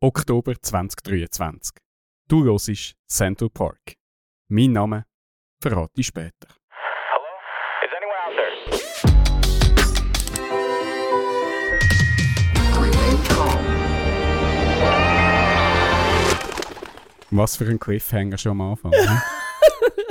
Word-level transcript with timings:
Oktober 0.00 0.54
2023. 0.62 1.72
Du 2.28 2.44
hörst 2.44 2.94
Central 3.08 3.50
Park. 3.50 3.96
Mein 4.48 4.70
Name 4.70 5.06
verrate 5.60 6.00
ich 6.00 6.06
später. 6.06 6.46
Hello? 6.70 7.26
Is 7.82 7.90
anyone 7.96 8.16
out 8.24 8.36
there? 8.36 8.52
Remain 12.80 13.24
calm. 13.26 13.64
Was 17.32 17.56
für 17.56 17.64
ein 17.64 17.80
Cliffhanger 17.80 18.38
schon 18.38 18.52
am 18.52 18.60
Anfang. 18.60 18.92
ne? 18.92 19.22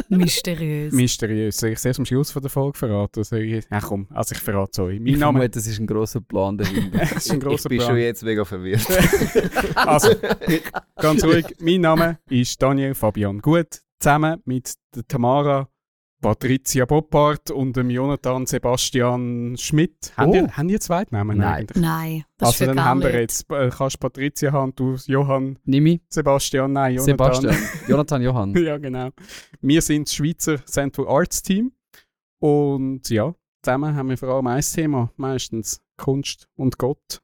Mysteriös. 0.10 0.94
Mysteriös. 0.94 1.58
Soll 1.58 1.70
ich 1.72 1.78
es 1.78 1.86
erst 1.86 2.00
am 2.00 2.06
Schluss 2.06 2.32
von 2.32 2.42
der 2.42 2.50
Folge 2.52 2.78
verraten? 2.78 3.24
Soll 3.24 3.40
ich... 3.42 3.66
Ach 3.70 3.84
komm, 3.88 4.08
also 4.14 4.34
ich 4.36 4.42
verrate 4.42 4.72
es 4.74 4.80
euch. 4.80 5.00
Mein 5.00 5.08
Ich 5.08 5.18
Name 5.18 5.40
vermute, 5.40 5.50
das 5.60 5.68
ist 5.68 5.80
ein 5.80 5.88
grosser 5.88 6.22
Plan 6.22 6.58
dahinter. 6.58 7.00
das 7.00 7.12
ist 7.26 7.32
ein 7.32 7.40
grosser 7.40 7.66
ich 7.66 7.70
bin 7.70 7.78
Plan. 7.80 7.90
schon 7.90 7.98
jetzt 8.00 8.24
mega 8.24 8.46
verwirrt. 8.46 8.86
Also, 9.76 10.10
ganz 10.96 11.24
ruhig. 11.24 11.46
Mein 11.60 11.82
Name 11.82 12.20
ist 12.30 12.62
Daniel 12.62 12.94
Fabian 12.94 13.40
Gut. 13.40 13.82
Zusammen 14.00 14.42
mit 14.46 14.74
Tamara 15.08 15.68
Patricia 16.22 16.86
Boppard 16.86 17.52
und 17.52 17.76
dem 17.78 17.90
Jonathan 17.92 18.46
Sebastian 18.48 19.56
Schmidt. 19.58 20.14
Haben, 20.18 20.32
Oh. 20.32 20.36
ihr, 20.36 20.58
haben 20.58 20.70
ihr 20.70 20.80
Zweitnamen 20.80 21.38
Nein. 21.38 21.54
eigentlich? 21.54 21.82
Nein, 21.82 22.24
das 22.38 22.50
Also 22.50 22.66
dann 22.66 22.76
gar 22.78 22.86
haben 22.86 23.02
wir 23.02 23.08
nicht. 23.12 23.20
jetzt, 23.20 23.52
äh, 23.52 23.70
kannst 23.70 24.00
Patricia 24.00 24.52
haben, 24.52 24.74
du 24.76 24.96
Johann, 25.06 25.60
Nimi, 25.66 26.02
Sebastian, 26.10 26.74
nein, 26.74 26.96
Jonathan. 26.96 27.34
Sebastian, 27.36 27.56
Jonathan, 27.88 28.22
Johann. 28.24 28.54
ja, 28.64 28.78
genau. 28.78 29.10
Wir 29.62 29.82
sind 29.82 30.08
das 30.08 30.16
Schweizer 30.16 30.66
Central 30.66 31.08
Arts 31.08 31.42
Team. 31.44 31.72
Und 32.40 33.10
ja, 33.10 33.34
zusammen 33.64 33.96
haben 33.96 34.10
wir 34.10 34.18
vor 34.18 34.30
allem 34.30 34.48
ein 34.48 34.62
Thema, 34.62 35.12
meistens 35.18 35.82
Kunst 35.98 36.48
und 36.56 36.78
Gott. 36.78 37.22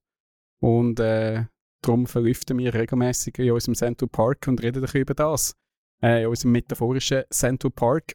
Und 0.59 0.99
äh, 0.99 1.45
darum 1.81 2.07
verlüften 2.07 2.57
wir 2.57 2.73
regelmäßig 2.73 3.37
in 3.39 3.51
unserem 3.51 3.75
Central 3.75 4.07
Park 4.07 4.47
und 4.47 4.61
reden 4.63 4.77
ein 4.79 4.81
bisschen 4.83 5.01
über 5.01 5.13
das. 5.13 5.55
Äh, 6.01 6.23
in 6.23 6.27
unserem 6.29 6.51
metaphorischen 6.53 7.23
Central 7.31 7.71
Park. 7.71 8.13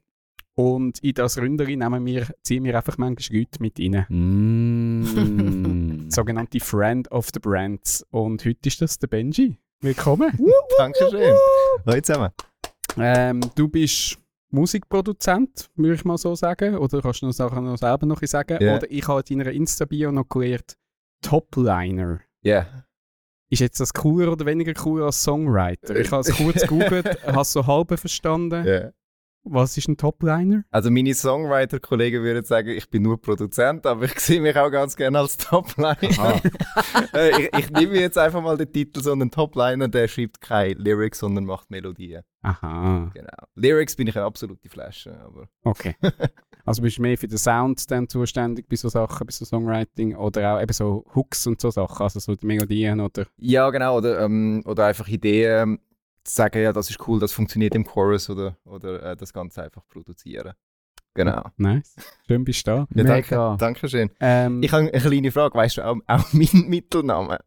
Und 0.58 0.98
in 1.04 1.14
das 1.14 1.38
Ründeri 1.38 1.76
nehmen 1.76 2.04
wir, 2.04 2.26
ziehen 2.42 2.64
wir 2.64 2.76
einfach 2.76 2.98
manchmal 2.98 3.38
Leute 3.38 3.62
mit 3.62 3.78
rein. 3.78 4.06
Mm. 4.08 6.06
Sogenannte 6.10 6.58
Friend 6.58 7.08
of 7.12 7.28
the 7.32 7.38
Brands. 7.38 8.04
Und 8.10 8.44
heute 8.44 8.66
ist 8.66 8.82
das 8.82 8.98
der 8.98 9.06
Benji. 9.06 9.56
Willkommen. 9.82 10.36
Dankeschön. 10.76 11.36
Hallo 11.86 12.00
zusammen. 12.00 12.30
Ähm, 12.96 13.40
du 13.54 13.68
bist 13.68 14.18
Musikproduzent, 14.50 15.70
würde 15.76 15.94
ich 15.94 16.04
mal 16.04 16.18
so 16.18 16.34
sagen. 16.34 16.76
Oder 16.76 17.02
kannst 17.02 17.22
du 17.22 17.26
noch 17.26 17.32
Sachen 17.32 17.64
noch 17.64 17.78
selber 17.78 18.06
noch 18.06 18.16
ein 18.16 18.20
bisschen 18.22 18.40
sagen? 18.40 18.60
Ja. 18.60 18.78
Oder 18.78 18.90
ich 18.90 19.06
habe 19.06 19.22
in 19.28 19.38
deiner 19.38 19.52
Insta-Bio 19.52 20.10
noch 20.10 20.28
gelernt, 20.28 20.76
Topliner. 21.22 22.18
Ja. 22.42 22.66
Ist 23.48 23.60
jetzt 23.60 23.78
das 23.78 23.94
cooler 23.94 24.32
oder 24.32 24.44
weniger 24.44 24.72
cool 24.84 25.04
als 25.04 25.22
Songwriter? 25.22 25.94
Ich 25.94 26.10
habe 26.10 26.22
es 26.22 26.36
kurz 26.36 26.62
gegoogelt, 26.62 27.22
habe 27.26 27.42
es 27.42 27.52
so 27.52 27.64
halb 27.64 27.96
verstanden. 27.96 28.66
ja. 28.66 28.90
Was 29.50 29.76
ist 29.76 29.88
ein 29.88 29.96
Topliner? 29.96 30.64
Also 30.70 30.90
meine 30.90 31.14
Songwriter-Kollegen 31.14 32.22
würden 32.22 32.44
sagen, 32.44 32.68
ich 32.70 32.88
bin 32.88 33.02
nur 33.02 33.20
Produzent, 33.20 33.86
aber 33.86 34.04
ich 34.04 34.18
sehe 34.20 34.40
mich 34.40 34.56
auch 34.56 34.70
ganz 34.70 34.96
gerne 34.96 35.18
als 35.18 35.36
Topliner. 35.36 35.96
Äh, 37.14 37.30
ich, 37.42 37.58
ich 37.58 37.70
nehme 37.70 37.98
jetzt 37.98 38.18
einfach 38.18 38.42
mal 38.42 38.56
den 38.56 38.72
Titel, 38.72 39.00
sondern 39.00 39.30
Topliner, 39.30 39.88
der 39.88 40.08
schreibt 40.08 40.40
keine 40.40 40.74
Lyrics, 40.74 41.20
sondern 41.20 41.44
macht 41.44 41.70
Melodien. 41.70 42.22
Aha, 42.42 43.10
Genau. 43.14 43.28
Lyrics 43.54 43.96
bin 43.96 44.06
ich 44.06 44.16
eine 44.16 44.26
absolute 44.26 44.68
Flasche, 44.68 45.18
aber 45.20 45.48
okay. 45.64 45.94
Also 46.64 46.82
bist 46.82 46.98
du 46.98 47.02
mehr 47.02 47.16
für 47.16 47.28
den 47.28 47.38
Sound 47.38 47.90
dann 47.90 48.08
zuständig 48.08 48.68
bei 48.68 48.76
so 48.76 48.88
Sachen, 48.88 49.26
bei 49.26 49.32
so 49.32 49.44
Songwriting 49.44 50.16
oder 50.16 50.54
auch 50.54 50.62
eben 50.62 50.72
so 50.72 51.04
Hooks 51.14 51.46
und 51.46 51.60
so 51.60 51.70
Sachen, 51.70 52.02
also 52.02 52.20
so 52.20 52.34
die 52.34 52.46
Melodien 52.46 53.00
oder... 53.00 53.26
ja 53.38 53.68
genau 53.70 53.98
oder 53.98 54.20
ähm, 54.20 54.62
oder 54.66 54.86
einfach 54.86 55.08
Ideen 55.08 55.78
zu 56.24 56.34
sagen, 56.34 56.62
ja 56.62 56.72
das 56.72 56.90
ist 56.90 57.06
cool, 57.08 57.18
das 57.20 57.32
funktioniert 57.32 57.74
im 57.74 57.84
Chorus 57.84 58.28
oder 58.30 58.56
oder 58.64 59.02
äh, 59.02 59.16
das 59.16 59.32
Ganze 59.32 59.62
einfach 59.62 59.82
produzieren. 59.88 60.52
Genau. 61.14 61.42
Nice, 61.56 61.96
schön 62.28 62.44
bist 62.44 62.64
du 62.66 62.70
da. 62.70 62.76
Ja, 62.94 63.02
Mega. 63.02 63.48
danke, 63.48 63.56
Dankeschön. 63.58 64.10
Ähm, 64.20 64.62
Ich 64.62 64.70
habe 64.70 64.82
eine 64.92 65.00
kleine 65.00 65.32
Frage, 65.32 65.54
weißt 65.58 65.78
du 65.78 65.82
auch, 65.86 65.96
auch 66.06 66.32
meinen 66.32 66.68
Mittelnamen? 66.68 67.38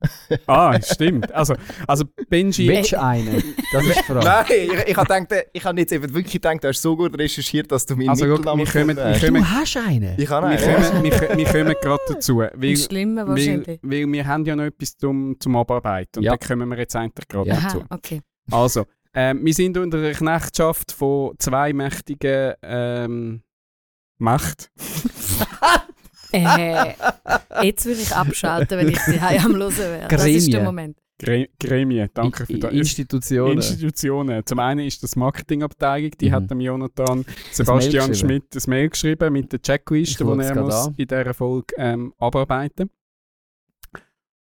ah, 0.47 0.77
stimmt. 0.81 1.31
Also, 1.31 1.55
also 1.87 2.03
Benji... 2.27 2.67
Welch 2.67 2.97
eine? 2.99 3.41
Das 3.71 3.85
ist 3.85 3.97
die 3.99 4.03
Frage. 4.03 4.25
Nein, 4.25 4.45
ich, 4.49 4.87
ich 4.89 4.97
habe 4.97 5.23
gedacht, 5.23 5.45
ich 5.53 5.63
habe 5.63 5.79
jetzt 5.79 5.93
eben 5.93 6.13
wirklich 6.13 6.33
gedacht, 6.33 6.61
du 6.63 6.67
hast 6.67 6.81
so 6.81 6.97
gut 6.97 7.17
recherchiert, 7.17 7.71
dass 7.71 7.85
du 7.85 7.95
meinen 7.95 8.09
Also, 8.09 8.25
Mittelnamen 8.25 8.65
wir 8.65 8.71
kommen- 8.73 8.87
gefunden 8.95 8.97
wir 8.97 9.13
hast. 9.13 9.25
kommen- 9.25 9.41
Du 9.43 9.49
hast 9.49 9.77
einen? 9.77 10.19
Ich 10.19 10.29
habe 10.29 10.49
Wir 10.49 10.59
einen. 10.59 10.83
kommen, 10.91 11.03
wir, 11.03 11.11
kommen- 11.11 11.37
wir 11.37 11.45
kommen 11.45 11.75
gerade 11.81 12.01
dazu. 12.09 12.37
Weil, 12.55 12.71
Das 12.73 12.85
Schlimme 12.85 13.21
weil, 13.21 13.27
wahrscheinlich. 13.29 13.79
weil 13.83 14.11
wir 14.11 14.27
haben 14.27 14.43
ja 14.45 14.55
noch 14.57 14.63
etwas 14.65 14.97
zum, 14.97 15.39
zum 15.39 15.55
Abarbeiten. 15.55 16.17
Und 16.19 16.23
Ja. 16.25 16.35
da 16.35 16.45
kommen 16.45 16.67
wir 16.67 16.77
jetzt 16.77 16.95
eigentlich 16.97 17.27
gerade 17.29 17.47
Ja. 17.47 17.55
dazu. 17.61 17.77
Aha, 17.81 17.87
okay. 17.91 18.21
Also, 18.50 18.85
ähm, 19.13 19.46
wir 19.46 19.53
sind 19.53 19.78
unter 19.78 20.02
der 20.02 20.13
Knechtschaft 20.13 20.91
von 20.94 21.35
zwei 21.38 21.74
mächtigen 21.74 22.53
ähm, 22.62 23.44
Macht. 24.18 24.72
Äh, 26.34 26.94
jetzt 27.62 27.85
will 27.85 28.00
ich 28.00 28.16
abschalten, 28.16 28.78
wenn 28.78 28.88
ich 28.88 28.97
die 29.00 29.19
am 29.19 29.53
Hören 29.53 29.75
wäre. 29.78 30.07
Das 30.07 30.25
ist 30.25 30.47
der 30.47 30.62
Gremien. 30.62 30.63
Moment. 30.63 30.97
Gre 31.19 31.50
Gremien, 31.59 32.09
danke 32.13 32.46
für 32.46 32.53
I- 32.53 32.59
das. 32.62 32.72
Institutionen. 32.72 33.53
Institutionen. 33.57 34.46
Zum 34.46 34.59
einen 34.59 34.79
ist 34.88 35.03
das 35.03 35.18
Marketingabteilung, 35.18 36.12
die 36.12 36.29
Mhm. 36.29 36.34
hat 36.34 36.50
dem 36.50 36.62
Jonathan 36.62 37.25
Sebastian 37.52 38.16
Schmidt 38.16 38.46
das 38.56 38.66
Mail 38.66 38.88
geschrieben 38.90 39.34
mit 39.34 39.52
der 39.52 39.62
Checkliste, 39.62 40.23
die 40.23 40.29
er 40.41 40.56
muss 40.62 40.73
an. 40.88 40.96
in 40.97 41.06
dieser 41.06 41.34
Folge 41.34 41.73
ähm, 41.78 42.13
abarbeiten 42.18 42.90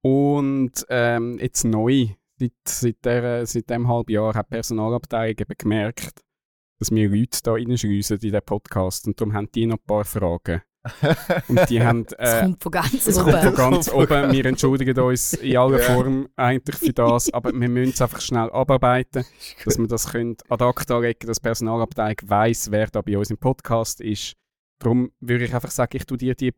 Und 0.03 0.73
ähm, 0.89 1.39
jetzt 1.41 1.65
neu, 1.65 2.09
seit, 2.39 2.53
seit, 2.67 3.05
der, 3.05 3.47
seit 3.47 3.71
dem 3.71 3.89
halben 3.89 4.13
Jahr, 4.13 4.35
hat 4.35 4.47
die 4.47 4.55
Personalabteilung 4.55 5.37
eben 5.39 5.55
gemerkt, 5.59 6.21
dass 6.79 6.91
wir 6.91 7.09
Leute 7.09 7.39
da 7.43 7.53
reinschliessen 7.53 8.19
in 8.21 8.33
den 8.33 8.43
Podcast. 8.43 9.07
Und 9.07 9.21
darum 9.21 9.35
haben 9.35 9.51
die 9.53 9.67
noch 9.67 9.77
ein 9.77 9.87
paar 9.87 10.05
Fragen. 10.05 10.63
Und 11.49 11.69
die 11.69 11.83
haben... 11.83 12.07
Äh, 12.19 12.43
kommt 12.43 12.63
von 12.63 12.73
ganz 12.73 13.07
es 13.07 13.19
kommt 13.19 13.31
von 13.37 13.47
oben. 13.49 13.57
ganz 13.57 13.89
oben. 13.93 14.33
Wir 14.33 14.47
entschuldigen 14.47 14.99
uns 14.99 15.35
in 15.35 15.57
aller 15.57 15.81
Form 15.81 16.29
eigentlich 16.37 16.77
für 16.77 16.93
das, 16.93 17.33
aber 17.33 17.53
wir 17.53 17.69
müssen 17.69 17.93
es 17.93 18.01
einfach 18.01 18.21
schnell 18.21 18.51
abarbeiten, 18.51 19.25
dass 19.65 19.79
wir 19.79 19.89
das 19.89 20.13
können 20.13 20.37
ad 20.49 20.65
acta 20.65 20.99
legen 20.99 21.27
dass 21.27 21.39
die 21.39 21.43
Personalabteilung 21.43 22.17
weiss, 22.27 22.71
wer 22.71 22.87
da 22.87 23.03
bei 23.03 23.19
uns 23.19 23.31
im 23.31 23.39
Podcast 23.39 24.01
ist. 24.01 24.35
Darum 24.81 25.11
würde 25.21 25.45
ich 25.45 25.55
einfach 25.55 25.73
sagen, 25.73 25.97
ich 25.97 26.07
tue 26.07 26.17
dir 26.17 26.35
die 26.37 26.55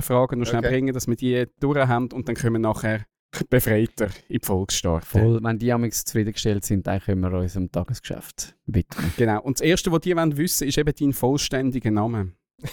Fragen 0.00 0.40
noch 0.40 0.46
schnell 0.46 0.60
Okay. 0.60 0.70
bringen, 0.70 0.94
dass 0.94 1.06
wir 1.06 1.16
die 1.16 1.46
durch 1.60 1.78
haben 1.78 2.10
und 2.12 2.28
dann 2.28 2.34
können 2.34 2.54
wir 2.54 2.58
nachher 2.58 3.06
befreiter 3.50 4.06
in 4.28 4.40
die 4.40 4.46
Folge 4.46 4.72
starten. 4.72 5.06
Voll, 5.06 5.42
wenn 5.42 5.58
die 5.58 5.72
amigs 5.72 6.04
zufriedengestellt 6.04 6.64
sind, 6.64 6.86
dann 6.86 7.00
können 7.00 7.20
wir 7.20 7.32
unserem 7.32 7.70
Tagesgeschäft 7.70 8.56
widmen. 8.66 9.12
Genau. 9.16 9.40
Und 9.42 9.58
das 9.58 9.66
Erste, 9.66 9.90
was 9.92 10.00
die 10.00 10.16
wollen 10.16 10.36
wissen 10.36 10.68
ist 10.68 10.78
eben 10.78 10.92
dein 10.98 11.12
vollständiger 11.12 11.90
Name. 11.90 12.32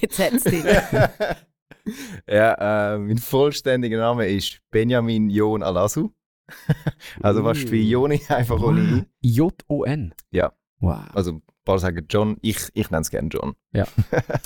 Jetzt 0.00 0.18
hat 0.18 0.32
es 0.32 0.44
dich. 0.44 0.64
ja, 2.28 2.94
äh, 2.94 2.98
mein 2.98 3.18
vollständiger 3.18 3.98
Name 3.98 4.26
ist 4.28 4.60
Benjamin 4.70 5.30
Jon 5.30 5.62
Alasu. 5.62 6.10
also 7.22 7.42
fast 7.42 7.70
wie 7.70 7.88
Joni, 7.88 8.20
einfach 8.28 8.60
ohne 8.60 8.80
I. 8.80 9.06
J-O-N? 9.28 10.14
Ja. 10.30 10.52
Wow. 10.80 11.04
Also 11.12 11.32
ein 11.32 11.42
paar 11.64 11.78
sagen 11.78 12.06
John, 12.08 12.36
ich, 12.40 12.58
ich 12.74 12.90
nenne 12.90 13.02
es 13.02 13.10
gerne 13.10 13.28
John. 13.28 13.54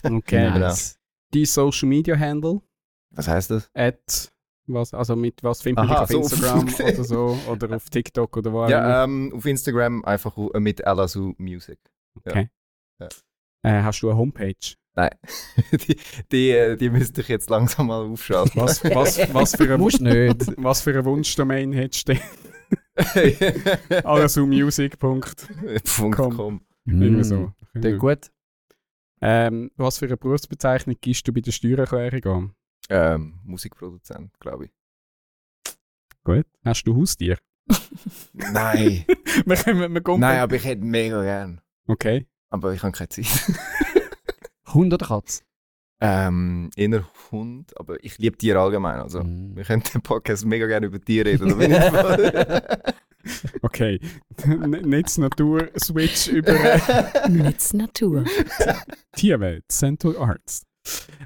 Okay. 0.03 0.49
genau. 0.49 0.59
nice. 0.59 0.99
Dein 1.33 1.45
Social 1.47 1.89
Media 1.89 2.19
Handle? 2.19 2.61
Was 3.11 3.29
heißt 3.29 3.51
das? 3.51 3.71
at 3.75 4.33
was, 4.67 4.95
also 4.95 5.17
mit 5.17 5.43
was 5.43 5.63
findet 5.63 5.85
man 5.85 5.97
Aha, 5.97 6.07
dich 6.07 6.17
auf 6.17 6.29
so. 6.29 6.37
Instagram 6.37 6.75
oder 6.89 7.05
so 7.05 7.39
oder 7.51 7.77
auf 7.77 7.91
TikTok 7.91 8.37
oder 8.37 8.53
wo? 8.53 8.67
Ja, 8.67 9.05
ähm, 9.05 9.33
auf 9.35 9.45
Instagram 9.45 10.05
einfach 10.05 10.37
äh, 10.37 10.61
mit 10.61 10.87
Alasu 10.87 11.35
Music. 11.39 11.79
Okay. 12.17 12.49
ja. 13.01 13.09
Äh, 13.63 13.83
hast 13.83 14.01
du 14.01 14.11
eine 14.11 14.19
Homepage? 14.19 14.77
Nein, 14.97 15.11
die, 15.73 15.97
die, 16.31 16.51
äh, 16.51 16.77
die 16.77 16.91
müsste 16.91 17.23
ich 17.23 17.29
jetzt 17.29 17.51
langsam 17.51 17.89
mal 17.89 18.05
aufschalten. 18.05 18.61
Was, 18.61 18.85
was, 18.85 19.35
was, 19.35 19.57
für, 19.57 19.75
ein, 19.75 19.81
nicht. 19.81 20.55
was 20.57 20.83
für 20.83 20.97
ein 20.97 21.05
Wunschdomain 21.05 21.73
hättest 21.73 22.09
du? 22.09 22.15
Alazumusic.com. 24.05 25.21
Punkt 25.97 26.17
com. 26.17 26.61
Irgendwie 26.87 27.25
so. 27.25 27.53
Klingt 27.73 27.99
gut. 27.99 28.31
Ähm, 29.21 29.71
was 29.77 29.99
für 29.99 30.07
eine 30.07 30.17
Berufsbezeichnung 30.17 30.97
gibst 31.01 31.27
du 31.27 31.33
bei 31.33 31.41
der 31.41 31.51
Steuererklärung 31.51 32.25
an? 32.27 32.55
Ähm, 32.91 33.41
Musikproduzent, 33.45 34.39
glaube 34.41 34.67
ich. 34.67 34.71
Gut. 36.25 36.47
Hast 36.65 36.85
du 36.87 36.97
Haustier? 36.97 37.39
Nein. 38.33 39.05
wir 39.47 39.57
können, 39.57 39.93
wir 39.95 40.01
kommen 40.03 40.21
Nein, 40.21 40.41
aber 40.41 40.57
ich 40.57 40.65
hätte 40.65 40.85
mega 40.85 41.23
gern. 41.23 41.61
Okay. 41.87 42.27
Aber 42.51 42.73
ich 42.73 42.83
habe 42.83 42.93
keine 42.93 43.09
Zeit. 43.09 43.27
Hund 44.75 44.93
oder 44.93 45.07
Katz? 45.07 45.43
Ähm, 46.01 46.71
inner 46.77 47.09
Hund, 47.31 47.79
aber 47.79 48.03
ich 48.05 48.19
liebe 48.19 48.37
Tiere 48.37 48.61
allgemein. 48.61 49.01
Also, 49.01 49.23
Mm. 49.23 49.57
wir 49.57 49.65
können 49.65 49.83
den 49.95 50.03
Podcast 50.03 50.45
mega 50.45 50.67
gerne 50.67 50.87
über 50.87 51.01
Tiere 51.01 51.31
reden. 51.31 51.51
Okay. 53.63 53.99
N- 54.43 54.71
Netz 54.71 55.17
Natur 55.17 55.71
Switch 55.79 56.29
über 56.29 56.53
äh, 56.53 57.29
Netz 57.31 57.73
Natur. 57.73 58.25
Tierwelt, 59.13 59.65
Central 59.73 60.19
Arts. 60.19 60.67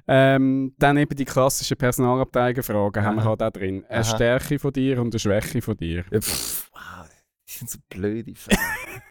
Ähm, 0.06 0.74
dann 0.78 0.96
eben 0.96 1.14
die 1.16 1.24
klassischen 1.24 1.76
Personalabteilungsfragen 1.76 3.04
haben 3.04 3.16
wir 3.16 3.24
halt 3.24 3.42
auch 3.42 3.50
drin. 3.50 3.84
Eine 3.88 4.00
Aha. 4.00 4.04
Stärke 4.04 4.58
von 4.58 4.72
dir 4.72 5.00
und 5.00 5.12
eine 5.12 5.18
Schwäche 5.18 5.60
von 5.60 5.76
dir. 5.76 6.04
Ja, 6.10 6.20
pff, 6.20 6.70
wow, 6.72 7.08
die 7.48 7.52
sind 7.52 7.70
so 7.70 7.78
blöde 7.88 8.34
Fragen. 8.34 8.58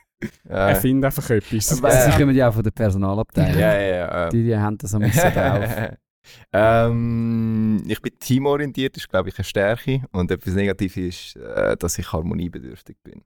Er 0.49 0.75
findet 0.77 1.05
einfach 1.05 1.29
etwas. 1.29 1.77
Aber- 1.77 1.91
Sie 1.91 2.09
kommen 2.17 2.35
ja 2.35 2.49
auch 2.49 2.53
von 2.53 2.63
der 2.63 2.71
Personalabteilung. 2.71 3.59
ja, 3.59 3.79
ja. 3.79 3.95
ja. 3.95 4.29
Die, 4.29 4.44
die 4.45 4.57
haben 4.57 4.75
das 4.75 4.91
am 4.95 5.01
besten 5.01 5.31
drauf. 5.31 5.91
ähm, 6.53 7.83
ich 7.88 8.01
bin 8.01 8.17
teamorientiert, 8.19 8.97
ist 8.97 9.07
glaube 9.07 9.29
ich 9.29 9.38
eine 9.38 9.45
Stärke. 9.45 10.01
Und 10.11 10.31
etwas 10.31 10.55
Negatives 10.55 10.97
ist, 10.97 11.35
äh, 11.35 11.77
dass 11.77 11.99
ich 11.99 12.11
harmoniebedürftig 12.11 12.97
bin. 13.03 13.21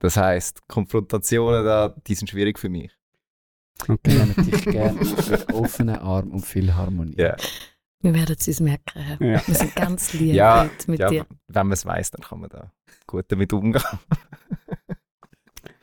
Das 0.00 0.16
heisst, 0.16 0.66
Konfrontationen 0.66 1.64
da, 1.64 1.94
die 2.06 2.14
sind 2.16 2.28
schwierig 2.28 2.58
für 2.58 2.68
mich. 2.68 2.90
Wir 3.88 3.94
Okay. 3.94 4.14
nehmen 4.18 4.34
dich 4.50 4.64
gerne 4.64 5.00
mit 5.00 5.52
offenen 5.54 5.96
Armen 5.96 6.32
und 6.32 6.44
viel 6.46 6.74
Harmonie. 6.74 7.14
Ja. 7.18 7.36
Wir 8.02 8.14
werden 8.14 8.36
es 8.38 8.48
uns 8.48 8.60
merken. 8.60 8.98
Ja. 9.20 9.46
Wir 9.46 9.54
sind 9.54 9.74
ganz 9.76 10.12
lieb 10.14 10.34
Ja, 10.34 10.70
mit, 10.86 11.00
ja, 11.00 11.08
dir. 11.10 11.26
wenn 11.48 11.66
man 11.66 11.72
es 11.72 11.84
weiß, 11.84 12.12
dann 12.12 12.22
kann 12.22 12.40
man 12.40 12.48
da 12.50 12.72
gut 13.06 13.26
damit 13.28 13.52
umgehen. 13.52 13.82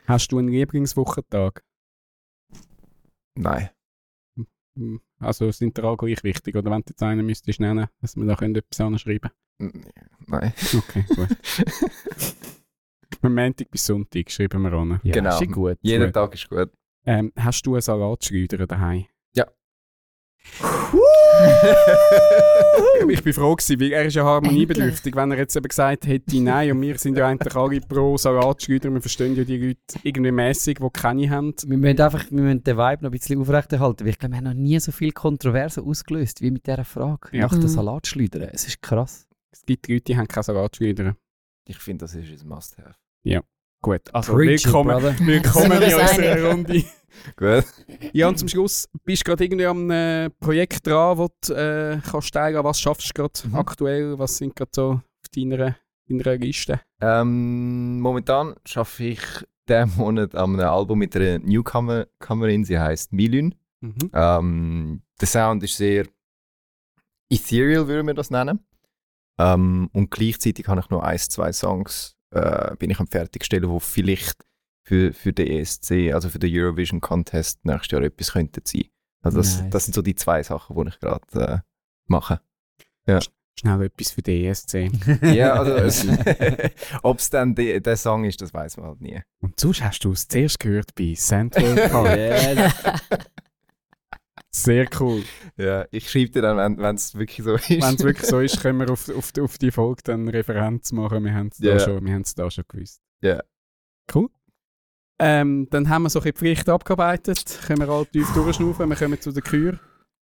Hast 0.06 0.32
du 0.32 0.38
einen 0.38 0.48
Lieblingswochentag? 0.48 1.62
Nein. 3.36 3.70
Hm, 4.76 5.00
Also 5.20 5.50
sind 5.52 5.76
dir 5.76 5.84
alle 5.84 5.96
gleich 5.96 6.24
wichtig? 6.24 6.56
Oder 6.56 6.70
wenn 6.70 6.80
du 6.82 6.90
jetzt 6.90 7.02
einen 7.02 7.24
müsstest 7.26 7.60
nennen, 7.60 7.86
dass 8.00 8.16
wir 8.16 8.24
da 8.24 8.34
können 8.36 8.54
etwas 8.56 8.80
anschreiben 8.80 9.30
Nein. 10.26 10.52
Okay, 10.76 11.04
gut. 11.14 11.28
Von 13.20 13.34
Montag 13.34 13.70
bis 13.70 13.84
Sonntag 13.86 14.30
schreiben 14.30 14.62
wir 14.62 14.72
an. 14.72 15.00
Ja, 15.02 15.12
Genau. 15.14 15.40
ist 15.40 15.52
gut. 15.52 15.78
Jeden 15.82 16.04
Gut. 16.06 16.14
Tag 16.14 16.34
ist 16.34 16.48
gut. 16.48 16.70
Ähm, 17.08 17.32
hast 17.38 17.62
du 17.62 17.72
einen 17.72 17.80
Salatschleuder 17.80 18.66
daheim? 18.66 19.06
Ja. 19.34 19.46
ich 23.08 23.22
bin 23.22 23.32
froh 23.32 23.56
gewesen, 23.56 23.80
weil 23.80 23.92
er 23.92 24.04
ist 24.04 24.12
ja 24.14 24.24
harmoniebedürftig. 24.24 25.16
Wenn 25.16 25.30
er 25.30 25.38
jetzt 25.38 25.56
eben 25.56 25.66
gesagt 25.66 26.06
hätte, 26.06 26.42
nein, 26.42 26.70
und 26.70 26.82
wir 26.82 26.98
sind 26.98 27.16
ja 27.16 27.28
eigentlich 27.28 27.56
alle 27.56 27.80
pro 27.80 28.18
Salatschleuder, 28.18 28.92
wir 28.92 29.00
verstehen 29.00 29.34
ja 29.36 29.44
die 29.44 29.56
Leute 29.56 29.80
irgendwie 30.02 30.32
mäßig, 30.32 30.80
die 30.80 30.88
keine 30.92 31.30
haben. 31.30 31.54
Wir 31.66 31.78
müssen 31.78 31.98
einfach 31.98 32.30
wir 32.30 32.42
müssen 32.42 32.62
den 32.62 32.76
Vibe 32.76 33.02
noch 33.02 33.10
ein 33.10 33.18
bisschen 33.18 33.40
aufrechterhalten, 33.40 34.04
weil 34.04 34.10
ich 34.10 34.18
glaube, 34.18 34.34
wir 34.34 34.36
haben 34.36 34.44
noch 34.44 34.52
nie 34.52 34.78
so 34.78 34.92
viel 34.92 35.12
Kontroverse 35.12 35.80
ausgelöst 35.82 36.42
wie 36.42 36.50
mit 36.50 36.66
dieser 36.66 36.84
Frage. 36.84 37.30
Ja. 37.32 37.46
Nach 37.46 37.54
Mhm. 37.54 37.68
Salatschleudern. 37.68 38.50
Es 38.52 38.66
ist 38.66 38.82
krass. 38.82 39.26
Es 39.50 39.64
gibt 39.64 39.88
Leute, 39.88 40.02
die 40.02 40.18
haben 40.18 40.28
keine 40.28 40.44
Salatschleuder. 40.44 41.16
Ich 41.64 41.78
finde, 41.78 42.04
das 42.04 42.14
ist 42.14 42.42
ein 42.42 42.48
Must-Have. 42.48 42.96
Gut, 43.80 44.12
also 44.12 44.34
Preach 44.34 44.60
it, 44.60 44.64
willkommen, 44.66 45.02
willkommen 45.26 45.82
in 45.82 45.94
uns 45.94 46.10
unserer? 46.10 46.50
Runde. 46.50 46.84
Gut. 47.36 47.64
Ja, 48.12 48.28
und 48.28 48.38
zum 48.38 48.48
Schluss 48.48 48.88
bist 49.04 49.22
du 49.22 49.30
gerade 49.30 49.44
irgendwie 49.44 49.66
am 49.66 49.90
äh, 49.90 50.30
Projekt 50.30 50.86
dran, 50.86 51.16
wo 51.18 51.28
du 51.46 51.52
äh, 51.54 52.00
kannst 52.10 52.32
teilen 52.34 52.62
Was 52.64 52.80
schaffst 52.80 53.10
du 53.10 53.14
gerade 53.22 53.48
Mhm. 53.48 53.54
aktuell? 53.54 54.18
Was 54.18 54.36
sind 54.36 54.56
gerade 54.56 54.70
so 54.74 54.90
auf 54.92 55.28
deiner, 55.34 55.76
deiner 56.08 56.36
Liste? 56.36 56.80
Ähm, 57.00 58.00
momentan 58.00 58.54
schaffe 58.66 59.04
ich 59.04 59.20
diesen 59.68 59.96
Monat 59.96 60.34
an 60.34 60.54
einem 60.58 60.68
Album 60.68 60.98
mit 60.98 61.14
einer 61.14 61.38
Newcomerin, 61.38 62.64
sie 62.64 62.78
heißt 62.78 63.12
Milün. 63.12 63.54
Mhm. 63.80 64.10
Ähm, 64.12 65.02
der 65.20 65.28
Sound 65.28 65.62
ist 65.62 65.76
sehr 65.76 66.06
ethereal, 67.30 67.86
würden 67.86 68.06
wir 68.08 68.14
das 68.14 68.30
nennen. 68.30 68.60
Ähm, 69.38 69.88
und 69.92 70.10
gleichzeitig 70.10 70.66
habe 70.66 70.80
ich 70.80 70.90
noch 70.90 71.02
ein, 71.02 71.18
zwei 71.18 71.52
Songs, 71.52 72.16
äh, 72.30 72.76
bin 72.76 72.90
ich 72.90 73.00
am 73.00 73.06
fertigstellen, 73.06 73.68
wo 73.68 73.78
vielleicht 73.78 74.44
für, 74.84 75.12
für 75.12 75.32
den 75.32 75.46
ESC, 75.48 76.12
also 76.12 76.28
für 76.28 76.38
den 76.38 76.50
Eurovision 76.52 77.00
Contest 77.00 77.64
nächstes 77.64 77.90
Jahr 77.92 78.02
etwas 78.02 78.32
könnten 78.32 78.62
sein. 78.64 78.84
Also 79.22 79.38
das, 79.38 79.60
Nice. 79.60 79.70
das 79.70 79.84
sind 79.84 79.94
so 79.94 80.02
die 80.02 80.14
zwei 80.14 80.42
Sachen, 80.42 80.76
die 80.76 80.88
ich 80.88 81.00
gerade 81.00 81.24
äh, 81.34 81.58
mache. 82.06 82.40
Schnell 83.58 83.82
etwas 83.82 84.12
für 84.12 84.22
den 84.22 84.44
ESC. 84.44 84.90
Ja, 85.22 85.54
also 85.54 86.12
ob 87.02 87.18
es 87.18 87.30
dann 87.30 87.54
de, 87.54 87.80
der 87.80 87.96
Song 87.96 88.24
ist, 88.24 88.40
das 88.40 88.54
weiß 88.54 88.76
man 88.76 88.86
halt 88.86 89.00
nie. 89.00 89.20
Und 89.40 89.58
sonst 89.58 89.82
hast 89.82 90.04
du 90.04 90.12
es 90.12 90.28
zuerst 90.28 90.60
gehört 90.60 90.94
bei 90.94 91.14
Central 91.14 91.88
Park. 91.88 92.72
Sehr 94.50 94.88
cool. 95.00 95.22
Ja, 95.56 95.86
ich 95.90 96.10
schreibe 96.10 96.30
dir 96.30 96.42
dann, 96.42 96.78
wenn 96.78 96.94
es 96.96 97.14
wirklich 97.14 97.44
so 97.44 97.54
ist. 97.54 97.68
Wenn 97.70 97.94
es 97.94 98.02
wirklich 98.02 98.26
so 98.26 98.40
ist, 98.40 98.60
können 98.60 98.78
wir 98.80 98.90
auf, 98.92 99.08
auf, 99.10 99.30
auf 99.40 99.58
die 99.58 99.70
Folge 99.70 100.02
dann 100.04 100.28
Referenz 100.28 100.90
machen. 100.92 101.24
Wir 101.24 101.34
haben 101.34 101.48
es 101.52 101.58
da, 101.58 101.68
Ja. 101.68 101.78
schon- 101.80 102.04
wir 102.04 102.14
haben's 102.14 102.34
da 102.34 102.50
schon 102.50 102.64
gewusst. 102.66 103.00
Ja. 103.20 103.42
Cool. 104.14 104.28
Ähm, 105.20 105.66
dann 105.70 105.88
haben 105.88 106.04
wir 106.04 106.10
so 106.10 106.20
ein 106.20 106.22
bisschen 106.22 106.36
Pflicht 106.36 106.68
abgearbeitet. 106.68 107.58
Können 107.66 107.80
wir 107.80 107.88
alle 107.88 108.06
tief 108.06 108.32
durchschnaufen. 108.32 108.88
Wir 108.88 108.96
kommen 108.96 109.20
zu 109.20 109.32
der 109.32 109.42
Kür. 109.42 109.78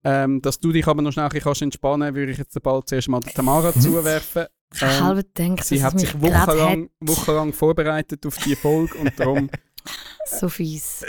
Ähm, 0.04 0.42
dass 0.42 0.60
du 0.60 0.72
dich 0.72 0.88
aber 0.88 1.02
noch 1.02 1.12
schnell 1.12 1.26
ein 1.26 1.30
bisschen 1.30 1.44
kannst 1.44 1.62
entspannen 1.62 2.16
würde 2.16 2.32
ich 2.32 2.38
jetzt 2.38 2.64
bald 2.64 2.88
zuerst 2.88 3.10
mal 3.10 3.20
der 3.20 3.34
Tamara 3.34 3.74
zuwerfen. 3.80 4.46
Ich 4.74 4.82
habe 4.82 5.04
halb 5.18 5.36
gedacht, 5.36 5.66
Sie 5.66 5.84
hat 5.84 6.00
sich 6.00 6.20
wochenlang, 6.22 6.90
wochenlang 7.02 7.52
vorbereitet 7.54 8.26
auf 8.26 8.38
die 8.38 8.56
Folge 8.56 8.98
und 8.98 9.20
darum. 9.20 9.50
So 10.26 10.48
fies. 10.48 11.04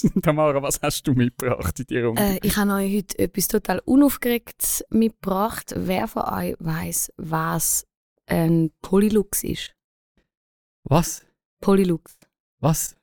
Tamara, 0.22 0.62
was 0.62 0.80
hast 0.82 1.06
du 1.06 1.12
mitgebracht 1.12 1.78
in 1.80 1.86
die 1.86 1.98
Runde? 2.00 2.22
Äh, 2.22 2.38
ich 2.42 2.56
habe 2.56 2.72
euch 2.72 2.96
heute 2.96 3.18
etwas 3.18 3.48
total 3.48 3.80
Unaufgeregtes 3.84 4.84
mitgebracht. 4.90 5.74
Wer 5.76 6.08
von 6.08 6.22
euch 6.22 6.56
weiß, 6.58 7.12
was 7.16 7.86
ein 8.26 8.70
Polylux 8.82 9.44
ist? 9.44 9.74
Was? 10.84 11.24
Polylux. 11.60 12.18
Was? 12.60 12.96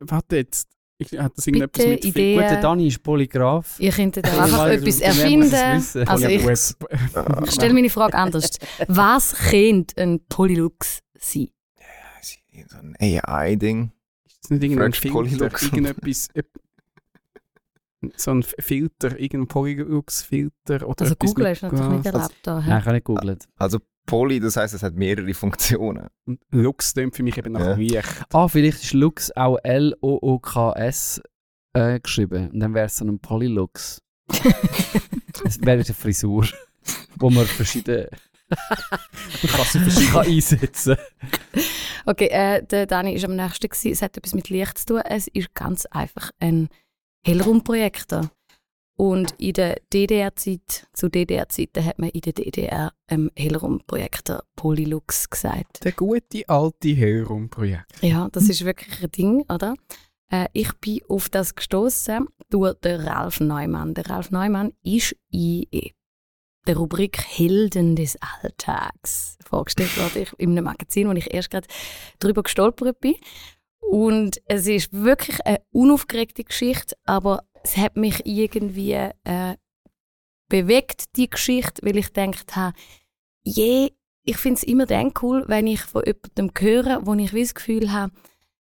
Warte 0.00 0.36
jetzt. 0.36 0.68
Ich, 0.98 1.12
hat 1.18 1.36
das 1.36 1.46
irgendetwas 1.46 1.84
Bitte 1.84 1.90
mit 1.90 2.04
Ideen. 2.06 2.40
Gut, 2.40 2.50
der 2.50 2.60
Dani 2.60 2.86
ist 2.86 3.02
Polygraph. 3.02 3.78
Ihr 3.78 3.92
könntet 3.92 4.26
Ja, 4.26 4.44
einfach 4.44 4.68
etwas 4.68 5.00
erfinden. 5.00 5.54
Also 6.06 6.26
ich, 6.26 6.42
ich 7.44 7.50
stelle 7.50 7.74
meine 7.74 7.90
Frage 7.90 8.14
anders. 8.14 8.50
Was 8.88 9.34
könnte 9.34 10.02
ein 10.02 10.24
Polylux 10.26 11.00
sein? 11.18 11.48
so 12.68 12.78
ein 12.78 12.96
AI-Ding. 12.98 13.92
Ist 14.40 14.44
das 14.44 14.50
nicht 14.50 14.62
irgendein 14.64 14.92
Fragst 14.92 15.00
Filter? 15.02 15.14
Polylux. 15.18 15.62
Irgendetwas. 15.64 16.28
so 18.16 18.30
ein 18.30 18.42
Filter, 18.42 19.18
irgendein 19.18 19.48
Polylux-Filter 19.48 20.88
oder 20.88 21.02
Also 21.04 21.16
Google 21.16 21.46
ist 21.46 21.62
natürlich 21.62 21.88
nicht 21.88 22.06
erlaubt 22.06 22.34
da. 22.42 22.60
Nein, 22.60 22.66
ich 22.78 22.84
habe 22.84 22.92
nicht 22.92 23.04
gegoogelt. 23.06 23.44
Also 23.56 23.78
Poly, 24.06 24.38
das 24.38 24.56
heißt, 24.56 24.72
es 24.74 24.82
hat 24.84 24.94
mehrere 24.94 25.34
Funktionen. 25.34 26.06
Und 26.26 26.40
Lux 26.50 26.94
klingt 26.94 27.16
für 27.16 27.24
mich 27.24 27.36
eben 27.38 27.52
nach 27.52 27.60
Ja. 27.60 27.74
Licht. 27.74 28.04
Ah, 28.32 28.46
vielleicht 28.46 28.84
ist 28.84 28.92
Lux 28.92 29.34
auch 29.36 29.58
L-O-O-K-S 29.64 31.20
äh, 31.72 31.98
geschrieben. 31.98 32.50
Und 32.50 32.60
dann 32.60 32.72
wäre 32.74 32.86
es 32.86 32.96
so 32.96 33.04
ein 33.04 33.18
Polylux. 33.18 34.02
Das 35.44 35.60
wäre 35.60 35.72
eine 35.72 35.84
Frisur, 35.84 36.46
wo 37.18 37.28
man 37.28 37.44
verschiedene 37.44 38.08
kann 40.12 40.26
einsetzen 40.26 40.96
Okay, 42.04 42.28
äh, 42.28 42.62
der 42.64 42.86
Dani 42.86 43.14
ist 43.14 43.24
am 43.24 43.34
nächsten 43.34 43.68
gewesen. 43.68 43.92
Es 43.92 44.02
hat 44.02 44.16
etwas 44.16 44.34
mit 44.34 44.48
Licht 44.48 44.78
zu 44.78 44.86
tun. 44.86 45.02
Es 45.04 45.26
ist 45.26 45.54
ganz 45.54 45.86
einfach 45.86 46.30
ein 46.38 46.68
Hellraumprojektor. 47.26 48.30
Und 48.98 49.34
in 49.38 49.52
der 49.52 49.80
DDR-Zeit, 49.92 50.86
zu 50.94 51.10
DDR-Zeiten 51.10 51.84
hat 51.84 51.98
man 51.98 52.08
in 52.10 52.22
der 52.22 52.32
DDR 52.32 52.92
ähm, 53.10 53.30
Hellraumprojektor 53.36 54.42
Polylux 54.54 55.28
gesagt. 55.28 55.84
Der 55.84 55.92
gute 55.92 56.48
alte 56.48 56.88
Hellraum-Projekt. 56.88 58.02
Ja, 58.02 58.28
das 58.32 58.48
ist 58.48 58.64
wirklich 58.64 59.02
ein 59.02 59.10
Ding, 59.10 59.44
oder? 59.52 59.74
Äh, 60.30 60.46
ich 60.54 60.72
bin 60.74 61.00
auf 61.08 61.28
das 61.28 61.54
gestoßen 61.54 62.26
durch 62.48 62.74
den 62.80 63.00
Ralf 63.02 63.40
Neumann. 63.40 63.92
Der 63.92 64.08
Ralf 64.08 64.30
Neumann 64.30 64.72
ist 64.82 65.14
in 65.30 65.66
der 66.66 66.76
Rubrik 66.76 67.18
Helden 67.18 67.96
des 67.96 68.16
Alltags 68.42 69.38
vorgestellt 69.44 69.96
worden 69.96 70.22
ich- 70.22 70.38
in 70.38 70.50
einem 70.50 70.64
Magazin, 70.64 71.08
wo 71.08 71.12
ich 71.12 71.32
erst 71.32 71.50
gerade 71.50 71.68
drüber 72.18 72.42
gestolpert 72.42 73.00
bin. 73.00 73.14
Und 73.80 74.40
es 74.46 74.66
ist 74.66 74.92
wirklich 74.92 75.44
eine 75.46 75.60
unaufgeregte 75.70 76.44
Geschichte, 76.44 76.96
aber 77.04 77.44
es 77.62 77.76
hat 77.76 77.96
mich 77.96 78.26
irgendwie 78.26 78.92
äh, 78.92 79.56
bewegt, 80.48 81.16
die 81.16 81.30
Geschichte, 81.30 81.84
weil 81.84 81.96
ich 81.96 82.12
gedacht 82.12 82.56
habe, 82.56 82.76
je, 83.44 83.90
ich 84.24 84.36
finde 84.38 84.56
es 84.58 84.62
immer 84.64 84.86
dann 84.86 85.12
cool, 85.22 85.44
wenn 85.46 85.66
ich 85.66 85.82
von 85.82 86.02
jemandem 86.04 86.50
höre, 86.58 87.06
wo 87.06 87.14
ich 87.14 87.30
das 87.30 87.54
Gefühl 87.54 87.92
habe, 87.92 88.12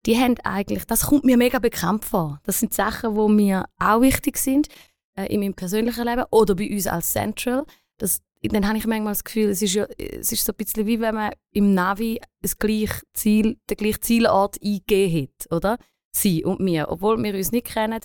die 0.06 0.18
haben 0.18 0.36
eigentlich, 0.46 0.86
das 0.86 1.08
kommt 1.08 1.26
mir 1.26 1.38
mega 1.38 1.60
bekannt 1.60 2.06
vor. 2.06 2.40
Das 2.44 2.60
sind 2.60 2.74
Sachen, 2.74 3.16
die 3.16 3.34
mir 3.34 3.66
auch 3.78 4.00
wichtig 4.02 4.38
sind 4.38 4.70
äh, 5.16 5.26
in 5.34 5.42
meinem 5.42 5.54
persönlichen 5.54 6.06
Leben 6.06 6.24
oder 6.32 6.56
bei 6.56 6.70
uns 6.70 6.88
als 6.88 7.12
Central. 7.12 7.66
Das, 8.00 8.22
dann 8.42 8.68
habe 8.68 8.78
ich 8.78 8.88
manchmal 8.88 9.14
das 9.14 9.24
Gefühl, 9.24 9.50
es 9.50 9.62
ist, 9.62 9.74
ja, 9.74 9.86
es 9.98 10.32
ist 10.32 10.46
so 10.46 10.54
ein 10.54 10.56
bisschen 10.56 10.88
wie 10.88 11.00
wenn 11.00 11.16
man 11.16 11.34
im 11.52 11.74
Navi 11.74 12.20
das 12.42 12.58
gleiche 12.58 13.02
Ziel, 13.14 13.60
den 13.70 13.78
gleichen 13.78 14.02
Zielort 14.02 14.58
eingegeben 14.64 15.28
hat, 15.28 15.52
oder? 15.52 15.78
Sie 16.12 16.44
und 16.44 16.60
mir, 16.60 16.88
obwohl 16.90 17.22
wir 17.22 17.36
uns 17.36 17.52
nicht 17.52 17.68
kennen 17.68 18.00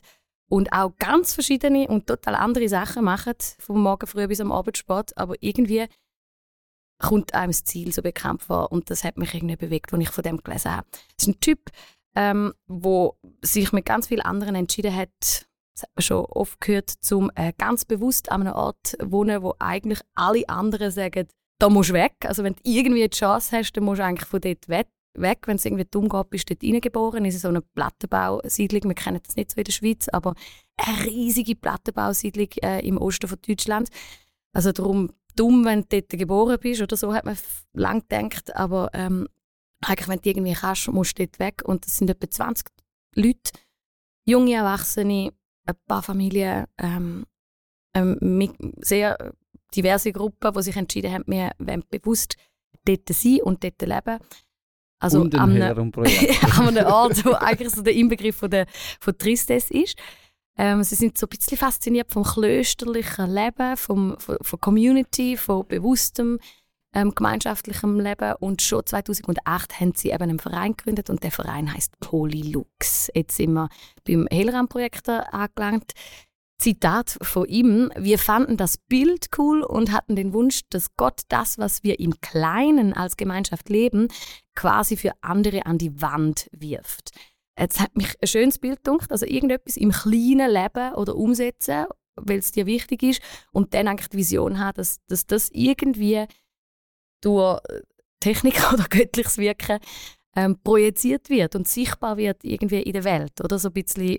und 0.50 0.72
auch 0.72 0.94
ganz 0.98 1.32
verschiedene 1.32 1.88
und 1.88 2.06
total 2.06 2.34
andere 2.34 2.68
Sachen 2.68 3.04
machen, 3.04 3.34
vom 3.58 3.82
Morgen 3.82 4.06
früh 4.06 4.26
bis 4.26 4.40
am 4.40 4.52
Abend 4.52 4.76
spät, 4.76 5.16
aber 5.16 5.34
irgendwie 5.40 5.86
kommt 6.98 7.34
einem 7.34 7.50
das 7.50 7.64
Ziel 7.64 7.92
so 7.92 8.02
bekannt 8.02 8.42
vor 8.42 8.70
und 8.72 8.90
das 8.90 9.04
hat 9.04 9.16
mich 9.16 9.34
irgendwie 9.34 9.56
bewegt, 9.56 9.92
als 9.92 10.02
ich 10.02 10.10
von 10.10 10.22
dem 10.24 10.38
gelesen 10.38 10.72
habe. 10.76 10.86
Es 11.18 11.26
ist 11.26 11.28
ein 11.28 11.40
Typ, 11.40 11.70
ähm, 12.14 12.52
wo 12.66 13.16
sich 13.42 13.72
mit 13.72 13.86
ganz 13.86 14.08
vielen 14.08 14.20
anderen 14.20 14.54
entschieden 14.54 14.94
hat, 14.94 15.46
das 15.74 15.82
hat 15.82 15.90
man 15.96 16.02
schon 16.02 16.24
oft 16.26 16.60
gehört, 16.60 16.90
zum 16.90 17.30
äh, 17.34 17.52
ganz 17.58 17.84
bewusst 17.84 18.30
an 18.30 18.42
einem 18.42 18.54
Ort 18.54 18.96
wohnen, 19.02 19.42
wo 19.42 19.54
eigentlich 19.58 20.00
alle 20.14 20.48
anderen 20.48 20.90
sagen, 20.90 21.26
da 21.58 21.68
musst 21.68 21.90
du 21.90 21.94
weg. 21.94 22.14
Also 22.24 22.44
wenn 22.44 22.54
du 22.54 22.60
irgendwie 22.64 23.08
die 23.08 23.16
Chance 23.16 23.56
hast, 23.56 23.72
dann 23.72 23.84
musst 23.84 24.00
du 24.00 24.04
eigentlich 24.04 24.28
von 24.28 24.40
dort 24.40 24.68
weg. 24.68 24.88
weg. 25.14 25.40
Wenn 25.46 25.56
es 25.56 25.64
irgendwie 25.64 25.86
dumm 25.90 26.08
geht, 26.08 26.30
bist 26.30 26.48
du 26.48 26.54
dort 26.54 26.72
reingeboren. 26.72 27.24
Es 27.24 27.34
ist 27.34 27.42
so 27.42 27.48
eine 27.48 27.60
Plattenbausiedlung. 27.60 28.84
Wir 28.84 28.94
kennen 28.94 29.20
das 29.24 29.36
nicht 29.36 29.50
so 29.50 29.56
in 29.56 29.64
der 29.64 29.72
Schweiz, 29.72 30.08
aber 30.08 30.34
eine 30.76 31.04
riesige 31.06 31.56
Plattenbausiedlung 31.56 32.48
äh, 32.62 32.86
im 32.86 32.98
Osten 32.98 33.28
von 33.28 33.38
Deutschland. 33.46 33.88
Also 34.52 34.72
darum 34.72 35.10
dumm, 35.36 35.64
wenn 35.64 35.82
du 35.82 36.00
dort 36.00 36.08
geboren 36.10 36.58
bist 36.60 36.82
oder 36.82 36.96
so, 36.96 37.12
hat 37.12 37.24
man 37.24 37.36
lang 37.72 38.06
gedacht. 38.08 38.54
Aber 38.54 38.90
ähm, 38.92 39.28
eigentlich, 39.84 40.08
wenn 40.08 40.20
du 40.20 40.28
irgendwie 40.28 40.54
kannst, 40.54 40.88
musst 40.88 41.18
du 41.18 41.26
dort 41.26 41.38
weg. 41.38 41.62
Und 41.64 41.86
das 41.86 41.96
sind 41.96 42.10
etwa 42.10 42.30
20 42.30 42.66
Leute, 43.16 43.52
junge 44.26 44.54
Erwachsene, 44.54 45.32
ein 45.66 45.74
paar 45.86 46.02
Familien, 46.02 46.66
ähm, 46.78 47.24
ähm, 47.94 48.18
mit 48.20 48.52
sehr 48.84 49.32
diverse 49.74 50.12
Gruppen, 50.12 50.52
die 50.52 50.62
sich 50.62 50.76
entschieden 50.76 51.12
haben, 51.12 51.24
wir 51.26 51.50
wollen 51.58 51.84
bewusst 51.90 52.36
dort 52.84 53.08
sein 53.08 53.40
und 53.42 53.64
dort 53.64 53.80
leben. 53.82 54.18
Also 55.00 55.20
und 55.20 55.34
an 55.34 55.50
einem- 55.50 55.76
an 56.58 56.68
einem 56.68 56.86
Ort, 56.86 57.24
wo 57.24 57.32
eigentlich 57.32 57.70
so 57.70 57.82
der 57.82 57.94
Inbegriff 57.94 58.36
von 58.36 58.50
der 58.50 58.66
von 59.00 59.16
Tristesse 59.18 59.74
ist. 59.74 59.98
Ähm, 60.56 60.82
sie 60.84 60.94
sind 60.94 61.18
so 61.18 61.26
ein 61.26 61.30
bisschen 61.36 61.58
fasziniert 61.58 62.12
vom 62.12 62.22
klösterlichen 62.22 63.28
Leben, 63.28 63.76
vom, 63.76 64.16
von, 64.20 64.36
von 64.40 64.60
Community, 64.60 65.36
von 65.36 65.66
bewusstem 65.66 66.38
ähm, 66.94 67.14
gemeinschaftlichem 67.14 68.00
Leben. 68.00 68.34
Und 68.40 68.62
schon 68.62 68.86
2008 68.86 69.80
haben 69.80 69.92
sie 69.94 70.10
eben 70.10 70.22
einen 70.22 70.38
Verein 70.38 70.76
gegründet 70.76 71.10
und 71.10 71.22
der 71.22 71.30
Verein 71.30 71.72
heißt 71.72 71.98
Polylux. 72.00 73.10
Jetzt 73.14 73.36
sind 73.36 73.52
wir 73.52 73.68
beim 74.04 74.26
Helram-Projekt 74.30 75.08
angelangt. 75.08 75.92
Zitat 76.58 77.18
von 77.20 77.46
ihm: 77.46 77.90
Wir 77.96 78.18
fanden 78.18 78.56
das 78.56 78.78
Bild 78.78 79.26
cool 79.38 79.62
und 79.62 79.92
hatten 79.92 80.16
den 80.16 80.32
Wunsch, 80.32 80.60
dass 80.70 80.96
Gott 80.96 81.22
das, 81.28 81.58
was 81.58 81.82
wir 81.82 81.98
im 81.98 82.20
Kleinen 82.20 82.92
als 82.92 83.16
Gemeinschaft 83.16 83.68
leben, 83.68 84.08
quasi 84.54 84.96
für 84.96 85.12
andere 85.20 85.66
an 85.66 85.78
die 85.78 86.00
Wand 86.00 86.48
wirft. 86.52 87.10
Jetzt 87.58 87.80
hat 87.80 87.96
mich 87.96 88.14
ein 88.20 88.26
schönes 88.26 88.58
Bild 88.58 88.82
gedacht, 88.82 89.12
also 89.12 89.26
irgendetwas 89.26 89.76
im 89.76 89.92
kleinen 89.92 90.50
Leben 90.50 90.94
oder 90.94 91.16
umsetzen, 91.16 91.86
weil 92.16 92.38
es 92.38 92.52
dir 92.52 92.66
wichtig 92.66 93.02
ist 93.02 93.22
und 93.52 93.74
dann 93.74 93.88
eigentlich 93.88 94.08
die 94.08 94.18
Vision 94.18 94.58
haben, 94.58 94.76
dass, 94.76 94.98
dass 95.08 95.26
das 95.26 95.50
irgendwie 95.52 96.26
durch 97.24 97.60
äh, 97.68 97.80
Technik 98.20 98.60
oder 98.72 98.84
göttliches 98.88 99.38
Wirken 99.38 99.78
ähm, 100.36 100.58
projiziert 100.62 101.30
wird 101.30 101.54
und 101.54 101.68
sichtbar 101.68 102.16
wird 102.16 102.44
irgendwie 102.44 102.82
in 102.82 102.92
der 102.92 103.04
Welt 103.04 103.40
oder 103.42 103.58
so 103.58 103.68
ein 103.68 103.74
bisschen, 103.74 104.18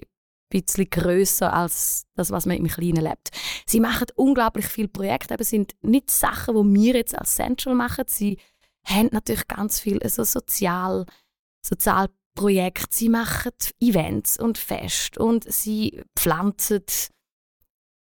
bisschen 0.50 0.90
grösser 0.90 1.54
als 1.54 2.06
das, 2.16 2.32
was 2.32 2.46
man 2.46 2.58
im 2.58 2.68
Kleinen 2.68 3.04
lebt. 3.04 3.32
Sie 3.66 3.80
machen 3.80 4.08
unglaublich 4.16 4.68
viele 4.68 4.88
Projekte, 4.88 5.34
aber 5.34 5.44
sind 5.44 5.76
nicht 5.82 6.10
Sachen, 6.12 6.56
die 6.56 6.84
wir 6.84 6.96
jetzt 6.96 7.18
als 7.18 7.36
Central 7.36 7.76
machen. 7.76 8.06
Sie 8.08 8.38
haben 8.86 9.10
natürlich 9.12 9.48
ganz 9.48 9.80
viel 9.80 10.02
also 10.02 10.24
sozial, 10.24 11.06
Sozialprojekte. 11.66 12.88
Sie 12.92 13.10
machen 13.10 13.52
Events 13.80 14.40
und 14.40 14.58
Fest 14.58 15.18
und 15.18 15.52
sie 15.52 16.02
pflanzen 16.18 16.84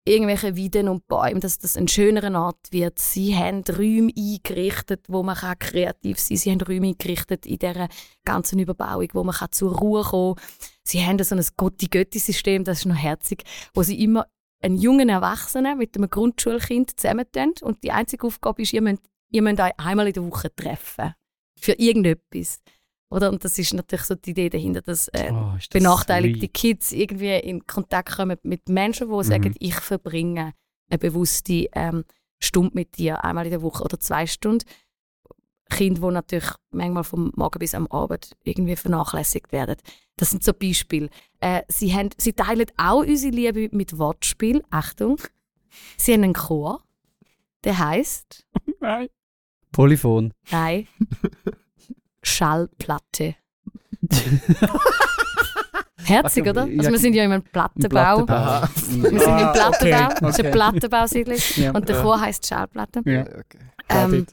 irgendwelche 0.06 0.58
Weiden 0.58 0.88
und 0.88 1.08
Bäume, 1.08 1.40
dass 1.40 1.60
das 1.60 1.78
ein 1.78 1.88
schönerer 1.88 2.46
Ort 2.46 2.72
wird. 2.72 3.00
Sie 3.00 3.36
haben 3.36 3.64
Räume 3.64 4.12
eingerichtet, 4.16 5.06
wo 5.08 5.24
man 5.24 5.36
kann 5.36 5.60
kreativ 5.60 6.20
sein 6.20 6.30
kann. 6.30 6.38
Sie 6.38 6.52
haben 6.52 6.62
Räume 6.62 6.88
eingerichtet 6.88 7.46
in 7.46 7.60
dieser 7.60 7.90
ganzen 8.26 8.60
Überbauung, 8.60 9.08
wo 9.14 9.24
man 9.24 9.36
kann 9.36 9.52
zur 9.52 9.78
Ruhe 9.78 10.04
kommen 10.04 10.36
kann. 10.36 10.46
Sie 10.84 11.06
haben 11.06 11.24
so 11.24 11.36
ein 11.36 11.46
Gotti-Götti-System, 11.56 12.64
das 12.64 12.80
ist 12.80 12.86
noch 12.86 12.96
herzig, 12.96 13.44
wo 13.74 13.84
sie 13.84 14.04
immer 14.04 14.26
einen 14.62 14.78
jungen 14.78 15.10
Erwachsenen 15.10 15.78
mit 15.78 15.96
einem 15.96 16.10
Grundschulkind 16.10 17.00
zusammentun 17.00 17.54
und 17.62 17.84
die 17.84 17.92
einzige 17.92 18.28
Aufgabe 18.28 18.62
ist, 18.62 18.74
ihr 18.74 18.82
müsst, 18.82 19.04
ihr 19.32 19.42
müsst 19.42 19.60
euch 19.60 19.72
einmal 19.78 20.08
in 20.08 20.14
der 20.14 20.26
Woche 20.26 20.54
treffen. 20.54 21.14
Für 21.60 21.74
irgendetwas. 21.74 22.60
Oder? 23.12 23.30
Und 23.32 23.44
das 23.44 23.58
ist 23.58 23.74
natürlich 23.74 24.06
so 24.06 24.16
die 24.16 24.32
Idee 24.32 24.50
dahinter, 24.50 24.82
dass 24.82 25.08
äh, 25.10 25.32
Oh, 25.32 25.54
das 25.56 25.68
benachteiligte 25.70 26.42
sweet. 26.42 26.54
Kids 26.54 26.92
irgendwie 26.92 27.36
in 27.38 27.66
Kontakt 27.66 28.16
kommen 28.16 28.38
mit 28.44 28.70
Menschen, 28.70 29.10
die 29.10 29.24
sagen, 29.24 29.56
ich 29.60 29.76
verbringe 29.76 30.54
eine 30.90 30.98
bewusste 31.00 31.68
ähm, 31.74 32.06
Stunde 32.40 32.72
mit 32.74 32.98
dir, 32.98 33.24
einmal 33.24 33.46
in 33.46 33.52
der 33.52 33.62
Woche 33.62 33.84
oder 33.84 34.00
zwei 34.00 34.28
Stunden. 34.28 34.66
Kinder, 35.70 36.02
die 36.08 36.14
natürlich 36.14 36.50
manchmal 36.72 37.04
vom 37.04 37.32
Morgen 37.36 37.60
bis 37.60 37.76
am 37.76 37.86
Abend 37.88 38.36
irgendwie 38.44 38.76
vernachlässigt 38.76 39.52
werden. 39.52 39.76
Das 40.18 40.32
sind 40.32 40.44
so 40.44 40.52
Beispiele. 40.54 41.10
Äh, 41.40 41.62
sie, 41.68 41.94
haben, 41.94 42.10
sie 42.18 42.34
teilen 42.34 42.66
auch 42.78 43.02
unsere 43.02 43.34
Liebe 43.34 43.70
mit 43.72 43.98
Wortspiel. 43.98 44.64
Achtung. 44.72 45.22
Sie 45.98 46.14
haben 46.14 46.24
einen 46.24 46.34
Chor, 46.34 46.84
der 47.64 47.78
heißt 47.78 48.48
Nein. 48.80 49.10
Polyphon. 49.72 50.34
Nein. 50.52 50.88
Schallplatte. 52.24 53.36
Herzig, 56.04 56.48
Also, 56.48 56.62
oder? 56.62 56.72
ja, 56.72 56.80
Also 56.80 56.92
wir 56.92 57.00
sind 57.00 57.14
ja 57.14 57.24
in 57.24 57.32
einem 57.34 57.44
Plattenbau. 57.44 58.26
Aha. 58.28 58.70
Wir 58.88 59.20
sind 59.20 59.22
Ah, 59.28 59.42
im 59.42 59.52
Plattenbau. 59.54 60.06
okay, 60.08 60.16
Das 60.22 60.30
ist 60.32 60.40
eine 60.40 60.50
okay. 60.50 60.52
Plattenbausiedlung. 60.52 61.38
Ja. 61.58 61.72
Und 61.72 61.88
der 61.90 62.02
Chor 62.02 62.20
heisst 62.22 62.48
Schallplatte. 62.48 63.02
Ja. 63.06 63.22
Okay. 63.22 63.60
Ähm, 63.90 64.26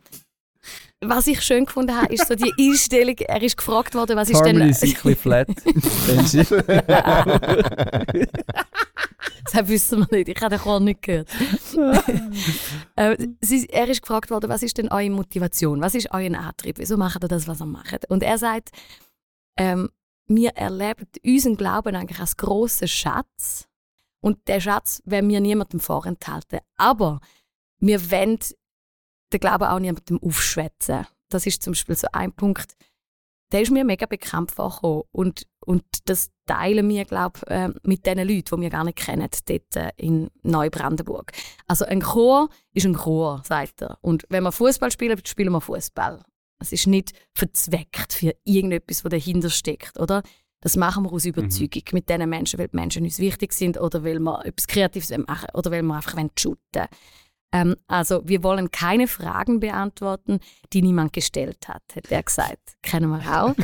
was 1.09 1.27
ich 1.27 1.43
schön 1.43 1.65
gefunden 1.67 1.95
habe, 1.95 2.13
ist 2.13 2.29
so 2.29 2.35
die 2.35 2.53
Einstellung. 2.59 3.17
Er 3.19 3.43
ist 3.43 3.57
gefragt 3.57 3.95
worden, 3.95 4.17
was 4.17 4.31
ist 4.31 4.37
Harmony 4.37 4.59
denn. 4.59 4.71
ist 4.71 4.83
ein 4.83 4.93
bisschen 4.93 5.17
flat. 5.17 5.49
das 9.53 9.69
wissen 9.69 10.01
wir 10.01 10.09
nicht. 10.17 10.29
Ich 10.29 10.41
habe 10.41 10.57
den 10.57 10.61
Chor 10.61 10.81
nicht 10.81 11.03
gehört. 11.03 11.29
äh, 12.97 13.17
sie, 13.41 13.69
er 13.69 13.89
ist 13.89 14.03
gefragt 14.03 14.31
worden, 14.31 14.49
was 14.51 14.63
ist 14.63 14.79
denn 14.79 14.89
eure 14.89 15.11
Motivation? 15.11 15.81
Was 15.81 15.95
ist 15.95 16.13
euer 16.13 16.35
Antrieb? 16.39 16.79
Wieso 16.79 16.97
macht 16.97 17.23
ihr 17.25 17.29
das, 17.29 17.49
was 17.49 17.61
ihr 17.61 17.67
macht? 17.67 18.09
Und 18.11 18.23
er 18.23 18.39
sagt, 18.39 18.71
ähm, 19.57 19.91
wir 20.29 20.51
erleben 20.51 21.07
unseren 21.25 21.57
Glauben 21.57 21.95
eigentlich 21.95 22.21
als 22.21 22.37
grossen 22.37 22.89
Schatz. 22.89 23.69
Und 24.21 24.49
der 24.49 24.61
Schatz 24.61 25.03
werden 25.05 25.31
wir 25.31 25.41
niemandem 25.41 25.81
vorenthalten. 25.81 26.61
Aber 26.77 27.21
wir 27.79 28.11
wollen 28.11 28.39
den 29.33 29.40
Glauben 29.40 29.64
auch 29.64 29.78
niemandem 29.78 30.21
aufschwätzen. 30.23 31.06
Das 31.28 31.47
ist 31.47 31.62
zum 31.62 31.73
Beispiel 31.73 31.97
so 31.97 32.06
ein 32.12 32.33
Punkt, 32.33 32.75
der 33.52 33.62
ist 33.62 33.71
mir 33.71 33.85
mega 33.85 34.06
bekannt 34.06 34.50
vorgekommen. 34.50 35.02
Und, 35.12 35.47
und 35.64 35.85
das 36.06 36.30
teilen 36.47 36.88
wir, 36.88 37.04
glaube 37.04 37.40
ich, 37.45 37.50
äh, 37.50 37.71
mit 37.83 38.06
den 38.06 38.18
Leuten, 38.18 38.56
die 38.56 38.61
wir 38.62 38.71
gar 38.71 38.85
nicht 38.85 38.99
kennen, 38.99 39.28
dort 39.47 39.76
äh, 39.76 39.90
in 39.97 40.30
Neubrandenburg. 40.42 41.33
Also 41.66 41.85
ein 41.85 42.02
Chor 42.02 42.49
ist 42.73 42.87
ein 42.87 42.95
Chor, 42.95 43.42
sagt 43.45 43.83
er. 43.83 43.99
Und 44.00 44.25
wenn 44.28 44.42
wir 44.42 44.52
Fußball 44.52 44.90
spielen, 44.90 45.21
spielen 45.25 45.52
wir 45.52 45.61
Fußball. 45.61 46.23
Es 46.59 46.73
ist 46.73 46.87
nicht 46.87 47.12
verzweckt 47.35 48.12
für 48.12 48.35
irgendetwas, 48.45 49.04
was 49.04 49.11
dahinter 49.11 49.50
steckt, 49.50 49.99
oder? 49.99 50.23
Das 50.62 50.76
machen 50.76 51.04
wir 51.04 51.12
aus 51.12 51.26
Überzeugung 51.26 51.83
mit 51.92 52.09
diesen 52.09 52.28
Menschen, 52.28 52.59
weil 52.59 52.68
die 52.68 52.76
Menschen 52.76 53.04
uns 53.04 53.18
wichtig 53.18 53.52
sind 53.52 53.78
oder 53.78 54.02
weil 54.02 54.18
wir 54.18 54.45
etwas 54.45 54.66
Kreatives 54.66 55.16
machen 55.16 55.49
oder 55.52 55.71
weil 55.71 55.83
wir 55.83 55.95
einfach 55.95 56.18
shooten 56.38 56.59
wollen. 56.75 56.88
Ähm, 57.57 57.77
also 57.87 58.21
wir 58.25 58.43
wollen 58.43 58.71
keine 58.71 59.09
Fragen 59.09 59.61
beantworten, 59.61 60.41
die 60.73 60.83
niemand 60.83 61.13
gestellt 61.13 61.69
hat, 61.69 61.83
hat 61.95 62.11
er 62.11 62.23
gesagt. 62.23 62.77
Kennen 62.83 63.11
wir 63.11 63.43
auch. 63.43 63.55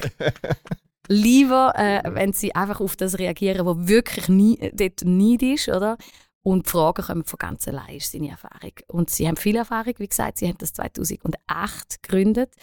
Lieber, 1.08 1.74
äh, 1.76 2.02
wenn 2.14 2.32
sie 2.32 2.54
einfach 2.54 2.80
auf 2.80 2.96
das 2.96 3.18
reagieren, 3.18 3.66
was 3.66 3.88
wirklich 3.88 4.28
nie, 4.28 4.70
dort 4.72 5.04
nicht 5.04 5.42
ist, 5.42 5.68
oder? 5.68 5.98
Und 6.42 6.66
die 6.66 6.70
Fragen 6.70 7.02
kommen 7.02 7.24
von 7.24 7.38
ganz 7.38 7.68
allein, 7.68 7.96
ist 7.96 8.12
seine 8.12 8.30
Erfahrung. 8.30 8.72
Und 8.88 9.10
sie 9.10 9.28
haben 9.28 9.36
viel 9.36 9.56
Erfahrung, 9.56 9.94
wie 9.98 10.08
gesagt, 10.08 10.38
sie 10.38 10.48
haben 10.48 10.58
das 10.58 10.72
2008 10.72 12.02
gegründet. 12.02 12.54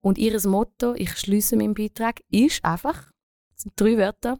Und 0.00 0.18
ihr 0.18 0.38
Motto, 0.48 0.94
ich 0.94 1.16
schließe 1.16 1.56
meinen 1.56 1.74
Beitrag, 1.74 2.20
ist 2.30 2.64
einfach, 2.64 3.10
das 3.50 3.62
sind 3.62 3.72
drei 3.76 3.98
Wörter, 3.98 4.38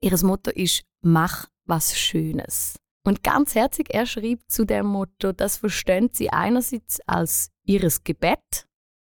ihr 0.00 0.16
Motto 0.22 0.50
ist, 0.50 0.84
mach 1.00 1.48
was 1.64 1.98
Schönes. 1.98 2.74
Und 3.06 3.22
ganz 3.22 3.54
herzig, 3.54 3.94
er 3.94 4.04
schreibt 4.04 4.50
zu 4.50 4.64
dem 4.64 4.86
Motto, 4.86 5.30
das 5.30 5.58
verstehen 5.58 6.10
sie 6.12 6.30
einerseits 6.30 6.98
als 7.06 7.52
ihres 7.62 8.02
Gebet, 8.02 8.66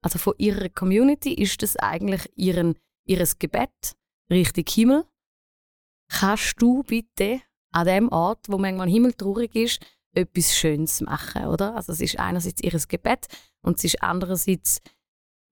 also 0.00 0.20
von 0.20 0.34
ihrer 0.38 0.68
Community 0.68 1.34
ist 1.34 1.60
das 1.62 1.76
eigentlich 1.76 2.30
ihren, 2.36 2.78
ihres 3.04 3.40
Gebet 3.40 3.96
Richtung 4.30 4.64
Himmel. 4.68 5.04
Kannst 6.08 6.54
du 6.62 6.84
bitte 6.84 7.40
an 7.72 7.86
dem 7.86 8.08
Ort, 8.10 8.48
wo 8.48 8.58
manchmal 8.58 8.88
himmeltraurig 8.88 9.56
ist, 9.56 9.84
etwas 10.12 10.56
Schönes 10.56 11.00
machen, 11.00 11.46
oder? 11.46 11.74
Also 11.74 11.92
es 11.92 12.00
ist 12.00 12.16
einerseits 12.16 12.62
ihres 12.62 12.86
Gebet 12.86 13.26
und 13.62 13.78
es 13.78 13.84
ist 13.84 14.02
andererseits 14.04 14.82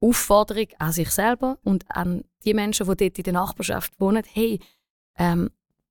Aufforderung 0.01 0.69
an 0.79 0.93
sich 0.93 1.11
selber 1.11 1.59
und 1.65 1.85
an 1.91 2.23
die 2.45 2.55
Menschen, 2.55 2.87
die 2.87 2.97
dort 2.97 3.19
in 3.19 3.25
der 3.25 3.33
Nachbarschaft 3.33 3.99
wohnen, 3.99 4.23
hey, 4.33 4.61
ähm, 5.17 5.51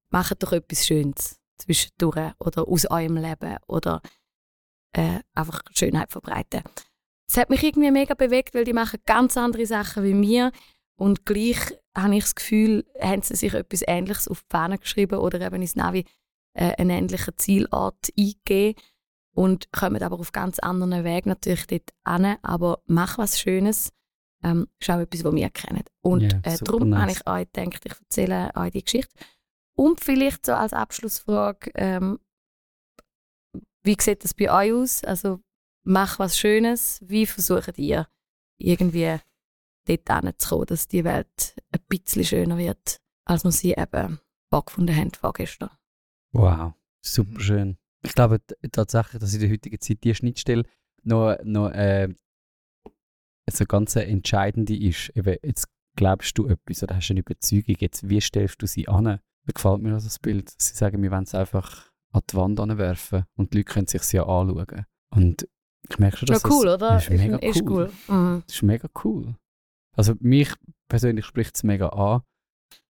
macht 0.10 0.42
doch 0.42 0.54
etwas 0.54 0.86
Schönes 0.86 1.37
zwischendurch 1.58 2.34
oder 2.40 2.68
aus 2.68 2.90
eurem 2.90 3.18
Leben 3.18 3.58
oder 3.68 4.02
äh, 4.94 5.20
einfach 5.34 5.62
Schönheit 5.74 6.12
verbreiten. 6.12 6.64
Das 7.28 7.38
hat 7.38 7.50
mich 7.50 7.64
irgendwie 7.64 7.92
mega 7.92 8.14
bewegt, 8.14 8.56
weil 8.56 8.64
die 8.64 8.74
machen 8.74 9.00
ganz 9.06 9.38
andere 9.38 9.66
Sachen 9.66 10.04
wie 10.04 10.14
mir 10.14 10.52
und 10.98 11.26
gleich 11.26 11.58
habe 11.96 12.16
ich 12.16 12.24
das 12.24 12.36
Gefühl, 12.36 12.86
haben 13.00 13.22
sie 13.22 13.36
sich 13.36 13.54
etwas 13.54 13.84
Ähnliches 13.86 14.28
auf 14.28 14.42
die 14.42 14.48
Fahne 14.50 14.78
geschrieben 14.78 15.20
oder 15.20 15.42
eben 15.42 15.62
ins 15.62 15.76
Navi 15.76 16.06
äh, 16.54 16.74
einen 16.76 16.90
ähnlichen 16.90 17.38
Zielort 17.38 18.12
eingeben 18.18 18.80
und 19.34 19.72
kommen 19.72 20.02
aber 20.02 20.20
auf 20.20 20.32
ganz 20.32 20.58
anderen 20.60 21.04
Wegen 21.04 21.30
natürlich 21.30 21.68
dort 21.68 21.92
an. 22.04 22.38
Aber 22.42 22.82
mach 22.88 23.18
was 23.18 23.40
Schönes 23.40 23.92
ähm, 24.44 24.68
ist 24.80 24.90
auch 24.90 25.00
etwas, 25.00 25.24
was 25.24 25.34
wir 25.36 25.50
kennen. 25.50 25.84
Und 26.02 26.34
Ja, 26.34 26.40
äh, 26.44 26.58
darum 26.64 26.90
nice. 26.90 27.02
habe 27.02 27.12
ich 27.12 27.28
euch 27.28 27.52
gedacht, 27.52 27.86
ich 27.86 28.00
erzähle 28.00 28.52
euch 28.56 28.72
die 28.72 28.84
Geschichte. 28.84 29.14
Und 29.78 30.04
vielleicht 30.04 30.48
so 30.48 30.54
als 30.54 30.74
Abschlussfrage, 30.74 31.72
ähm, 31.76 32.20
wie 33.84 33.96
sieht 34.00 34.24
das 34.24 34.34
bei 34.34 34.52
euch 34.52 34.74
aus? 34.74 35.04
Also 35.04 35.40
mach 35.84 36.18
was 36.18 36.38
Schönes. 36.38 37.00
Wie 37.06 37.28
versucht 37.28 37.78
ihr 37.78 38.08
irgendwie 38.58 39.20
dort 39.86 40.10
hinzukommen, 40.10 40.66
dass 40.66 40.88
die 40.88 41.04
Welt 41.04 41.56
ein 41.72 41.80
bisschen 41.88 42.24
schöner 42.24 42.58
wird, 42.58 42.98
als 43.26 43.44
wir 43.44 43.52
sie 43.52 43.76
eben 43.78 44.20
vorgefunden 44.50 44.96
haben 44.96 45.12
vorgestern? 45.14 45.70
Wow, 46.34 46.74
super 47.02 47.40
schön. 47.40 47.78
Ich 48.04 48.16
glaube 48.16 48.42
tatsächlich, 48.72 49.20
dass 49.20 49.34
in 49.36 49.42
der 49.42 49.52
heutigen 49.52 49.80
Zeit 49.80 50.04
die 50.04 50.16
Schnittstelle 50.16 50.64
noch, 51.04 51.38
noch 51.44 51.70
äh, 51.70 52.10
so 53.50 53.66
ganz 53.66 53.96
entscheidende 53.96 54.76
ist. 54.76 55.10
Eben, 55.10 55.38
jetzt 55.44 55.68
glaubst 55.96 56.36
du 56.38 56.48
etwas 56.48 56.82
oder 56.82 56.96
hast 56.96 57.12
eine 57.12 57.20
Überzeugung, 57.20 57.76
jetzt 57.80 58.10
wie 58.10 58.22
stellst 58.22 58.62
du 58.62 58.66
sie 58.66 58.88
an? 58.88 59.20
Gefällt 59.54 59.82
mir 59.82 59.94
also 59.94 60.08
das 60.08 60.20
Bild. 60.20 60.52
Sie 60.58 60.76
sagen, 60.76 61.02
wir 61.02 61.12
wollen 61.12 61.24
es 61.24 61.34
einfach 61.34 61.90
an 62.12 62.22
die 62.30 62.36
Wand 62.36 62.60
anwerfen 62.60 63.26
und 63.36 63.54
die 63.54 63.60
Leute 63.60 63.74
können 63.74 63.88
sich 63.88 64.12
ja 64.12 64.24
anschauen. 64.24 64.86
Und 65.10 65.48
ich 65.90 66.00
merke 66.00 66.18
schon, 66.18 66.28
dass 66.28 66.42
Schon 66.42 66.52
cool, 66.52 66.66
das, 66.66 66.76
oder? 66.76 66.90
Das 66.90 67.08
ist 67.08 67.18
mega 67.18 67.38
ist 67.38 67.62
cool. 67.62 67.92
cool. 68.08 68.16
Mhm. 68.16 68.44
Das 68.46 68.56
ist 68.56 68.64
mega 68.64 68.90
cool. 69.04 69.36
Also 69.96 70.14
mich 70.20 70.54
persönlich 70.90 71.26
spricht 71.26 71.56
es 71.56 71.64
mega 71.64 71.90
an. 71.90 72.22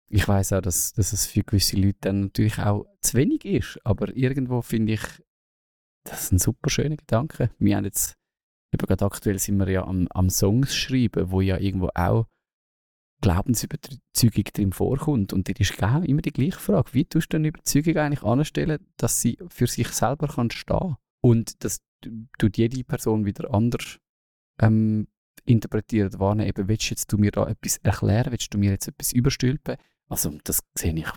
Ich 0.09 0.27
weiß 0.27 0.53
auch, 0.55 0.61
dass, 0.61 0.93
dass 0.93 1.13
es 1.13 1.27
für 1.27 1.43
gewisse 1.43 1.77
Leute 1.77 1.99
dann 2.03 2.21
natürlich 2.23 2.59
auch 2.59 2.87
zu 3.01 3.15
wenig 3.15 3.45
ist. 3.45 3.79
Aber 3.85 4.17
irgendwo 4.17 4.63
finde 4.63 4.95
ich, 4.95 5.03
das 6.05 6.25
ist 6.25 6.33
ein 6.33 6.39
super 6.39 6.71
schöner 6.71 6.97
Gedanke. 6.97 7.51
Wir 7.59 7.77
haben 7.77 7.85
jetzt, 7.85 8.15
eben 8.73 8.87
gerade 8.87 9.05
aktuell 9.05 9.39
sind 9.39 9.59
wir 9.59 9.69
ja 9.69 9.85
am, 9.85 10.07
am 10.11 10.31
Songs 10.31 10.75
schreiben, 10.75 11.31
wo 11.31 11.41
ja 11.41 11.59
irgendwo 11.59 11.91
auch 11.95 12.27
Glaubensüberzeugung 13.27 14.45
drin 14.53 14.73
vorkommt. 14.73 15.33
Und 15.33 15.49
das 15.49 15.59
ist 15.59 15.77
genau 15.77 16.01
immer 16.03 16.23
die 16.23 16.33
gleiche 16.33 16.61
Frage. 16.61 16.95
Wie 16.95 17.05
tust 17.05 17.33
du 17.33 17.39
eine 17.39 17.49
Überzeugung 17.49 17.97
eigentlich 17.97 18.23
anstellen, 18.23 18.79
dass 18.97 19.21
sie 19.21 19.37
für 19.49 19.67
sich 19.67 19.89
selber 19.89 20.29
kann 20.29 20.51
stehen 20.51 20.97
Und 21.21 21.65
das 21.65 21.83
tut 22.39 22.57
jede 22.57 22.85
Person 22.85 23.25
wieder 23.25 23.53
anders 23.53 23.99
ähm, 24.61 25.09
interpretieren 25.45 26.09
oder 26.09 26.21
wahrnehmen. 26.21 26.49
Eben, 26.49 26.69
willst 26.69 26.91
jetzt 26.91 27.13
du 27.13 27.19
mir 27.19 27.33
da 27.33 27.49
etwas 27.49 27.79
erklären? 27.79 28.31
Willst 28.31 28.55
du 28.55 28.59
mir 28.59 28.71
jetzt 28.71 28.87
etwas 28.87 29.13
überstülpen? 29.13 29.77
Also 30.09 30.39
das 30.45 30.61
sehe 30.75 30.95
ich, 30.95 31.11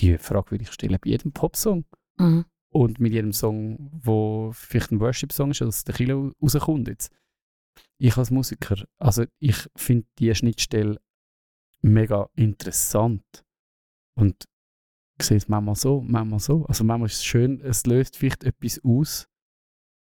die 0.00 0.18
Frage 0.18 0.52
würde 0.52 0.62
ich 0.62 0.72
stellen 0.72 0.98
bei 1.02 1.10
jedem 1.10 1.32
Popsong. 1.32 1.84
Mhm. 2.16 2.44
Und 2.72 3.00
mit 3.00 3.12
jedem 3.12 3.32
Song, 3.32 3.90
wo 3.92 4.52
vielleicht 4.52 4.92
ein 4.92 5.00
Worship-Song 5.00 5.50
ist, 5.50 5.62
aus 5.62 5.82
der 5.82 5.96
Kilo 5.96 6.32
rauskommt 6.40 6.86
jetzt. 6.86 7.12
Ich 7.98 8.16
als 8.16 8.30
Musiker, 8.30 8.84
also 8.98 9.24
ich 9.40 9.68
finde 9.74 10.06
die 10.20 10.32
Schnittstelle 10.32 11.00
mega 11.82 12.28
interessant. 12.34 13.44
Und 14.14 14.44
ich 15.18 15.26
sehe 15.26 15.36
es 15.36 15.48
manchmal 15.48 15.76
so, 15.76 16.00
manchmal 16.00 16.40
so. 16.40 16.64
Also 16.66 16.84
manchmal 16.84 17.06
ist 17.06 17.16
es 17.16 17.24
schön, 17.24 17.60
es 17.60 17.86
löst 17.86 18.16
vielleicht 18.16 18.44
etwas 18.44 18.80
aus, 18.84 19.28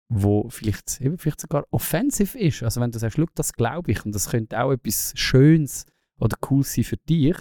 wo 0.08 0.48
vielleicht, 0.50 1.00
eben 1.00 1.18
vielleicht 1.18 1.40
sogar 1.40 1.66
offensiv 1.70 2.34
ist. 2.34 2.62
Also 2.62 2.80
wenn 2.80 2.90
du 2.90 2.98
sagst, 2.98 3.16
schau, 3.16 3.26
das 3.34 3.52
glaube 3.52 3.92
ich 3.92 4.04
und 4.04 4.14
das 4.14 4.30
könnte 4.30 4.60
auch 4.60 4.72
etwas 4.72 5.12
Schönes 5.16 5.86
oder 6.18 6.36
Cooles 6.40 6.74
sein 6.74 6.84
für 6.84 6.96
dich, 6.96 7.36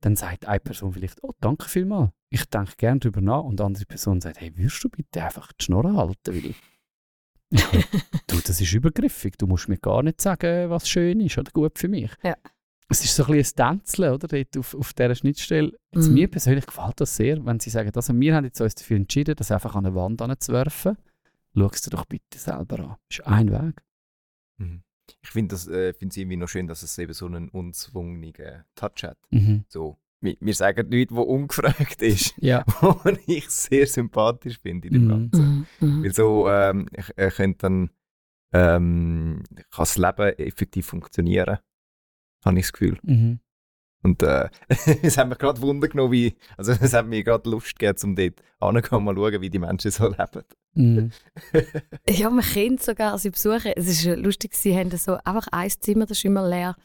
dann 0.00 0.16
sagt 0.16 0.46
eine 0.46 0.60
Person 0.60 0.92
vielleicht, 0.92 1.22
oh, 1.22 1.32
danke 1.40 1.68
vielmals, 1.68 2.10
ich 2.30 2.44
denke 2.46 2.74
gerne 2.76 3.00
darüber 3.00 3.20
nach. 3.20 3.42
Und 3.42 3.60
die 3.60 3.64
andere 3.64 3.86
Person 3.86 4.20
sagt, 4.20 4.40
hey, 4.40 4.56
würdest 4.56 4.82
du 4.82 4.88
bitte 4.88 5.24
einfach 5.24 5.52
die 5.52 5.64
Schnurre 5.64 5.94
halten? 5.94 6.34
Weil 6.34 6.54
du, 8.26 8.40
das 8.40 8.60
ist 8.60 8.72
übergriffig. 8.72 9.36
Du 9.38 9.46
musst 9.46 9.68
mir 9.68 9.78
gar 9.78 10.02
nicht 10.02 10.20
sagen, 10.20 10.68
was 10.70 10.88
schön 10.88 11.20
ist 11.20 11.38
oder 11.38 11.52
gut 11.52 11.78
für 11.78 11.88
mich. 11.88 12.10
Ja. 12.22 12.34
Es 12.88 13.02
ist 13.04 13.16
so 13.16 13.24
ein 13.24 13.32
bisschen 13.32 13.58
ein 13.64 13.78
Tänzeln, 13.80 14.12
oder? 14.12 14.28
Dort 14.28 14.56
auf, 14.58 14.74
auf 14.74 14.92
dieser 14.92 15.14
Schnittstelle. 15.14 15.72
Jetzt, 15.92 16.08
Mhm. 16.08 16.14
Mir 16.14 16.28
persönlich 16.28 16.66
gefällt 16.66 17.00
das 17.00 17.16
sehr, 17.16 17.44
wenn 17.44 17.58
sie 17.60 17.70
sagen, 17.70 17.90
also 17.94 18.14
wir 18.14 18.34
haben 18.34 18.44
jetzt 18.44 18.60
uns 18.60 18.74
dafür 18.74 18.96
entschieden, 18.96 19.34
das 19.36 19.50
einfach 19.50 19.74
an 19.74 19.86
eine 19.86 19.94
Wand 19.94 20.20
anzuwerfen. 20.22 20.96
Schau 21.56 21.66
es 21.72 21.80
dir 21.82 21.90
doch 21.90 22.04
bitte 22.04 22.38
selber 22.38 22.78
an. 22.80 22.96
Das 23.08 23.18
ist 23.18 23.26
ein 23.26 23.50
Weg. 23.50 23.82
Mhm. 24.58 24.82
Ich 25.22 25.30
finde 25.30 25.54
es 25.54 25.66
äh, 25.66 25.94
irgendwie 25.98 26.36
noch 26.36 26.48
schön, 26.48 26.66
dass 26.66 26.82
es 26.82 26.96
eben 26.98 27.12
so 27.12 27.26
einen 27.26 27.48
unzwungenen 27.48 28.64
Touch 28.74 29.02
hat. 29.04 29.18
Mhm. 29.30 29.64
So, 29.68 29.98
wir, 30.20 30.36
wir 30.40 30.54
sagen 30.54 30.88
nichts, 30.88 31.14
was 31.14 31.24
ungefragt 31.26 32.02
ist, 32.02 32.34
Ja. 32.40 32.64
was 32.80 33.18
ich 33.26 33.48
sehr 33.50 33.86
sympathisch 33.86 34.58
finde 34.60 34.88
in 34.88 34.94
dem 34.94 35.04
Mhm. 35.04 35.08
Ganzen. 35.08 35.66
Mhm. 35.80 35.88
Mhm. 35.88 36.04
Weil 36.04 36.14
so 36.14 36.48
ähm, 36.48 36.88
ich, 36.92 37.08
ich 37.16 37.34
könnte 37.34 37.58
dann 37.58 37.90
ähm, 38.52 39.42
kann 39.52 39.62
das 39.78 39.96
Leben 39.98 40.28
effektiv 40.38 40.86
funktionieren, 40.86 41.58
habe 42.44 42.58
ich 42.58 42.64
das 42.64 42.72
Gefühl. 42.72 42.98
Mhm. 43.02 43.40
Und 44.02 44.22
äh, 44.22 44.48
es 45.02 45.16
hat 45.16 45.28
mich 45.28 45.38
gerade 45.38 45.60
Wunder 45.62 45.88
genommen, 45.88 46.12
wie, 46.12 46.34
also 46.58 46.72
es 46.72 46.92
hat 46.92 47.06
mir 47.06 47.24
gerade 47.24 47.48
Lust 47.48 47.78
gegeben, 47.78 47.98
um 48.04 48.16
dort 48.16 48.40
hinzugehen, 48.60 49.04
mal 49.04 49.14
schauen, 49.14 49.40
wie 49.40 49.50
die 49.50 49.58
Menschen 49.58 49.90
so 49.90 50.08
leben. 50.08 50.42
Mhm. 50.74 51.10
Ja, 52.08 52.28
man 52.30 52.44
kennt 52.44 52.82
sogar 52.82 53.16
sie 53.18 53.30
besuchen. 53.30 53.72
Es 53.76 53.88
ist 53.88 54.04
äh, 54.06 54.14
lustig, 54.14 54.54
sie 54.54 54.76
haben 54.76 54.90
so 54.90 55.16
einfach 55.24 55.46
ein 55.52 55.70
Zimmer, 55.70 56.04
das 56.06 56.18
ist 56.18 56.24
immer 56.24 56.46
leer. 56.48 56.76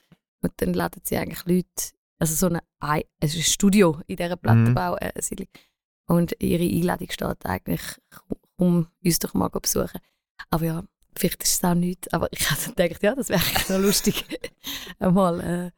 Und 0.41 0.53
dann 0.57 0.73
laden 0.73 1.01
sie 1.03 1.17
eigentlich 1.17 1.45
Leute, 1.45 1.91
also 2.19 2.33
so 2.35 2.47
eine, 2.47 2.61
Ei- 2.79 3.05
es 3.19 3.33
ist 3.35 3.39
ein 3.39 3.51
Studio 3.51 3.99
in 4.07 4.15
dieser 4.15 4.37
Plattenbau. 4.37 4.95
Äh, 4.97 5.11
Siedlung. 5.21 5.49
und 6.07 6.33
ihre 6.39 6.63
Einladung 6.63 7.09
steht 7.11 7.45
eigentlich, 7.45 7.81
um 8.55 8.87
uns 9.03 9.19
doch 9.19 9.33
mal 9.33 9.49
besuchen. 9.49 9.99
Aber 10.49 10.63
ja, 10.65 10.83
vielleicht 11.17 11.43
ist 11.43 11.53
es 11.55 11.63
auch 11.63 11.75
nicht. 11.75 12.13
Aber 12.13 12.27
ich 12.31 12.49
habe 12.49 12.59
dann 12.75 12.87
gedacht, 12.87 13.03
ja, 13.03 13.15
das 13.15 13.29
wäre 13.29 13.41
eigentlich 13.41 13.69
noch 13.69 13.79
lustig, 13.79 14.25
einmal 14.99 15.39
äh, 15.41 15.71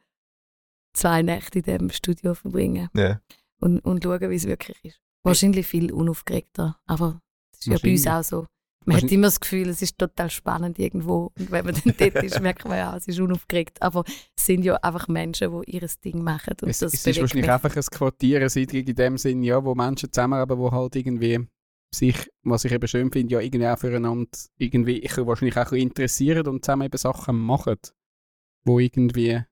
zwei 0.94 1.22
Nächte 1.22 1.60
in 1.60 1.64
diesem 1.64 1.90
Studio 1.90 2.34
verbringen 2.34 2.88
Ja. 2.94 3.20
und, 3.60 3.80
und 3.80 4.02
schauen, 4.04 4.30
wie 4.30 4.34
es 4.34 4.46
wirklich 4.46 4.78
ist. 4.84 5.00
Wahrscheinlich 5.24 5.66
viel 5.66 5.92
unaufgeregter, 5.92 6.76
aber 6.86 7.20
das 7.52 7.60
ist 7.60 7.66
ja 7.66 7.76
bei 7.82 7.92
uns 7.92 8.06
auch 8.06 8.22
so. 8.24 8.46
Man 8.84 8.96
hat 8.96 9.12
immer 9.12 9.28
das 9.28 9.38
Gefühl, 9.38 9.68
es 9.68 9.80
ist 9.80 9.96
total 9.96 10.28
spannend 10.28 10.76
irgendwo. 10.80 11.30
Und 11.38 11.52
wenn 11.52 11.64
man 11.64 11.76
dann 11.76 11.94
dort 11.96 12.24
ist, 12.24 12.40
merkt 12.40 12.64
man 12.64 12.76
ja, 12.78 12.96
es 12.96 13.06
ist 13.06 13.20
unaufgeregt. 13.20 13.80
Aber 13.80 14.02
es 14.36 14.44
sind 14.46 14.64
ja 14.64 14.74
einfach 14.74 15.06
Menschen, 15.06 15.52
die 15.62 15.70
ihr 15.70 15.86
Ding 16.04 16.20
machen. 16.24 16.54
Und 16.60 16.68
Es, 16.68 16.80
das 16.80 16.92
es 16.92 17.06
ist 17.06 17.20
wahrscheinlich 17.20 17.46
mich. 17.46 17.50
einfach 17.52 17.76
ein 17.76 17.82
Quartier, 17.84 18.42
in 18.56 18.94
dem 18.96 19.18
Sinn, 19.18 19.44
ja, 19.44 19.64
wo 19.64 19.76
Menschen 19.76 20.12
zusammenleben, 20.12 20.58
wo 20.58 20.72
halt 20.72 20.96
irgendwie 20.96 21.46
sich, 21.94 22.30
was 22.42 22.64
ich 22.64 22.72
eben 22.72 22.88
schön 22.88 23.12
finde, 23.12 23.34
ja 23.34 23.40
irgendwie 23.40 23.68
auch 23.68 23.78
füreinander 23.78 24.30
irgendwie 24.58 24.98
ich 24.98 25.16
wahrscheinlich 25.18 25.56
auch 25.56 25.60
ein 25.60 25.64
bisschen 25.64 25.88
interessieren 25.88 26.46
und 26.48 26.64
zusammen 26.64 26.86
eben 26.86 26.96
Sachen 26.96 27.38
machen, 27.38 27.78
wo 28.64 28.78
irgendwie, 28.78 29.42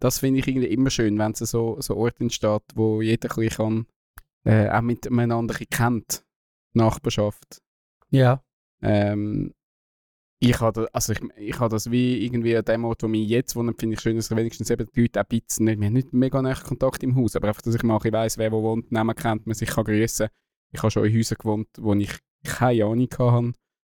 das 0.00 0.18
finde 0.18 0.40
ich 0.40 0.48
irgendwie 0.48 0.68
immer 0.68 0.90
schön, 0.90 1.18
wenn 1.18 1.32
es 1.32 1.38
so, 1.38 1.80
so 1.80 1.96
Ort 1.96 2.20
entsteht, 2.20 2.62
wo 2.74 3.02
jeder 3.02 3.36
ein 3.36 3.48
kann, 3.48 3.86
äh, 4.44 4.68
auch 4.70 4.80
miteinander 4.82 5.54
kennt, 5.70 6.24
Nachbarschaft. 6.72 7.60
Ja. 8.10 8.42
Ähm, 8.82 9.52
ich 10.40 10.60
habe 10.60 10.88
also 10.92 11.12
ich, 11.12 11.20
ich 11.36 11.58
habe 11.58 11.70
das 11.70 11.90
wie 11.90 12.24
irgendwie 12.24 12.56
an 12.56 12.64
dem 12.64 12.84
Ort, 12.84 13.02
wo 13.02 13.10
wir 13.10 13.22
jetzt 13.22 13.56
wohnen, 13.56 13.74
finde 13.78 13.94
ich 13.94 14.00
schön, 14.00 14.16
dass 14.16 14.34
wenigstens 14.34 14.70
eben 14.70 14.86
die 14.94 15.02
Leute 15.02 15.20
auch 15.20 15.24
ein 15.24 15.40
bisschen, 15.40 15.64
nicht, 15.64 15.80
wir 15.80 15.86
haben 15.86 15.92
nicht 15.94 16.12
mega 16.12 16.42
nahen 16.42 16.62
Kontakt 16.62 17.02
im 17.02 17.16
Haus, 17.16 17.36
aber 17.36 17.48
einfach, 17.48 17.62
dass 17.62 17.74
ich 17.74 17.82
mal 17.82 17.94
ein 17.94 17.98
bisschen 18.00 18.12
weiss, 18.12 18.38
wer 18.38 18.52
wo 18.52 18.62
wohnt, 18.62 18.92
Namen 18.92 19.14
kennt, 19.14 19.46
man 19.46 19.54
sich 19.54 19.70
kann 19.70 19.84
grüßen. 19.84 20.28
Ich 20.74 20.82
habe 20.82 20.90
schon 20.90 21.04
in 21.04 21.16
Häusern 21.16 21.38
gewohnt, 21.38 21.68
wo 21.78 21.94
ich 21.94 22.18
keine 22.44 22.84
Ahnung 22.84 23.08
hatte, 23.18 23.52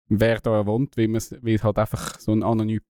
wer 0.09 0.41
da 0.41 0.67
wohnt, 0.67 0.97
weil, 0.97 1.13
weil 1.13 1.55
es 1.55 1.63
halt 1.63 1.79
einfach 1.79 2.19
so 2.19 2.33
ein 2.33 2.43
anonym, 2.43 2.81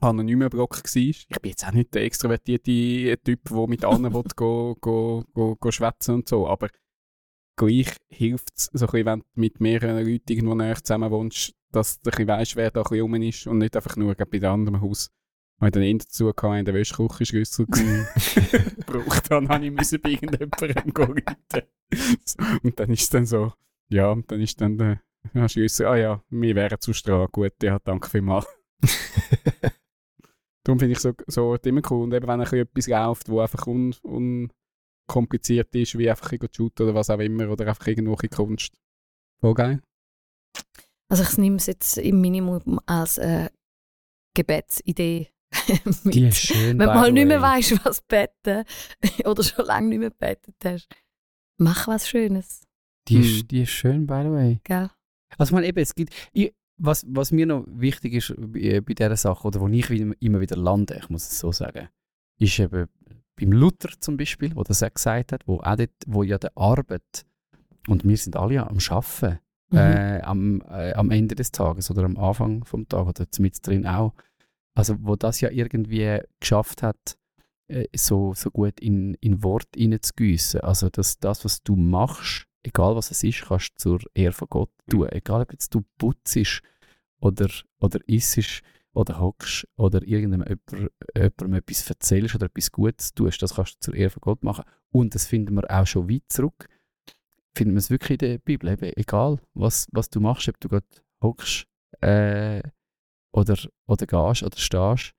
anonymer 0.00 0.48
Block 0.48 0.76
war. 0.82 0.96
Ich 0.96 1.26
bin 1.28 1.50
jetzt 1.50 1.66
auch 1.66 1.72
nicht 1.72 1.94
der 1.94 2.04
extrovertierte 2.04 3.18
Typ, 3.22 3.40
der 3.48 3.66
mit 3.68 3.84
allen 3.84 4.02
will, 4.14 4.24
go, 4.34 4.76
go, 4.80 5.24
go, 5.34 5.56
go 5.56 5.70
schwätzen 5.70 6.16
und 6.16 6.28
so, 6.28 6.48
aber 6.48 6.68
gleich 7.56 7.94
hilft 8.08 8.52
es, 8.56 8.70
so 8.72 8.86
ein 8.86 8.90
bisschen, 8.92 9.06
wenn 9.06 9.20
du 9.20 9.26
mit 9.34 9.60
mehreren 9.60 10.04
Leuten 10.04 10.32
irgendwo 10.32 10.54
näher 10.54 10.82
zusammen 10.82 11.10
wohnst, 11.10 11.54
dass 11.72 12.00
du 12.00 12.08
ein 12.08 12.10
bisschen 12.10 12.28
weisst, 12.28 12.56
wer 12.56 12.70
da 12.70 12.80
ein 12.80 12.84
bisschen 12.84 13.00
rum 13.02 13.14
ist 13.22 13.46
und 13.46 13.58
nicht 13.58 13.76
einfach 13.76 13.96
nur 13.96 14.14
bei 14.14 14.24
dem 14.24 14.50
anderen 14.50 14.80
Haus. 14.80 15.10
Ich 15.62 15.70
dann 15.70 15.82
eher 15.82 15.98
dazu 15.98 16.32
gehabt, 16.32 16.58
in 16.58 16.64
der 16.66 16.74
Wäschküche 16.74 17.24
Schlüssel 17.24 17.66
gebraucht 17.66 19.30
habe, 19.30 19.48
habe 19.48 19.64
ich 19.64 19.72
müssen 19.72 20.00
bei 20.00 20.10
irgendjemandem 20.10 20.92
gehen 20.92 21.62
Und 22.62 22.78
dann 22.78 22.90
ist 22.90 23.02
es 23.02 23.10
dann 23.10 23.26
so, 23.26 23.52
ja, 23.88 24.10
und 24.10 24.30
dann 24.30 24.40
ist 24.40 24.60
dann 24.60 24.78
der 24.78 25.00
ja, 25.32 25.48
Schlüssel, 25.48 25.86
ah 25.86 25.96
ja, 25.96 26.22
wir 26.28 26.54
wären 26.54 26.80
zu 26.80 26.92
dran, 26.92 27.28
gut, 27.30 27.52
ja, 27.62 27.78
danke 27.78 28.10
vielmals. 28.10 28.46
Darum 30.64 30.80
finde 30.80 30.94
ich 30.94 30.98
so, 30.98 31.12
so 31.28 31.44
Orte 31.46 31.68
immer 31.68 31.82
cool. 31.90 32.02
Und 32.02 32.14
eben, 32.14 32.26
wenn 32.26 32.40
ein 32.40 32.44
bisschen 32.44 32.66
etwas 32.66 32.86
läuft, 32.88 33.28
wo 33.28 33.40
einfach 33.40 33.66
un, 33.68 33.94
unkompliziert 34.02 35.72
ist, 35.76 35.96
wie 35.96 36.10
einfach 36.10 36.32
ein 36.32 36.40
shooten 36.50 36.86
oder 36.86 36.94
was 36.94 37.10
auch 37.10 37.20
immer, 37.20 37.48
oder 37.48 37.68
einfach 37.68 37.86
irgendwelche 37.86 38.28
Kunst. 38.28 38.72
Voll 39.40 39.54
geil. 39.54 39.80
Also 41.08 41.22
ich 41.22 41.38
nehme 41.38 41.56
es 41.56 41.66
jetzt 41.66 41.98
im 41.98 42.20
Minimum 42.20 42.80
als 42.86 43.18
äh, 43.18 43.48
Gebetsidee 44.34 45.28
mit. 46.02 46.14
Die 46.14 46.26
ist 46.26 46.38
schön. 46.38 46.78
Wenn 46.78 46.86
mal 46.86 47.06
the 47.06 47.12
nicht 47.12 47.28
mehr 47.28 47.40
weißt, 47.40 47.84
was 47.84 48.00
beten 48.02 48.64
oder 49.24 49.42
schon 49.44 49.66
lange 49.66 49.88
nicht 49.88 50.00
mehr 50.00 50.10
betet 50.10 50.56
hast, 50.64 50.88
mach 51.58 51.88
was 51.88 52.08
Schönes. 52.08 52.62
Die, 53.08 53.16
Hm. 53.16 53.22
ist, 53.22 53.50
die 53.50 53.62
ist 53.62 53.70
schön, 53.70 54.06
by 54.06 54.22
the 54.24 54.30
way. 54.30 54.60
Gell? 54.64 54.90
Also, 55.38 55.54
meine, 55.54 55.66
eben, 55.66 55.78
es 55.78 55.94
gibt. 55.94 56.12
Ich, 56.32 56.54
was, 56.78 57.06
was 57.08 57.32
mir 57.32 57.46
noch 57.46 57.64
wichtig 57.68 58.14
ist 58.14 58.34
bei, 58.36 58.80
bei 58.80 58.94
dieser 58.94 59.16
Sache, 59.16 59.46
oder 59.48 59.60
wo 59.60 59.68
ich 59.68 59.88
immer 59.90 60.40
wieder 60.40 60.56
lande, 60.56 60.96
ich 61.00 61.08
muss 61.08 61.24
es 61.28 61.38
so 61.38 61.50
sagen, 61.52 61.88
ist 62.38 62.58
eben 62.58 62.86
beim 63.38 63.52
Luther 63.52 63.90
zum 64.00 64.16
Beispiel, 64.16 64.54
wo 64.54 64.62
das 64.62 64.82
auch 64.82 64.92
gesagt 64.92 65.32
hat, 65.32 65.46
wo, 65.46 65.56
auch 65.60 65.76
dort, 65.76 65.90
wo 66.06 66.22
ja 66.22 66.38
die 66.38 66.48
Arbeit, 66.54 67.24
und 67.88 68.04
wir 68.04 68.16
sind 68.16 68.36
alle 68.36 68.54
ja 68.54 68.66
am 68.66 68.78
Arbeiten, 68.90 69.38
Mhm. 69.70 69.78
äh, 69.78 70.20
am, 70.20 70.60
äh, 70.70 70.92
am 70.92 71.10
Ende 71.10 71.34
des 71.34 71.50
Tages 71.50 71.90
oder 71.90 72.04
am 72.04 72.16
Anfang 72.18 72.64
vom 72.64 72.86
Tag 72.88 73.06
oder 73.08 73.26
mit 73.40 73.66
drin 73.66 73.84
auch. 73.84 74.14
Also 74.74 74.94
wo 75.00 75.16
das 75.16 75.40
ja 75.40 75.50
irgendwie 75.50 76.20
geschafft 76.38 76.84
hat, 76.84 77.16
äh, 77.68 77.86
so, 77.94 78.34
so 78.34 78.50
gut 78.50 78.80
in, 78.80 79.14
in 79.20 79.42
Wort 79.42 79.68
hineinzugießen. 79.74 80.60
Also 80.60 80.88
dass 80.90 81.18
das, 81.18 81.44
was 81.44 81.62
du 81.62 81.76
machst, 81.76 82.46
egal 82.62 82.96
was 82.96 83.10
es 83.10 83.22
ist, 83.22 83.42
kannst 83.42 83.72
du 83.74 83.98
zur 83.98 84.00
Ehre 84.14 84.32
von 84.32 84.48
Gott 84.48 84.70
tun. 84.90 85.08
Egal 85.10 85.42
ob 85.42 85.52
jetzt 85.52 85.74
du 85.74 85.84
putzt 85.98 86.62
oder, 87.20 87.48
oder 87.80 88.00
isst 88.06 88.62
oder 88.92 89.20
hockst 89.20 89.66
oder 89.76 90.02
irgendjemandem 90.02 90.58
jemand- 90.70 90.92
jemandem 91.14 91.54
etwas 91.54 91.88
erzählst 91.88 92.34
oder 92.34 92.46
etwas 92.46 92.72
Gutes 92.72 93.14
tust, 93.14 93.42
das 93.42 93.54
kannst 93.54 93.74
du 93.74 93.80
zur 93.80 93.94
Ehre 93.94 94.10
von 94.10 94.20
Gott 94.20 94.42
machen. 94.42 94.64
Und 94.90 95.14
das 95.14 95.26
finden 95.26 95.54
wir 95.54 95.70
auch 95.70 95.86
schon 95.86 96.08
weit 96.08 96.24
zurück 96.28 96.68
finden 97.56 97.74
wir 97.74 97.78
es 97.78 97.90
wirklich 97.90 98.22
in 98.22 98.30
der 98.30 98.38
Bibel. 98.38 98.70
Eben, 98.70 98.92
egal, 98.96 99.38
was, 99.54 99.88
was 99.92 100.10
du 100.10 100.20
machst, 100.20 100.48
ob 100.48 100.60
du 100.60 100.68
gerade 100.68 100.86
hockst 101.22 101.66
äh, 102.02 102.62
oder, 103.32 103.56
oder 103.86 104.06
gehst 104.06 104.42
oder 104.42 104.56
stehst. 104.56 105.14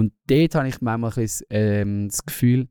Und 0.00 0.12
dort 0.26 0.54
habe 0.54 0.68
ich 0.68 0.80
manchmal 0.80 1.10
bisschen, 1.10 1.46
ähm, 1.50 2.08
das 2.08 2.24
Gefühl, 2.24 2.68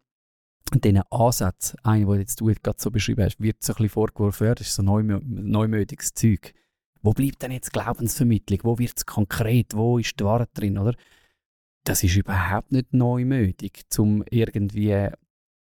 diesen 0.73 1.01
Ansatz, 1.09 1.75
einen, 1.83 2.07
den 2.07 2.19
jetzt 2.19 2.39
du 2.41 2.49
jetzt 2.49 2.63
gerade 2.63 2.79
so 2.79 2.91
beschrieben 2.91 3.23
hast, 3.23 3.39
wird 3.39 3.63
so 3.63 3.73
ein 3.73 3.75
bisschen 3.75 3.89
vorgeworfen, 3.89 4.47
ja, 4.47 4.55
das 4.55 4.67
ist 4.67 4.75
so 4.75 4.83
neumö 4.83 5.19
neumötiges 5.23 6.13
Zeug. 6.13 6.53
Wo 7.01 7.13
bleibt 7.13 7.41
denn 7.41 7.51
jetzt 7.51 7.71
Glaubensvermittlung? 7.71 8.59
Wo 8.63 8.77
wird 8.77 8.93
es 8.97 9.05
konkret? 9.05 9.73
Wo 9.73 9.97
ist 9.97 10.19
die 10.19 10.23
Wahrheit 10.23 10.49
drin? 10.53 10.77
Oder? 10.77 10.95
Das 11.85 12.03
ist 12.03 12.15
überhaupt 12.15 12.71
nicht 12.71 12.93
neumötig, 12.93 13.85
um 13.97 14.23
irgendwie 14.29 15.07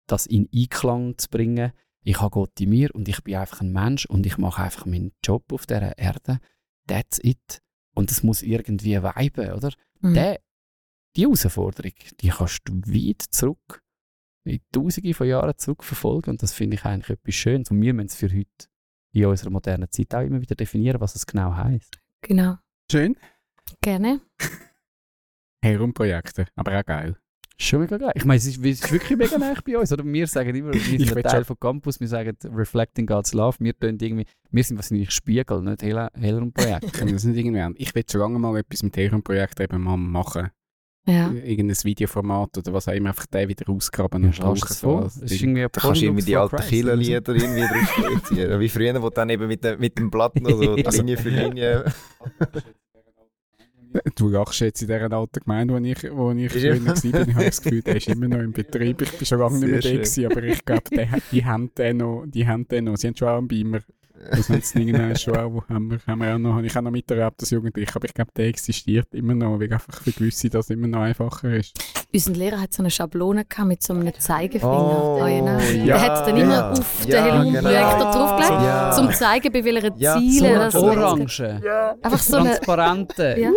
das 0.08 0.26
in 0.26 0.50
Einklang 0.54 1.18
zu 1.18 1.30
bringen 1.30 1.72
ich 2.04 2.20
habe 2.20 2.32
Gott 2.32 2.60
in 2.60 2.70
mir 2.70 2.94
und 2.96 3.08
ich 3.08 3.24
bin 3.24 3.36
einfach 3.36 3.62
ein 3.62 3.72
Mensch 3.72 4.06
und 4.06 4.26
ich 4.26 4.38
mache 4.38 4.64
einfach 4.64 4.86
meinen 4.86 5.12
Job 5.24 5.52
auf 5.54 5.66
dieser 5.66 5.98
Erde. 5.98 6.40
That's 6.88 7.20
it. 7.24 7.62
Und 7.94 8.12
es 8.12 8.24
muss 8.24 8.42
irgendwie 8.42 9.02
weiben, 9.02 9.52
oder? 9.52 9.72
Mhm. 10.00 10.14
Der, 10.14 10.40
die 11.16 11.24
Herausforderung, 11.24 11.94
die 12.20 12.30
kannst 12.30 12.62
du 12.66 12.74
weit 12.74 13.22
zurück, 13.30 13.82
in 14.46 14.60
tausende 14.72 15.14
von 15.14 15.28
Jahren 15.28 15.58
zurück 15.58 15.84
verfolgen 15.84 16.32
und 16.32 16.44
das 16.44 16.54
finde 16.54 16.76
ich 16.76 16.86
eigentlich 16.86 17.18
etwas 17.18 17.36
Schönes. 17.36 17.70
Und 17.70 17.82
wir 17.82 17.94
müssen 17.94 18.08
es 18.08 18.16
für 18.16 18.30
heute 18.30 18.68
in 19.14 19.26
unserer 19.26 19.50
modernen 19.50 19.90
Zeit 19.92 20.14
auch 20.16 20.22
immer 20.22 20.42
wieder 20.42 20.56
definieren, 20.56 21.02
was 21.02 21.16
es 21.16 21.26
genau 21.26 21.54
heisst. 21.56 22.00
Genau. 22.22 22.58
Schön. 22.92 23.16
Gerne. 23.82 24.22
Herumprojekte, 25.64 26.48
aber 26.56 26.80
auch 26.80 26.86
geil. 26.86 27.18
Schon 27.58 27.82
mega 27.82 27.98
geil. 27.98 28.12
Ich 28.16 28.26
meine, 28.26 28.40
es 28.40 28.48
ist, 28.48 28.58
es 28.58 28.82
ist 28.82 28.92
wirklich 28.92 29.16
mega 29.16 29.38
nah 29.38 29.54
bei 29.64 29.78
uns. 29.78 29.94
Oder? 29.94 30.04
Wir 30.04 30.26
sagen 30.26 30.56
immer, 30.56 30.74
wir 30.74 30.80
sind 30.80 31.16
ein 31.16 31.24
Teil 31.24 31.44
vom 31.44 31.60
Campus, 31.60 32.00
wir 32.00 32.08
sagen 32.08 32.36
Reflecting 32.46 33.06
God's 33.06 33.34
Love. 33.34 33.58
Wir, 33.60 33.78
tun 33.78 34.00
irgendwie, 34.02 34.26
wir 34.50 34.64
sind 34.64 34.78
wahrscheinlich 34.78 35.12
Spiegel, 35.12 35.62
nicht 35.62 35.84
Hel 35.84 36.08
Helrum-Projekt. 36.14 36.94
Kann 36.94 37.14
das 37.14 37.24
nicht 37.26 37.38
irgendwie 37.38 37.60
ändern? 37.60 37.76
Ich 37.78 37.94
will 37.94 38.04
schon 38.10 38.22
lange 38.22 38.40
mal 38.40 38.58
etwas 38.58 38.82
mit 38.82 38.98
eben 38.98 39.82
mal 39.84 39.98
machen. 39.98 40.50
Ja. 41.08 41.32
Irgendein 41.32 41.76
Videoformat 41.84 42.60
oder 42.60 42.74
was 42.74 42.88
auch 42.88 42.94
immer, 42.94 43.10
einfach 43.10 43.26
den 43.26 43.50
wieder 43.50 43.68
ausgraben 43.70 44.24
und 44.24 44.38
Ja, 44.38 44.56
so 44.56 45.00
ist 45.06 45.42
irgendwie 45.42 45.62
Da 45.62 45.68
kannst 45.70 46.02
du 46.02 46.06
irgendwie 46.06 46.24
die 46.24 46.36
alten 46.38 46.56
Killer 46.58 46.96
Killerlieder 46.96 47.34
irgendwie 47.36 47.62
drauf 47.62 47.96
projizieren. 47.96 48.60
Wie 48.60 48.70
früher, 48.70 49.02
wo 49.02 49.10
du 49.10 49.16
dann 49.16 49.30
eben 49.32 49.48
mit, 49.48 49.64
dem- 49.64 49.80
mit 49.80 49.98
dem 49.98 50.12
Blatt 50.12 50.40
noch 50.40 50.52
so 50.52 50.76
Linie 50.76 51.18
für 51.18 51.30
Linie. 51.30 51.86
Du 54.16 54.30
lachst 54.30 54.62
jetzt 54.62 54.82
in 54.84 54.88
dieser 54.88 55.12
alten 55.12 55.40
Gemeinde, 55.42 55.74
wo 55.74 55.78
ich, 55.80 56.04
wo 56.16 56.32
ich 56.32 56.52
früher 56.52 56.86
war. 56.86 56.96
Ich 57.04 57.14
habe 57.36 57.46
das 57.46 57.62
Gefühl, 57.62 57.82
der 57.82 57.96
ist 57.98 58.08
immer 58.08 58.28
noch 58.30 58.38
im 58.40 58.54
Betrieb. 58.54 59.02
Ich 59.02 59.12
bin 59.18 59.26
schon 59.26 59.40
lange 59.40 59.60
nicht 59.60 59.70
mehr 59.70 59.82
da, 59.82 59.90
gewesen, 59.90 60.26
aber 60.28 60.44
ich 60.44 60.64
glaube, 60.64 60.84
der- 60.92 61.10
die 61.32 61.44
haben 61.44 61.72
den 61.76 61.98
noch. 61.98 62.26
Die 62.28 62.48
haben 62.48 62.68
den 62.68 62.86
noch. 62.86 62.96
Sie 62.96 63.08
haben 63.08 63.16
schon 63.18 63.28
auch 63.28 63.38
einen 63.40 63.48
Beamer. 63.50 63.80
Das 64.30 64.76
irgendwann 64.76 65.16
schon 65.16 65.36
auch. 65.38 65.68
Haben 65.70 65.92
wir, 65.92 66.00
haben 66.06 66.20
wir 66.22 66.36
auch 66.36 66.38
noch, 66.40 66.56
habe 66.56 66.66
ich 66.66 66.78
auch 66.78 66.82
noch 66.82 66.92
miterlebt 66.92 67.40
als 67.40 67.50
Jugendlicher. 67.50 67.96
Aber 67.96 68.06
ich 68.06 68.14
glaube, 68.14 68.32
der 68.36 68.48
existiert 68.48 69.14
immer 69.14 69.34
noch, 69.34 69.60
weil 69.60 69.72
einfach 69.72 70.02
für 70.02 70.12
gewisse 70.12 70.50
das 70.50 70.70
immer 70.70 70.88
noch 70.88 71.02
einfacher 71.02 71.56
ist. 71.56 71.78
Unser 72.14 72.32
Lehrer 72.34 72.62
hat 72.62 72.74
so 72.74 72.84
eine 72.84 72.92
Schablone 72.92 73.46
gehabt 73.46 73.68
mit 73.68 73.82
so 73.84 73.94
einem 73.94 74.14
Zeigefinger. 74.14 75.04
Oh, 75.22 75.26
ja, 75.26 75.58
Der 75.86 76.02
hat 76.02 76.28
dann 76.28 76.38
immer 76.38 76.54
ja. 76.54 76.72
auf 76.72 77.06
Ja, 77.06 77.24
den 77.24 77.52
Helm-Projektor 77.54 77.98
genau. 78.00 78.12
draufgelegt, 78.12 78.64
Ja. 78.64 78.92
zum 78.92 79.12
zeigen, 79.14 79.52
bei 79.54 79.64
welcher 79.64 79.92
Ja, 79.98 80.18
Ziele 80.18 80.50
so 80.50 80.56
das 80.56 80.76
Orange, 80.76 81.62
Einfach 82.02 82.20
so 82.20 82.38
eine, 82.38 82.50
transparente. 82.52 83.36
Ja. 83.40 83.52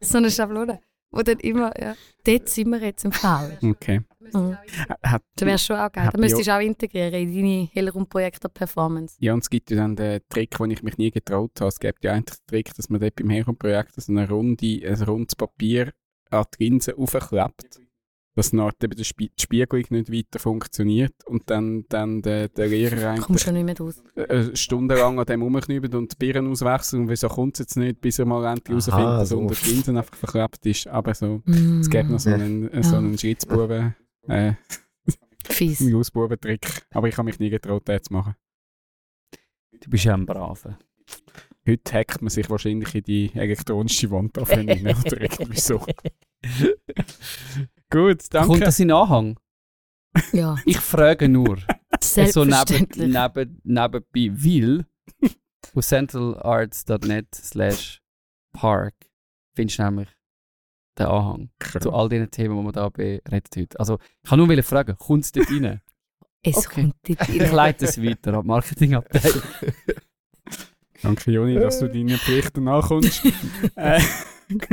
so 0.00 0.18
eine 0.18 0.30
Schablone. 0.30 0.80
Wo 1.12 1.22
dann 1.22 1.38
immer, 1.40 1.72
ja, 1.78 1.94
dort 2.24 2.48
sind 2.48 2.70
wir 2.70 2.80
jetzt 2.80 3.04
im 3.04 3.12
Fall. 3.12 3.58
Okay. 3.62 4.00
Mhm. 4.32 4.56
Hat, 5.02 5.22
Das 5.36 5.46
wäre 5.46 5.58
schon 5.58 5.76
auch 5.76 5.92
geil. 5.92 6.08
Das 6.10 6.20
müsstest 6.20 6.46
du 6.46 6.56
auch 6.56 6.60
integrieren 6.60 7.12
in 7.12 7.34
deine 7.34 7.68
Hellrum-Projektor-Performance. 7.72 9.16
Ja, 9.20 9.34
und 9.34 9.42
es 9.42 9.50
gibt 9.50 9.70
ja 9.70 9.76
dann 9.76 9.94
den 9.94 10.20
Trick, 10.30 10.56
den 10.56 10.70
ich 10.70 10.82
mich 10.82 10.96
nie 10.96 11.10
getraut 11.10 11.52
habe. 11.60 11.68
Es 11.68 11.78
gibt 11.78 12.02
ja 12.02 12.12
eigentlich 12.12 12.38
den 12.38 12.46
Trick, 12.46 12.74
dass 12.74 12.88
man 12.88 13.00
dort 13.00 13.16
beim 13.16 13.30
Herum-Projekt 13.30 14.00
so 14.00 14.10
eine 14.10 14.28
runde, 14.28 14.80
ein 14.84 15.02
rundes 15.02 15.36
Papier 15.36 15.92
an 16.30 16.46
die 16.58 16.64
Linse 16.64 16.96
aufklebt. 16.96 17.81
Dass 18.34 18.52
eben 18.54 18.72
die 18.96 19.04
Spie- 19.04 19.30
die 19.38 19.42
Spiegelung 19.42 19.84
nicht 19.90 20.10
weiter 20.10 20.38
funktioniert 20.38 21.12
und 21.26 21.50
dann, 21.50 21.84
dann 21.90 22.22
der, 22.22 22.48
der 22.48 22.66
Lehrer 22.68 23.10
eigentlich 23.10 23.26
kommst 23.26 23.44
schon 23.44 23.52
nicht 23.54 23.64
mehr 23.64 23.76
raus. 23.78 24.02
äh, 24.14 24.56
stundenlang 24.56 25.18
an 25.18 25.26
dem 25.26 25.42
rumknübelt 25.42 25.94
und 25.94 26.12
die 26.12 26.16
Birnen 26.16 26.50
auswechselt 26.50 27.02
und 27.02 27.08
wieso 27.10 27.28
kommt 27.28 27.56
es 27.56 27.58
jetzt 27.60 27.76
nicht, 27.76 28.00
bis 28.00 28.18
er 28.18 28.24
mal 28.24 28.42
endlich 28.50 28.86
herausfindet, 28.86 29.20
dass 29.20 29.28
so. 29.28 29.38
unter 29.38 29.54
die 29.54 29.70
Linsen 29.70 29.96
einfach 29.98 30.16
verklebt 30.16 30.64
ist. 30.64 30.86
Aber 30.86 31.12
so, 31.14 31.42
Mm. 31.44 31.80
es 31.80 31.90
gibt 31.90 32.08
noch 32.08 32.18
so 32.20 32.30
einen, 32.30 32.72
äh, 32.72 32.82
so 32.82 32.92
Ja. 32.92 32.98
einen 32.98 33.18
Schlitzbuben, 33.18 33.94
äh, 34.28 34.52
Fies. 35.44 35.82
einen 35.82 35.94
Hausbubentrick. 35.94 36.86
Aber 36.92 37.08
ich 37.08 37.16
habe 37.18 37.26
mich 37.26 37.38
nie 37.38 37.50
getraut, 37.50 37.86
den 37.86 38.02
zu 38.02 38.12
machen. 38.14 38.34
Du 39.78 39.90
bist 39.90 40.04
ja 40.04 40.14
ein 40.14 40.24
Braver. 40.24 40.78
Heute 41.68 41.92
hackt 41.92 42.22
man 42.22 42.30
sich 42.30 42.48
wahrscheinlich 42.48 42.94
in 42.94 43.02
die 43.02 43.30
elektronische 43.34 44.10
Wand 44.10 44.38
auf 44.38 44.50
rein 44.50 44.68
oder 44.70 45.20
irgendwie 45.20 45.60
so. 45.60 45.84
Gut, 47.92 48.24
danke. 48.30 48.48
Kommt 48.48 48.62
das 48.62 48.80
in 48.80 48.90
Anhang? 48.90 49.38
Ja, 50.32 50.56
Ich 50.64 50.78
frage 50.78 51.28
nur. 51.28 51.58
so 52.00 52.44
neben, 52.44 52.54
selbstverständlich. 52.56 53.08
neben, 53.12 53.60
nebenbei, 53.64 54.30
weil 54.34 54.86
auf 55.74 55.84
centralarts.net 55.84 57.34
slash 57.34 58.02
park 58.52 58.94
findest 59.54 59.78
du 59.78 59.82
nämlich 59.84 60.08
den 60.98 61.06
Anhang 61.06 61.50
zu 61.80 61.92
all 61.92 62.08
diesen 62.08 62.30
Themen, 62.30 62.58
die 62.58 62.64
wir 62.64 62.72
da 62.72 62.88
beredet 62.88 63.48
heute. 63.56 63.78
Also, 63.78 63.98
ich 64.22 64.28
kann 64.30 64.38
nur 64.38 64.62
fragen, 64.62 64.96
kommt 64.96 65.24
es 65.24 65.32
dort 65.32 65.50
rein? 65.50 65.80
es 66.42 66.66
okay. 66.66 66.82
kommt 66.82 66.96
dort 67.08 67.28
Ich 67.28 67.40
rein. 67.42 67.52
leite 67.52 67.84
es 67.84 68.02
weiter 68.02 68.34
an 68.34 68.46
Marketingabteilung. 68.46 69.42
Danke, 71.02 71.30
Joni, 71.32 71.54
dass 71.54 71.80
du 71.80 71.88
deinen 71.88 72.16
Pflichten 72.18 72.64
nachkommst. 72.64 73.22
äh, 73.76 74.00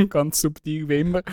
ganz 0.10 0.42
subtil 0.42 0.88
wie 0.88 1.00
immer. 1.00 1.24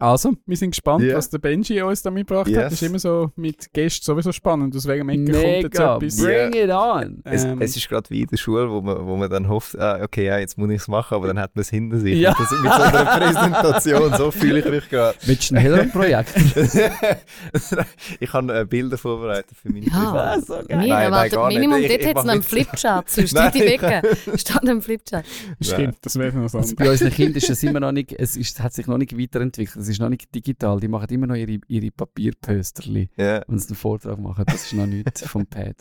Also, 0.00 0.32
wir 0.46 0.56
sind 0.56 0.70
gespannt, 0.70 1.04
Ja. 1.04 1.16
was 1.16 1.28
der 1.30 1.38
Benji 1.38 1.80
uns 1.82 2.02
da 2.02 2.10
mitgebracht 2.10 2.46
hat. 2.46 2.54
Yes. 2.54 2.64
Das 2.64 2.72
ist 2.72 2.82
immer 2.82 2.98
so 2.98 3.30
mit 3.36 3.72
Gästen 3.72 4.04
sowieso 4.04 4.32
spannend. 4.32 4.74
Aus 4.74 4.86
welchem 4.86 5.08
Ecke 5.10 5.24
kommt 5.24 5.36
jetzt 5.36 5.78
Mega, 5.78 5.96
etwas? 5.96 6.16
bring 6.16 6.52
it 6.54 6.70
on! 6.70 7.20
Es, 7.24 7.44
Ähm. 7.44 7.60
es 7.60 7.76
ist 7.76 7.88
gerade 7.88 8.08
wie 8.10 8.22
in 8.22 8.26
der 8.28 8.36
Schule, 8.38 8.70
wo 8.70 8.80
man, 8.80 9.06
wo 9.06 9.16
man 9.16 9.28
dann 9.30 9.48
hofft, 9.48 9.78
ah, 9.78 10.00
okay, 10.02 10.24
ja, 10.26 10.38
jetzt 10.38 10.56
muss 10.58 10.70
ich 10.70 10.80
es 10.80 10.88
machen, 10.88 11.14
aber 11.14 11.26
dann 11.28 11.38
hat 11.38 11.54
man 11.54 11.60
es 11.62 11.70
hinter 11.70 11.98
sich. 12.00 12.18
Ja. 12.18 12.30
Das, 12.36 12.50
mit 12.50 12.72
so 12.72 12.82
einer 12.82 13.04
Präsentation, 13.04 14.14
so 14.16 14.30
fühle 14.30 14.58
ich 14.60 14.64
mich 14.70 14.88
gerade. 14.88 15.16
Willst 15.26 15.50
du 15.50 15.54
ein 15.54 15.60
Hellrum-Projekt? 15.60 16.34
ich 18.20 18.32
habe 18.32 18.60
äh, 18.60 18.64
Bilder 18.64 18.98
vorbereitet 18.98 19.56
für 19.60 19.70
meine 19.70 19.86
Ja. 19.86 20.10
Präsentation. 20.34 20.66
Mir 20.68 20.76
Nein, 20.76 20.88
nein, 20.88 21.02
erwartet 21.04 21.32
gar. 21.34 21.48
Minimum, 21.48 21.82
dort 21.82 21.92
hat 22.06 22.16
es 22.16 22.24
noch 22.24 22.32
einen 22.32 22.42
Flipchart. 22.42 23.10
Sonst 23.10 23.32
Nein, 23.34 23.50
steht 23.54 23.62
die 23.62 23.66
ich- 23.74 23.82
Wecke. 23.82 24.16
Steht 24.38 24.68
ein 24.68 24.82
Flipchart. 24.82 25.24
Stimmt, 25.60 25.96
das 26.02 26.18
wäre 26.18 26.36
noch 26.36 26.48
so. 26.48 26.58
Also 26.58 26.74
bei 26.76 26.90
unseren 26.90 27.10
Kindern 27.10 27.36
ist 27.36 27.50
es 27.50 27.62
immer 27.62 27.80
noch 27.80 27.92
nicht, 27.92 28.12
es 28.18 28.36
ist, 28.36 28.60
hat 28.60 28.72
sich 28.72 28.86
noch 28.86 28.98
nicht 28.98 29.16
weiterentwickelt. 29.18 29.84
Ist 29.90 30.00
noch 30.00 30.08
nicht 30.08 30.34
digital. 30.34 30.80
Die 30.80 30.88
machen 30.88 31.08
immer 31.10 31.26
noch 31.26 31.34
ihre, 31.34 31.58
ihre 31.68 31.90
Papierpösterli, 31.90 33.10
Ja, 33.16 33.42
wenn 33.46 33.58
sie 33.58 33.68
einen 33.68 33.76
Vortrag 33.76 34.18
machen. 34.18 34.44
Das 34.46 34.64
ist 34.66 34.72
noch 34.74 34.86
nicht 34.86 35.18
vom 35.26 35.46
Pad. 35.46 35.76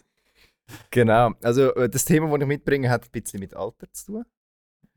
genau. 0.92 1.32
Also 1.42 1.74
äh, 1.76 1.90
das 1.90 2.06
Thema, 2.06 2.28
das 2.30 2.42
ich 2.42 2.48
mitbringe, 2.48 2.90
hat 2.90 3.06
ein 3.06 3.12
bisschen 3.12 3.40
mit 3.40 3.54
Alter 3.56 3.88
zu 3.92 4.06
tun. 4.14 4.26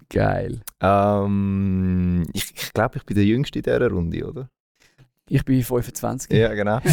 Geil. 0.09 0.61
Ähm, 0.81 2.25
ich 2.33 2.53
ich 2.55 2.73
glaube, 2.73 2.99
ich 2.99 3.05
bin 3.05 3.15
der 3.17 3.25
Jüngste 3.25 3.59
in 3.61 3.63
dieser 3.63 3.89
Runde, 3.91 4.27
oder? 4.27 4.49
Ich 5.29 5.45
bin 5.45 5.63
25. 5.63 6.31
Ja, 6.33 6.53
genau. 6.53 6.81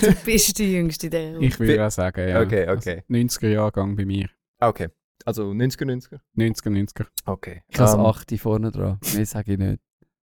Du 0.00 0.14
bist 0.24 0.58
die 0.58 0.72
Jüngste 0.72 1.06
in 1.06 1.10
dieser 1.10 1.32
Runde. 1.32 1.46
Ich 1.46 1.58
würde 1.58 1.86
auch 1.86 1.90
sagen, 1.90 2.28
ja. 2.28 2.40
Okay, 2.40 2.62
okay. 2.68 3.02
Also 3.02 3.12
90er-Jahrgang 3.12 3.96
bei 3.96 4.04
mir. 4.04 4.28
okay. 4.60 4.88
Also 5.24 5.50
90er, 5.50 5.84
90er? 5.84 6.20
90er, 6.36 6.70
90er. 6.70 7.06
Okay. 7.26 7.62
Ich 7.68 7.78
habe 7.78 7.90
Ähm, 7.92 7.98
das 7.98 8.16
8 8.16 8.38
vorne 8.40 8.70
dran. 8.70 8.98
Mehr 9.14 9.26
sage 9.26 9.52
ich 9.52 9.58
nicht. 9.58 9.82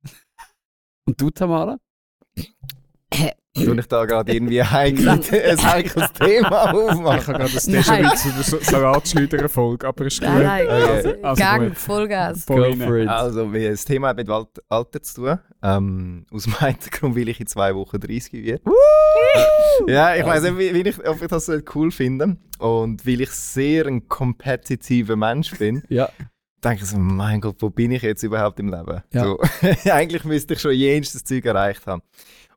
Und 1.06 1.19
du, 1.21 1.30
Tamara? 1.30 1.78
Tue 3.12 3.80
ich 3.80 3.88
da 3.88 4.06
gerade 4.06 4.32
irgendwie 4.32 4.62
ein 4.62 4.72
heikles, 4.72 5.32
ein 5.34 5.63
heikles 5.63 6.13
Thema 6.13 6.48
Ich 6.48 6.52
habe 6.52 6.84
aufmachen? 6.84 7.34
gerade 7.34 7.43
ein 7.43 7.72
Nein. 7.72 7.82
Déjà-vu 7.84 8.15
zu 8.15 8.30
der 8.32 8.43
So- 8.43 8.60
Salatschleuder-Folge, 8.60 9.88
aber 9.88 10.06
ist 10.06 10.19
gut. 10.22 10.30
Nein, 10.30 10.43
nein, 10.43 10.67
Okay. 10.67 11.15
Also 11.24 11.43
Gang. 11.43 11.76
Vollgas. 11.76 12.48
Also, 12.48 13.54
wie 13.54 13.67
das 13.67 13.84
Thema 13.86 14.10
hat 14.10 14.17
mit 14.17 14.30
Alt- 14.30 14.62
Alter 14.69 15.02
zu 15.02 15.15
tun. 15.26 15.39
Ähm, 15.63 16.26
aus 16.32 16.48
meinem 16.48 16.76
Grund 16.91 17.15
will 17.15 17.28
ich 17.28 17.39
in 17.39 17.48
zwei 17.48 17.76
Wochen 17.76 18.00
30 18.00 18.34
werden. 18.45 18.72
ja, 19.88 20.15
ich 20.15 20.26
weiß 20.26 20.43
nicht, 20.43 20.58
wie, 20.58 20.74
wie 20.74 20.88
ich, 20.89 21.08
ob 21.08 21.22
ich 21.22 21.28
das 21.28 21.48
so 21.48 21.58
cool 21.76 21.91
finde. 21.91 22.38
Und 22.60 23.06
weil 23.06 23.22
ich 23.22 23.32
sehr 23.32 23.88
ein 23.88 24.08
kompetitiver 24.08 25.15
Mensch 25.15 25.58
bin, 25.58 25.84
Ja. 25.89 26.10
denke 26.63 26.84
ich 26.84 26.89
so, 26.89 26.98
mein 26.98 27.41
Gott, 27.41 27.56
wo 27.60 27.69
bin 27.72 27.91
ich 27.91 28.04
jetzt 28.04 28.24
überhaupt 28.24 28.60
im 28.60 28.69
Leben? 28.69 29.02
Ja. 29.12 29.24
So, 29.24 29.39
eigentlich 29.91 30.24
müsste 30.24 30.54
ich 30.54 30.62
schon 30.62 30.74
jenstes 30.74 31.24
Zeug 31.24 31.45
erreicht 31.45 31.86
haben. 31.88 32.02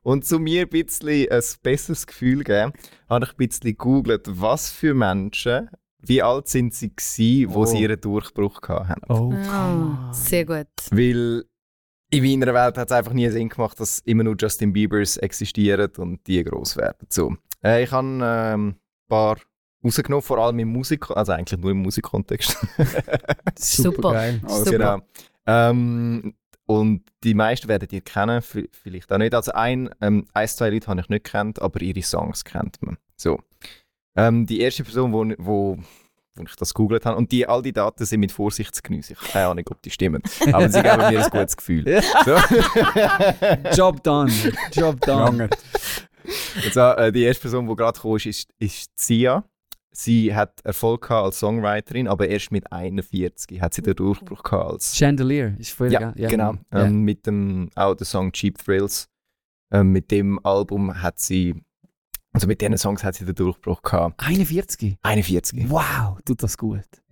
Und 0.03 0.25
zu 0.25 0.37
mir 0.39 0.63
ein 0.63 0.69
bisschen 0.69 1.29
ein 1.31 1.41
besseres 1.63 2.05
Gefühl 2.05 2.43
geben, 2.43 2.73
habe 3.09 3.25
ich 3.25 3.31
ein 3.31 3.37
bisschen 3.47 3.71
gegoogelt, 3.71 4.27
was 4.29 4.69
für 4.69 4.93
Menschen, 4.93 5.69
wie 5.99 6.21
alt 6.21 6.49
sind 6.49 6.73
sie 6.73 6.89
gewesen, 6.93 7.53
wo 7.53 7.61
Oh. 7.61 7.65
sie 7.65 7.81
ihren 7.81 7.99
Durchbruch 8.01 8.59
gehabt 8.61 8.89
haben. 8.89 9.01
Oh, 9.09 9.33
Ah, 9.49 10.11
sehr 10.13 10.45
gut. 10.45 10.67
Weil 10.91 11.45
in 12.09 12.23
meiner 12.39 12.53
Welt 12.53 12.77
hat 12.77 12.89
es 12.89 12.91
einfach 12.91 13.13
nie 13.13 13.29
Sinn 13.29 13.47
gemacht, 13.49 13.79
dass 13.79 13.99
immer 13.99 14.23
nur 14.23 14.35
Justin 14.37 14.73
Biebers 14.73 15.15
existieren 15.17 15.89
und 15.97 16.27
die 16.27 16.43
groß 16.43 16.75
werden. 16.77 17.07
So. 17.09 17.35
Äh, 17.63 17.83
ich 17.85 17.91
habe 17.91 18.05
ähm, 18.21 18.67
ein 18.69 18.75
paar 19.07 19.37
rausgenommen, 19.83 20.21
vor 20.21 20.37
allem 20.39 20.59
im 20.59 20.67
Musik, 20.69 21.09
also 21.11 21.31
eigentlich 21.31 21.59
nur 21.59 21.71
im 21.71 21.81
Musikkontext. 21.81 22.57
Super. 23.57 24.11
geil. 24.11 24.41
Also, 24.43 24.57
Super. 24.65 24.71
genau. 24.71 24.97
Ähm, 25.47 26.33
und 26.65 27.03
die 27.23 27.33
meisten 27.33 27.67
werden 27.67 27.87
die 27.89 28.01
kennen, 28.01 28.41
vielleicht 28.41 29.11
auch 29.11 29.17
nicht. 29.17 29.33
Also 29.33 29.51
ein, 29.51 29.89
ähm, 30.01 30.25
ein 30.33 30.47
zwei 30.47 30.69
Leute 30.69 30.87
habe 30.87 31.01
ich 31.01 31.09
nicht 31.09 31.25
kennt, 31.25 31.61
aber 31.61 31.81
ihre 31.81 32.01
Songs 32.01 32.45
kennt 32.45 32.81
man. 32.81 32.97
So. 33.15 33.39
Ähm, 34.15 34.45
die 34.45 34.61
erste 34.61 34.83
Person, 34.83 35.11
wo, 35.11 35.25
wo, 35.37 35.77
wo 36.35 36.43
ich 36.43 36.55
das 36.55 36.73
googelt 36.73 37.05
habe, 37.05 37.17
und 37.17 37.31
die, 37.31 37.47
all 37.47 37.61
die 37.61 37.73
Daten 37.73 38.05
sind 38.05 38.19
mit 38.21 38.31
Vorsicht 38.31 38.73
zu 38.73 38.81
genießen. 38.81 39.15
Ich 39.15 39.21
habe 39.21 39.31
keine 39.31 39.47
Ahnung, 39.47 39.65
ob 39.71 39.81
die 39.81 39.89
stimmen. 39.89 40.21
Aber 40.51 40.69
sie 40.69 40.81
geben 40.81 40.97
mir 40.97 41.23
ein 41.23 41.29
gutes 41.29 41.57
Gefühl. 41.57 42.01
So. 42.23 42.35
Job 43.75 44.03
done. 44.03 44.31
Job 44.71 45.01
done. 45.01 45.49
Also, 46.63 46.79
äh, 46.79 47.11
die 47.11 47.23
erste 47.23 47.41
Person, 47.41 47.67
die 47.67 47.75
gerade 47.75 47.93
gekommen 47.93 48.17
ist, 48.17 48.25
ist, 48.25 48.49
ist 48.59 48.91
Sia. 48.97 49.43
Sie 49.95 50.33
hat 50.33 50.59
Erfolg 50.65 51.03
gehabt 51.07 51.25
als 51.25 51.39
Songwriterin, 51.39 52.07
aber 52.07 52.27
erst 52.27 52.51
mit 52.51 52.71
41 52.71 53.61
hat 53.61 53.75
sie 53.75 53.83
den 53.83 53.93
Durchbruch 53.95 54.41
gehabt 54.41 54.71
als 54.71 54.95
Chandelier 54.97 55.55
ist 55.59 55.69
voll 55.71 55.91
Ja, 55.91 56.11
geil. 56.11 56.29
genau. 56.29 56.55
Ja. 56.73 56.85
Ähm, 56.85 57.01
mit 57.03 57.27
dem 57.27 57.69
auch 57.75 57.93
der 57.93 58.07
Song 58.07 58.31
Cheap 58.31 58.57
Thrills. 58.57 59.07
Ähm, 59.71 59.91
mit 59.91 60.09
dem 60.09 60.43
Album 60.43 60.99
hat 61.01 61.19
sie, 61.19 61.55
also 62.31 62.47
mit 62.47 62.59
diesen 62.61 62.77
Songs 62.79 63.03
hat 63.03 63.13
sie 63.15 63.25
den 63.25 63.35
Durchbruch 63.35 63.83
gehabt. 63.83 64.19
41. 64.19 64.97
41. 65.03 65.69
Wow, 65.69 66.17
tut 66.25 66.41
das 66.41 66.57
gut. 66.57 66.81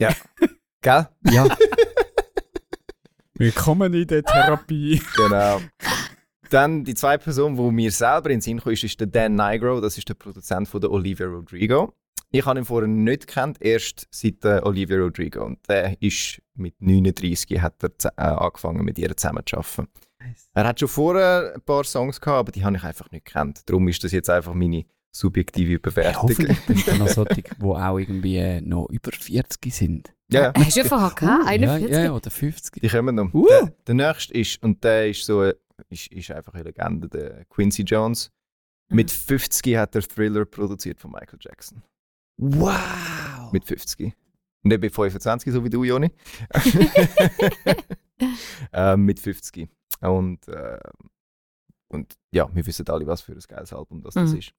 Gell? 0.81 1.07
Ja. 1.29 1.47
Willkommen 3.35 3.93
in 3.93 4.07
der 4.07 4.23
Therapie. 4.23 5.01
genau. 5.15 5.61
Dann 6.49 6.83
die 6.83 6.95
zweite 6.95 7.23
Person, 7.23 7.57
wo 7.57 7.71
mir 7.71 7.91
selber 7.91 8.29
in 8.29 8.37
den 8.37 8.41
Sinn 8.41 8.59
kam, 8.59 8.73
ist, 8.73 8.83
ist 8.83 8.99
der 8.99 9.07
Dan 9.07 9.35
Nigro. 9.35 9.79
Das 9.81 9.97
ist 9.97 10.09
der 10.09 10.15
Produzent 10.15 10.67
von 10.67 10.81
der 10.81 10.91
Olivia 10.91 11.27
Rodrigo. 11.27 11.93
Ich 12.33 12.45
habe 12.45 12.59
ihn 12.59 12.65
vorher 12.65 12.87
nicht 12.87 13.27
gekannt, 13.27 13.57
erst 13.59 14.07
seit 14.09 14.43
der 14.43 14.65
Olivia 14.65 14.97
Rodrigo. 14.97 15.43
Und 15.43 15.59
der 15.67 16.01
ist 16.01 16.41
mit 16.55 16.81
39 16.81 17.61
hat 17.61 17.83
er 17.83 17.89
äh, 18.17 18.21
angefangen, 18.21 18.85
mit 18.85 18.97
ihr 18.97 19.15
zusammen 19.17 19.43
zu 19.45 19.57
arbeiten. 19.57 19.89
Er 20.53 20.67
hat 20.67 20.79
schon 20.79 20.87
vorher 20.87 21.53
ein 21.55 21.61
paar 21.61 21.83
Songs 21.83 22.21
gehabt, 22.21 22.39
aber 22.39 22.51
die 22.51 22.63
habe 22.63 22.77
ich 22.77 22.83
einfach 22.83 23.11
nicht 23.11 23.25
gekannt. 23.25 23.63
Darum 23.65 23.87
ist 23.87 24.03
das 24.03 24.11
jetzt 24.13 24.29
einfach 24.29 24.53
meine 24.53 24.85
subjektive 25.11 25.79
Bewertung. 25.79 26.23
hoffentlich 26.23 26.57
sind 26.59 26.87
da 26.87 26.97
noch 26.97 27.07
solche, 27.09 27.41
die 27.41 27.63
auch 27.63 27.97
irgendwie 27.97 28.37
äh, 28.37 28.61
noch 28.61 28.87
über 28.89 29.11
40 29.11 29.73
sind. 29.73 30.13
ja, 30.31 30.43
ja. 30.43 30.53
Hast 30.55 30.77
du 30.77 30.85
vorher 30.85 31.09
gehabt? 31.09 31.47
41? 31.47 31.89
Ja, 31.91 32.03
ja, 32.03 32.13
oder 32.13 32.31
50. 32.31 32.81
Die 32.81 32.87
kommen 32.87 33.15
noch. 33.15 33.33
Uh. 33.33 33.45
Der, 33.49 33.73
der 33.87 33.95
nächste 33.95 34.33
ist, 34.33 34.63
und 34.63 34.81
der 34.83 35.09
ist 35.09 35.25
so, 35.25 35.43
äh, 35.43 35.55
ist, 35.89 36.07
ist 36.07 36.31
einfach 36.31 36.53
eine 36.53 36.63
Legende, 36.63 37.09
der 37.09 37.43
Quincy 37.45 37.81
Jones. 37.81 38.31
Mit 38.89 39.11
50 39.11 39.75
hat 39.77 39.95
er 39.95 40.01
Thriller 40.01 40.45
produziert 40.45 40.99
von 40.99 41.11
Michael 41.11 41.39
Jackson. 41.41 41.81
Wow! 42.41 43.51
Mit 43.51 43.65
50. 43.65 44.13
Nicht 44.63 44.81
mit 44.81 44.93
25, 44.93 45.53
so 45.53 45.63
wie 45.63 45.69
du, 45.69 45.83
Joni. 45.83 46.11
ähm, 48.73 49.05
mit 49.05 49.19
50. 49.19 49.69
Und, 50.01 50.47
äh, 50.47 50.79
und 51.87 52.15
ja, 52.31 52.49
wir 52.53 52.65
wissen 52.65 52.87
alle, 52.89 53.05
was 53.05 53.21
für 53.21 53.33
ein 53.33 53.39
geiles 53.47 53.73
Album 53.73 54.01
das, 54.01 54.15
das 54.15 54.31
Mhm. 54.31 54.37
ist. 54.39 54.53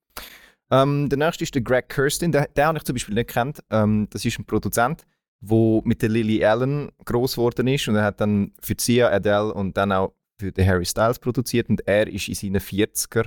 Ähm, 0.71 1.09
der 1.09 1.19
nächste 1.19 1.45
ist 1.45 1.55
der 1.55 1.63
Greg 1.63 1.89
Kirsten. 1.89 2.33
Den, 2.33 2.47
den 2.57 2.65
habe 2.65 2.79
ich 2.79 2.85
zum 2.85 2.95
Beispiel 2.95 3.15
nicht 3.15 3.29
gekannt. 3.29 3.63
Ähm, 3.71 4.07
das 4.11 4.25
ist 4.25 4.39
ein 4.39 4.45
Produzent, 4.45 5.05
der 5.41 5.81
mit 5.85 6.03
der 6.03 6.09
Lily 6.09 6.45
Allen 6.45 6.91
groß 7.05 7.35
geworden 7.35 7.67
ist. 7.69 7.89
Und 7.89 7.97
er 7.97 8.05
hat 8.05 8.21
dann 8.21 8.53
für 8.61 8.75
Sia, 8.79 9.09
Adele 9.11 9.53
und 9.53 9.77
dann 9.77 9.91
auch 9.93 10.15
für 10.41 10.53
den 10.53 10.67
Harry 10.67 10.85
Styles 10.85 11.19
produziert. 11.19 11.69
Und 11.69 11.87
er 11.87 12.07
ist 12.07 12.29
in 12.29 12.35
seinen 12.35 12.61
40er 12.61 13.27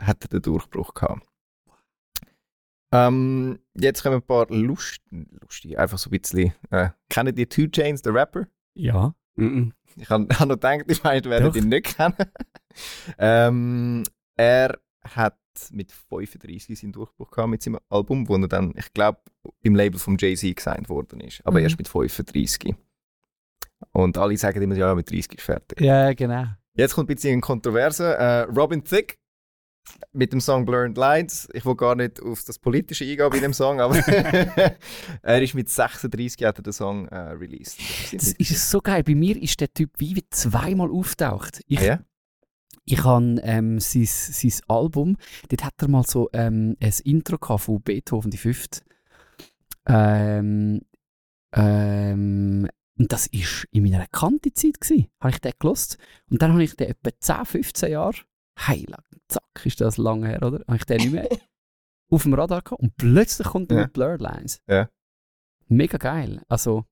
hat 0.00 0.22
er 0.24 0.28
den 0.28 0.42
Durchbruch 0.42 0.94
gehabt. 0.94 1.26
Ähm, 2.92 3.58
jetzt 3.74 4.02
kommen 4.02 4.16
ein 4.16 4.22
paar 4.22 4.46
Lust, 4.50 5.00
lustige, 5.10 5.78
einfach 5.78 5.98
so 5.98 6.10
ein 6.10 6.18
bisschen. 6.20 6.52
Äh, 6.70 6.90
kennen 7.08 7.34
die 7.34 7.46
Two 7.46 7.66
Chains, 7.68 8.02
der 8.02 8.14
Rapper? 8.14 8.46
Ja. 8.74 9.14
Mhm. 9.36 9.72
Ich 9.96 10.08
habe 10.10 10.26
hab 10.38 10.48
noch 10.48 10.54
gedacht, 10.56 10.84
die 10.88 10.96
meisten 11.02 11.30
werden 11.30 11.46
Doch. 11.48 11.56
ihn 11.56 11.68
nicht 11.68 11.96
kennen. 11.96 12.14
ähm, 13.18 14.02
er 14.36 14.78
hat 15.04 15.36
mit 15.72 15.92
35 15.92 16.78
seinen 16.78 16.92
Durchbruch 16.92 17.30
gehabt 17.30 17.50
mit 17.50 17.62
seinem 17.62 17.78
Album, 17.88 18.28
wo 18.28 18.36
er 18.36 18.48
dann, 18.48 18.72
ich 18.76 18.92
glaube, 18.92 19.20
im 19.62 19.74
Label 19.74 19.98
von 19.98 20.16
Jay-Z 20.18 20.56
gesigned 20.56 20.88
worden 20.88 21.20
ist. 21.20 21.44
Aber 21.44 21.58
Mhm. 21.58 21.64
erst 21.64 21.78
mit 21.78 21.88
35. 21.88 22.74
Und 23.92 24.18
alle 24.18 24.36
sagen 24.36 24.62
immer, 24.62 24.76
ja, 24.76 24.94
mit 24.94 25.10
30 25.10 25.34
ist 25.34 25.42
fertig. 25.44 25.80
Ja, 25.80 26.12
genau. 26.12 26.46
Jetzt 26.74 26.94
kommt 26.94 27.10
ein 27.10 27.14
bisschen 27.14 27.32
eine 27.32 27.40
Kontroverse. 27.40 28.16
Äh, 28.16 28.40
Robin 28.42 28.84
Thicke 28.84 29.16
mit 30.12 30.32
dem 30.32 30.40
Song 30.40 30.64
Blurred 30.64 30.96
Lines. 30.96 31.48
Ich 31.52 31.64
will 31.64 31.76
gar 31.76 31.94
nicht 31.94 32.20
auf 32.22 32.42
das 32.44 32.58
Politische 32.58 33.04
eingehen 33.04 33.30
bei 33.30 33.38
dem 33.40 33.52
Song, 33.52 33.80
aber 33.80 33.96
er 35.22 35.42
ist 35.42 35.54
mit 35.54 35.68
36 35.68 36.44
hat 36.46 36.58
er 36.58 36.62
den 36.62 36.72
Song 36.72 37.08
äh, 37.08 37.16
released. 37.16 37.78
Das 38.12 38.32
ist 38.32 38.70
so 38.70 38.80
geil. 38.80 39.02
Bei 39.02 39.14
mir 39.14 39.40
ist 39.40 39.60
der 39.60 39.72
Typ 39.72 39.90
wie 39.98 40.22
zweimal 40.30 40.90
auftaucht. 40.90 41.60
Ich, 41.66 41.80
Ah, 41.80 41.84
ja? 41.84 42.00
ich 42.84 43.04
habe 43.04 43.40
ähm, 43.42 43.78
sein, 43.80 44.04
sein 44.06 44.52
Album, 44.68 45.16
dort 45.48 45.64
hat 45.64 45.74
er 45.78 45.88
mal 45.88 46.04
so 46.06 46.28
ähm, 46.32 46.76
ein 46.80 46.94
Intro 47.04 47.58
von 47.58 47.82
Beethoven, 47.82 48.30
die 48.30 48.38
fünfte. 48.38 48.80
Ähm, 49.86 50.82
ähm, 51.54 52.68
und 52.98 53.10
das 53.12 53.32
war 53.32 53.64
in 53.70 53.82
meiner 53.82 54.06
Kantezeit. 54.08 54.76
Habe 55.20 55.30
ich 55.30 55.38
den 55.38 55.52
gelost. 55.58 55.96
Und 56.30 56.42
dann 56.42 56.52
habe 56.52 56.62
ich 56.62 56.76
den 56.76 56.88
etwa 56.90 57.10
10, 57.18 57.46
15 57.46 57.92
Jahre, 57.92 58.18
heilig, 58.66 58.96
zack, 59.28 59.42
ist 59.64 59.80
das 59.80 59.96
lange 59.96 60.28
her, 60.28 60.42
oder? 60.42 60.60
Habe 60.66 60.76
ich 60.76 60.84
den 60.84 60.98
nicht 60.98 61.12
mehr 61.12 61.28
auf 62.10 62.22
dem 62.24 62.34
Radar 62.34 62.62
gehabt. 62.62 62.80
Und 62.82 62.96
plötzlich 62.96 63.46
kommt 63.48 63.70
er 63.70 63.78
Ja. 63.78 63.82
mit 63.84 63.92
Blurred 63.92 64.20
Lines. 64.20 64.60
Ja. 64.68 64.88
Mega 65.68 65.98
geil. 65.98 66.42
Also, 66.48 66.84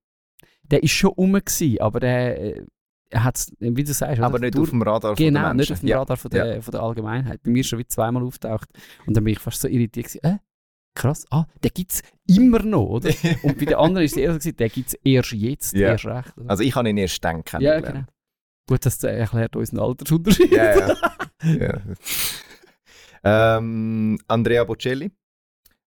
der 0.63 0.83
ist 0.83 0.91
schon 0.91 1.11
rum, 1.11 1.33
gewesen, 1.33 1.81
aber 1.81 1.99
der 1.99 2.57
äh, 2.57 2.65
hat 3.13 3.45
wie 3.59 3.83
du 3.83 3.91
sagst, 3.93 4.21
Aber 4.21 4.35
oder? 4.35 4.45
nicht 4.45 4.55
Durch- 4.55 4.67
auf 4.67 4.69
dem 4.69 4.81
Radar 4.83 5.15
Genau, 5.15 5.47
von 5.47 5.57
nicht 5.57 5.71
auf 5.71 5.79
dem 5.79 5.89
ja. 5.89 5.97
Radar 5.99 6.17
von 6.17 6.31
der, 6.31 6.61
von 6.61 6.71
der 6.71 6.81
Allgemeinheit. 6.81 7.41
Bei 7.43 7.49
mir 7.51 7.61
ist 7.61 7.67
schon 7.67 7.79
wie 7.79 7.87
zweimal 7.87 8.23
auftaucht. 8.23 8.69
Und 9.07 9.17
dann 9.17 9.23
bin 9.23 9.33
ich 9.33 9.39
fast 9.39 9.61
so 9.61 9.67
irritiert. 9.67 10.05
Gewesen, 10.07 10.23
äh, 10.23 10.37
krass, 10.95 11.25
ah, 11.31 11.45
den 11.63 11.71
gibt 11.73 11.91
es 11.91 12.03
immer 12.27 12.59
noch, 12.61 12.85
oder? 12.87 13.09
Und 13.43 13.57
bei 13.57 13.65
den 13.65 13.75
anderen 13.75 14.05
ist 14.05 14.11
es 14.11 14.17
eher 14.17 14.31
so, 14.33 14.37
gewesen, 14.39 14.57
den 14.57 14.69
gibt 14.69 14.87
es 14.89 14.93
erst 15.03 15.31
jetzt, 15.33 15.73
Ja. 15.73 15.89
erst 15.89 16.05
recht. 16.05 16.37
Oder? 16.37 16.49
Also 16.51 16.63
ich 16.63 16.75
habe 16.75 16.89
ihn 16.89 16.97
erst 16.97 17.23
dann 17.23 17.43
ja, 17.59 17.79
genau. 17.79 18.03
Gut, 18.67 18.85
das 18.85 19.03
erklärt 19.03 19.55
unseren 19.55 19.79
Altersunterschied. 19.79 20.51
Ja, 20.51 20.77
ja. 20.89 20.95
ja. 21.43 21.81
ähm, 23.23 24.19
Andrea 24.27 24.63
Bocelli, 24.63 25.11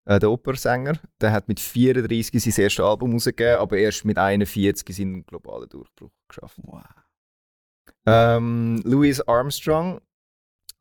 äh, 0.05 0.19
der 0.19 0.31
Opernsänger, 0.31 0.99
der 1.21 1.33
hat 1.33 1.49
mit 1.49 1.61
34 1.61 2.43
sein 2.43 2.65
erstes 2.65 2.85
Album 2.85 3.13
rausgegeben, 3.13 3.59
aber 3.59 3.77
erst 3.79 4.05
mit 4.05 4.19
41 4.19 4.97
seinen 4.97 5.25
globalen 5.27 5.69
Durchbruch 5.69 6.11
geschafft. 6.29 6.59
Wow. 6.63 6.83
Ähm, 8.07 8.83
Louis 8.85 9.21
Armstrong, 9.21 10.01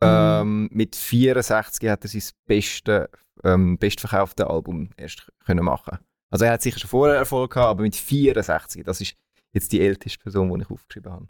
ähm, 0.02 0.70
mit 0.72 0.96
64 0.96 1.90
hat 1.90 2.04
er 2.04 2.10
sein 2.10 2.24
beste, 2.48 3.10
ähm, 3.44 3.78
bestverkaufte 3.78 4.50
Album 4.50 4.90
erst 4.98 5.32
können 5.46 5.64
machen. 5.64 6.00
Also 6.32 6.46
er 6.46 6.54
hat 6.54 6.62
sicher 6.62 6.80
schon 6.80 6.90
vorher 6.90 7.18
Erfolg 7.18 7.54
gehabt, 7.54 7.70
aber 7.70 7.84
mit 7.84 7.96
64, 7.96 8.84
das 8.84 9.02
ist 9.02 9.16
jetzt 9.52 9.72
die 9.72 9.82
älteste 9.82 10.18
Person, 10.18 10.52
die 10.54 10.64
ich 10.64 10.72
aufgeschrieben 10.72 11.12
habe. 11.12 11.28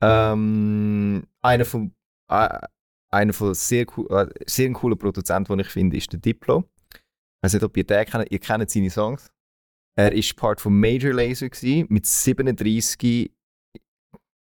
Ähm, 0.00 1.26
einer 1.42 1.64
von 1.64 1.94
einer 2.30 3.32
von 3.32 3.54
sehr, 3.54 3.86
cool, 3.96 4.06
äh, 4.10 4.26
sehr 4.46 4.66
ein 4.66 4.74
cooler 4.74 4.96
Produzent, 4.96 5.48
den 5.48 5.58
ich 5.60 5.68
finde, 5.68 5.96
ist 5.96 6.12
der 6.12 6.20
Diplo. 6.20 6.64
Ich 6.94 7.00
weiß 7.42 7.54
nicht, 7.54 7.64
ob 7.64 7.76
ihr 7.76 7.84
den 7.84 8.04
kennt, 8.06 8.30
ihr 8.30 8.38
kennt 8.38 8.70
seine 8.70 8.90
Songs. 8.90 9.30
Er 9.96 10.12
ist 10.12 10.36
Part 10.36 10.60
von 10.60 10.78
Major 10.78 11.12
Lazer 11.12 11.48
gewesen. 11.48 11.86
Mit 11.88 12.06
37 12.06 13.32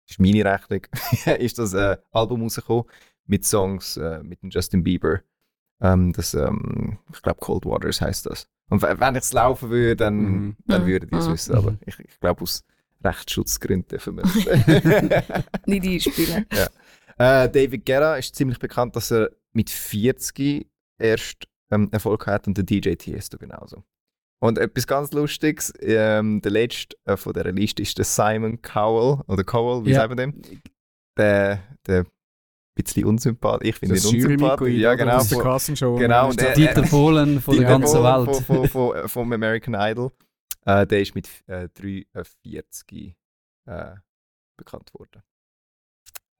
ist 0.08 0.18
meine 0.20 0.44
Rechnung, 0.44 0.80
ist 1.38 1.58
das 1.58 1.74
äh, 1.74 1.96
Album 2.10 2.42
rausgekommen 2.42 2.84
mit 3.26 3.44
Songs 3.44 3.96
äh, 3.98 4.22
mit 4.22 4.42
dem 4.42 4.50
Justin 4.50 4.82
Bieber. 4.82 5.20
Ähm, 5.80 6.12
das, 6.12 6.34
ähm, 6.34 6.98
ich 7.12 7.22
glaube, 7.22 7.38
Cold 7.40 7.64
Waters 7.66 8.00
heißt 8.00 8.26
das. 8.26 8.48
Und 8.70 8.82
wenn 8.82 9.14
ich 9.14 9.22
es 9.22 9.32
laufen 9.32 9.70
würde, 9.70 9.96
dann, 9.96 10.16
Mhm. 10.16 10.56
dann 10.66 10.82
Mhm. 10.82 10.86
würdet 10.86 11.12
ihr 11.12 11.18
es 11.18 11.28
Mhm. 11.28 11.32
wissen. 11.32 11.54
Aber 11.54 11.78
ich, 11.86 11.98
ich 12.00 12.18
glaube, 12.20 12.42
aus 12.42 12.64
Rechtsschutzgründen 13.04 13.86
dürfen 13.88 14.16
wir 14.16 14.24
es. 14.24 15.66
Nicht 15.66 15.86
einspielen. 16.06 16.46
Äh, 17.18 17.48
David 17.50 17.84
Guerra 17.84 18.16
ist 18.16 18.34
ziemlich 18.36 18.58
bekannt, 18.58 18.94
dass 18.96 19.10
er 19.10 19.30
mit 19.52 19.70
40 19.70 20.68
erst 21.00 21.48
ähm, 21.70 21.88
Erfolg 21.92 22.26
hat 22.26 22.46
und 22.46 22.56
der 22.56 22.64
DJ 22.64 22.94
Tiesto 22.94 23.38
genauso. 23.38 23.82
Und 24.40 24.56
etwas 24.58 24.86
ganz 24.86 25.12
Lustiges, 25.12 25.72
ähm, 25.80 26.40
der 26.42 26.52
letzte 26.52 26.96
äh, 27.06 27.16
von 27.16 27.32
dieser 27.32 27.50
Liste 27.50 27.82
ist 27.82 27.98
der 27.98 28.04
Simon 28.04 28.62
Cowell, 28.62 29.20
oder 29.26 29.42
Cowell, 29.42 29.84
wie 29.84 29.90
Ja. 29.90 29.96
sagt 29.96 30.10
man 30.10 30.16
dem? 30.18 30.42
Der, 31.18 31.60
der 31.86 32.06
bisschen 32.76 33.04
unsympathisch, 33.06 33.70
ich 33.70 33.74
finde 33.76 33.96
ihn 33.96 34.02
Das 34.02 34.12
unsympathisch. 34.12 34.74
Ja, 34.74 34.94
genau. 34.94 35.16
aus 35.16 35.28
der 35.28 35.38
Von, 35.38 35.44
Castingshow. 35.44 35.96
Genau, 35.96 36.26
und 36.26 36.30
Ist 36.30 36.40
er- 36.42 36.46
das- 36.50 36.56
Dieter 36.56 36.82
Bohlen 36.82 37.40
von 37.40 37.56
der 37.56 37.64
ganzen 37.68 38.00
Bohlen 38.00 38.26
Welt. 38.28 38.36
Von, 38.44 38.68
von, 38.68 38.68
von, 38.68 39.08
vom 39.08 39.32
American 39.32 39.74
Idol. 39.74 40.12
Äh, 40.64 40.86
der 40.86 41.00
ist 41.00 41.16
mit 41.16 41.28
äh, 41.48 41.68
43 41.74 43.16
äh, 43.66 43.94
bekannt 44.56 44.94
worden. 44.94 45.22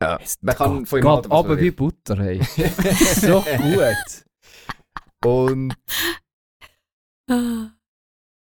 Ja, 0.03 0.19
man 0.43 0.55
kann 0.55 0.87
von 0.87 0.99
ihm 1.01 1.09
halten, 1.09 1.33
aber 1.33 1.59
wie 1.61 1.71
Butter, 1.73 2.17
hey. 2.19 2.41
so 3.21 3.41
gut. 3.43 4.25
Und 5.25 5.75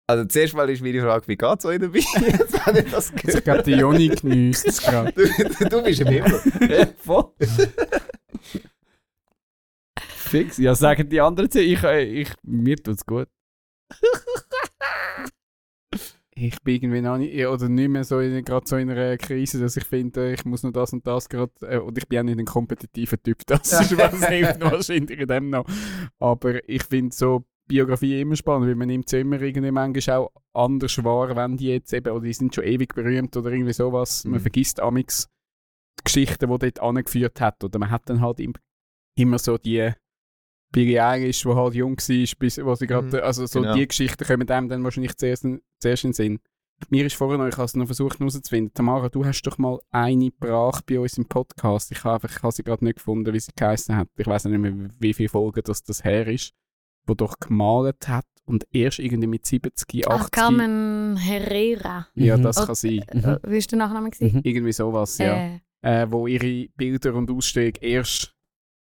also 0.07 0.25
zuerst 0.25 0.53
mal 0.55 0.69
ist 0.69 0.81
meine 0.81 1.01
Frage, 1.01 1.27
wie 1.27 1.35
geht 1.37 1.59
es 1.59 1.65
euch 1.65 1.79
dabei? 1.79 1.99
Jetzt 2.21 2.65
habe 2.65 2.79
ich 2.79 2.91
das 2.91 3.11
Ich 3.11 3.21
gehört. 3.21 3.43
glaube, 3.43 3.63
der 3.63 3.77
Joni 3.77 4.07
genießt 4.09 4.67
es 4.67 4.81
gerade. 4.81 5.11
Du, 5.11 5.69
du 5.69 5.83
bist 5.83 6.01
im 6.01 6.07
Himmel. 6.07 6.93
Voll. 7.03 7.31
Fix. 9.99 10.57
Ja, 10.57 10.73
sagen 10.75 11.09
die 11.09 11.21
anderen 11.21 11.51
zu. 11.51 11.61
Ich, 11.61 11.83
äh, 11.83 12.03
ich, 12.03 12.29
mir 12.43 12.77
tut's 12.77 13.05
gut. 13.05 13.27
Ich 16.41 16.61
bin 16.61 16.75
irgendwie 16.75 17.01
noch 17.01 17.17
nicht, 17.17 17.45
oder 17.45 17.67
nicht 17.67 17.89
mehr 17.89 18.03
so 18.03 18.19
in, 18.19 18.43
gerade 18.45 18.67
so 18.67 18.77
in 18.77 18.89
einer 18.89 19.17
Krise, 19.17 19.59
dass 19.59 19.75
ich 19.77 19.83
finde, 19.83 20.33
ich 20.33 20.45
muss 20.45 20.63
noch 20.63 20.71
das 20.71 20.93
und 20.93 21.05
das 21.05 21.27
gerade, 21.27 21.51
äh, 21.61 21.77
und 21.79 21.97
ich 21.97 22.07
bin 22.07 22.19
auch 22.19 22.23
nicht 22.23 22.39
ein 22.39 22.45
kompetitiver 22.45 23.21
Typ, 23.21 23.39
das 23.47 23.73
ist 23.73 23.97
was 23.97 24.25
hilft 24.27 24.61
wahrscheinlich 24.61 25.19
in 25.19 25.27
dem 25.27 25.49
noch. 25.49 25.65
Aber 26.19 26.67
ich 26.69 26.83
finde 26.83 27.15
so 27.15 27.43
Biografie 27.67 28.21
immer 28.21 28.35
spannend, 28.35 28.67
weil 28.67 28.75
man 28.75 28.87
nimmt 28.87 29.09
sie 29.09 29.19
immer 29.19 29.39
irgendwie 29.41 29.71
manchmal 29.71 30.17
auch 30.17 30.31
anders 30.53 31.03
wahr, 31.03 31.35
wenn 31.35 31.57
die 31.57 31.67
jetzt 31.67 31.93
eben, 31.93 32.11
oder 32.11 32.23
die 32.25 32.33
sind 32.33 32.55
schon 32.55 32.63
ewig 32.63 32.95
berühmt 32.95 33.35
oder 33.37 33.51
irgendwie 33.51 33.73
sowas. 33.73 34.23
Man 34.23 34.35
Mhm. 34.35 34.39
vergisst 34.39 34.79
amix 34.79 35.27
die 35.99 36.03
Geschichten, 36.05 36.49
die 36.49 36.57
dort 36.57 36.79
angeführt 36.79 37.41
hat, 37.41 37.63
oder 37.63 37.77
man 37.77 37.91
hat 37.91 38.09
dann 38.09 38.21
halt 38.21 38.39
im, 38.39 38.53
immer 39.15 39.37
so 39.37 39.57
die 39.57 39.91
Billie 40.71 41.03
Eilish, 41.03 41.41
die 41.43 41.49
halt 41.49 41.73
jung 41.75 41.97
war, 41.97 42.35
bis 42.39 42.63
wo 42.63 42.75
sie 42.75 42.87
gerade, 42.87 43.07
Mhm, 43.07 43.23
also 43.23 43.45
so 43.45 43.61
genau. 43.61 43.73
die 43.75 43.87
Geschichten 43.87 44.23
kommen 44.25 44.45
dem 44.47 44.69
dann 44.69 44.83
wahrscheinlich 44.83 45.15
zuerst, 45.17 45.43
in- 45.45 45.61
zuerst 45.79 46.03
in 46.03 46.09
den 46.09 46.13
Sinn. 46.13 46.39
Mir 46.89 47.05
ist 47.05 47.15
vorher 47.15 47.37
noch, 47.37 47.47
ich 47.47 47.55
habe 47.57 47.65
es 47.65 47.75
noch 47.75 47.87
versucht 47.87 48.19
herauszufinden. 48.19 48.73
Tamara, 48.73 49.09
du 49.09 49.25
hast 49.25 49.41
doch 49.41 49.57
mal 49.57 49.79
eine 49.91 50.31
gebracht 50.31 50.85
bei 50.85 50.99
uns 50.99 51.17
im 51.17 51.25
Podcast. 51.25 51.91
Ich 51.91 52.03
habe 52.05 52.15
einfach, 52.23 52.37
ich 52.37 52.41
habe 52.43 52.53
sie 52.53 52.63
gerade 52.63 52.85
nicht 52.85 52.97
gefunden, 52.97 53.33
wie 53.33 53.39
sie 53.39 53.51
geheißen 53.53 53.95
hat. 53.97 54.07
Ich 54.15 54.27
weiß 54.27 54.45
nicht 54.45 54.57
mehr, 54.59 54.89
wie 54.99 55.13
viele 55.13 55.27
Folgen 55.27 55.61
das, 55.65 55.83
das 55.83 56.03
her 56.05 56.25
ist. 56.27 56.53
Wo 57.05 57.15
doch 57.15 57.37
gemalt 57.39 58.07
hat 58.07 58.25
und 58.45 58.65
erst 58.71 58.99
irgendwie 58.99 59.27
mit 59.27 59.45
70, 59.45 60.07
80. 60.07 60.09
Ach, 60.09 60.31
Carmen 60.31 61.17
Herrera. 61.17 62.07
Ja, 62.15 62.37
Mhm. 62.37 62.43
das 62.43 62.57
Oh, 62.59 62.65
kann 62.67 62.75
sein. 62.75 63.01
Mhm. 63.13 63.23
Äh, 63.25 63.37
Wie 63.47 63.57
ist 63.57 63.71
der 63.71 63.79
Nachname? 63.79 64.11
Mhm. 64.19 64.41
Irgendwie 64.43 64.71
sowas, 64.71 65.17
ja. 65.17 65.33
Äh, 65.35 65.59
Äh, 65.81 66.07
wo 66.11 66.27
ihre 66.27 66.67
Bilder 66.75 67.13
und 67.15 67.31
Ausstellungen 67.31 67.75
erst, 67.81 68.35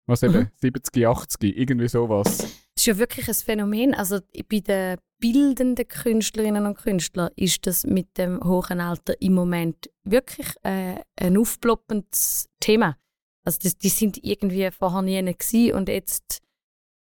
was 0.08 0.24
eben, 0.24 0.34
Mhm. 0.40 0.48
70, 0.56 1.06
80, 1.08 1.58
irgendwie 1.58 1.88
sowas. 1.88 2.38
Das 2.40 2.52
ist 2.78 2.86
ja 2.86 2.98
wirklich 2.98 3.28
ein 3.28 3.34
Phänomen. 3.34 3.94
Also 3.94 4.20
bei 4.50 4.60
den 4.60 4.98
bildenden 5.20 5.88
Künstlerinnen 5.88 6.66
und 6.66 6.78
Künstlern 6.78 7.30
ist 7.36 7.66
das 7.68 7.86
mit 7.86 8.18
dem 8.18 8.44
hohen 8.44 8.80
Alter 8.80 9.20
im 9.22 9.34
Moment 9.34 9.90
wirklich 10.04 10.48
äh, 10.64 10.96
ein 11.20 11.38
aufploppendes 11.38 12.48
Thema. 12.60 12.98
Also 13.44 13.60
das, 13.64 13.78
die 13.78 13.90
sind 13.90 14.24
irgendwie 14.24 14.70
vorher 14.72 15.02
nie 15.02 15.20
gewesen 15.22 15.74
und 15.76 15.90
jetzt 15.90 16.40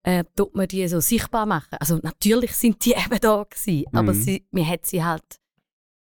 äh, 0.05 0.25
tut 0.35 0.55
man 0.57 0.67
die 0.67 0.89
so 0.89 0.99
sichtbar 1.01 1.47
machen. 1.47 1.77
Also 1.79 2.01
natürlich 2.03 2.53
sind 2.55 2.85
die 2.85 2.93
eben 2.97 3.21
da 3.21 3.45
gewesen, 3.49 3.85
aber 3.93 4.13
Mhm. 4.15 4.21
sie, 4.23 4.47
man 4.51 4.67
hat 4.67 4.85
sie 4.87 5.05
halt, 5.05 5.23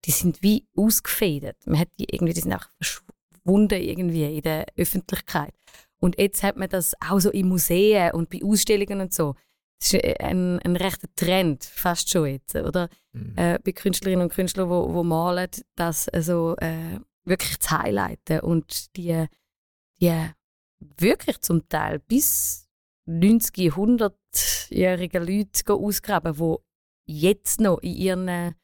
die 0.07 0.11
sind 0.13 0.43
wie 0.43 0.67
ausgefädelt. 0.75 1.57
Man 1.67 1.79
hat 1.81 1.89
die 1.99 2.05
irgendwie, 2.11 2.33
die 2.33 2.41
sind 2.41 2.55
auch 2.55 2.67
verschwunden 2.81 3.81
irgendwie 3.83 4.37
in 4.37 4.43
der 4.43 4.65
Öffentlichkeit. 4.77 5.53
Und 6.01 6.19
jetzt 6.19 6.43
hat 6.43 6.57
man 6.57 6.69
das 6.69 6.95
auch 7.07 7.21
so 7.21 7.31
in 7.31 7.49
Museen 7.49 8.13
und 8.13 8.31
bei 8.31 8.41
Ausstellungen 8.43 9.01
und 9.01 9.13
so. 9.13 9.35
Das 9.81 9.95
ist 9.95 10.21
ein, 10.21 10.59
ein 10.61 10.77
rechter 10.77 11.09
Trend, 11.15 11.65
fast 11.65 12.11
schon 12.11 12.27
jetzt, 12.27 12.55
oder? 12.55 12.89
Mhm. 13.13 13.37
Äh, 13.37 13.59
bei 13.63 13.73
Künstlerinnen 13.73 14.25
und 14.25 14.33
Künstlern, 14.33 14.67
die 14.69 14.71
wo, 14.71 14.93
wo 14.93 15.03
malen, 15.03 15.49
das 15.77 16.09
also, 16.09 16.57
äh, 16.59 17.01
wirklich 17.25 17.59
zu 17.61 17.71
highlighten 17.71 18.41
und 18.41 18.97
die, 18.97 19.27
die 20.01 20.31
wirklich 20.99 21.41
zum 21.41 21.69
Teil 21.69 21.99
bis 21.99 22.69
90, 23.07 23.73
100-jährige 23.73 25.19
Leute 25.19 25.73
ausgraben, 25.73 26.35
die 26.35 26.57
jetzt 27.21 27.61
noch 27.61 27.79
in 27.79 27.95
ihren 27.95 28.55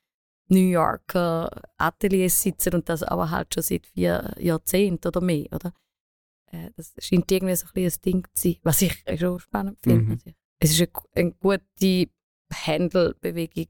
New 0.48 0.68
Yorker 0.68 1.50
Ateliers 1.76 2.42
sitzen 2.42 2.74
und 2.74 2.88
das 2.88 3.02
aber 3.02 3.30
halt 3.30 3.52
schon 3.52 3.62
seit 3.62 3.86
vier 3.86 4.32
Jahrzehnten 4.38 5.08
oder 5.08 5.20
mehr, 5.20 5.46
oder? 5.52 5.72
Äh, 6.52 6.70
das 6.76 6.94
scheint 6.98 7.30
irgendwie 7.30 7.56
so 7.56 7.66
ein, 7.74 7.84
ein 7.84 7.92
Ding 8.04 8.26
zu 8.34 8.48
sein, 8.48 8.56
was 8.62 8.82
ich 8.82 9.04
schon 9.18 9.40
spannend 9.40 9.78
finde. 9.82 10.14
Mhm. 10.14 10.18
Es 10.58 10.70
ist 10.70 10.80
eine, 10.80 10.90
eine 11.14 11.32
gute 11.32 12.10
Pendelbewegung 12.48 13.68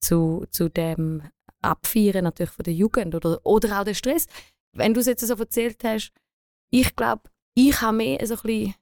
zu, 0.00 0.46
zu 0.50 0.68
dem 0.68 1.22
Abfeiern 1.62 2.24
natürlich 2.24 2.52
von 2.52 2.62
der 2.64 2.74
Jugend 2.74 3.14
oder, 3.14 3.40
oder 3.44 3.80
auch 3.80 3.84
der 3.84 3.94
Stress. 3.94 4.26
Wenn 4.72 4.94
du 4.94 5.00
es 5.00 5.06
jetzt 5.06 5.26
so 5.26 5.34
erzählt 5.34 5.82
hast, 5.84 6.12
ich 6.70 6.94
glaube, 6.96 7.22
ich 7.54 7.80
habe 7.80 7.96
mehr 7.96 8.26
so 8.26 8.34
ein 8.34 8.40
bisschen, 8.42 8.74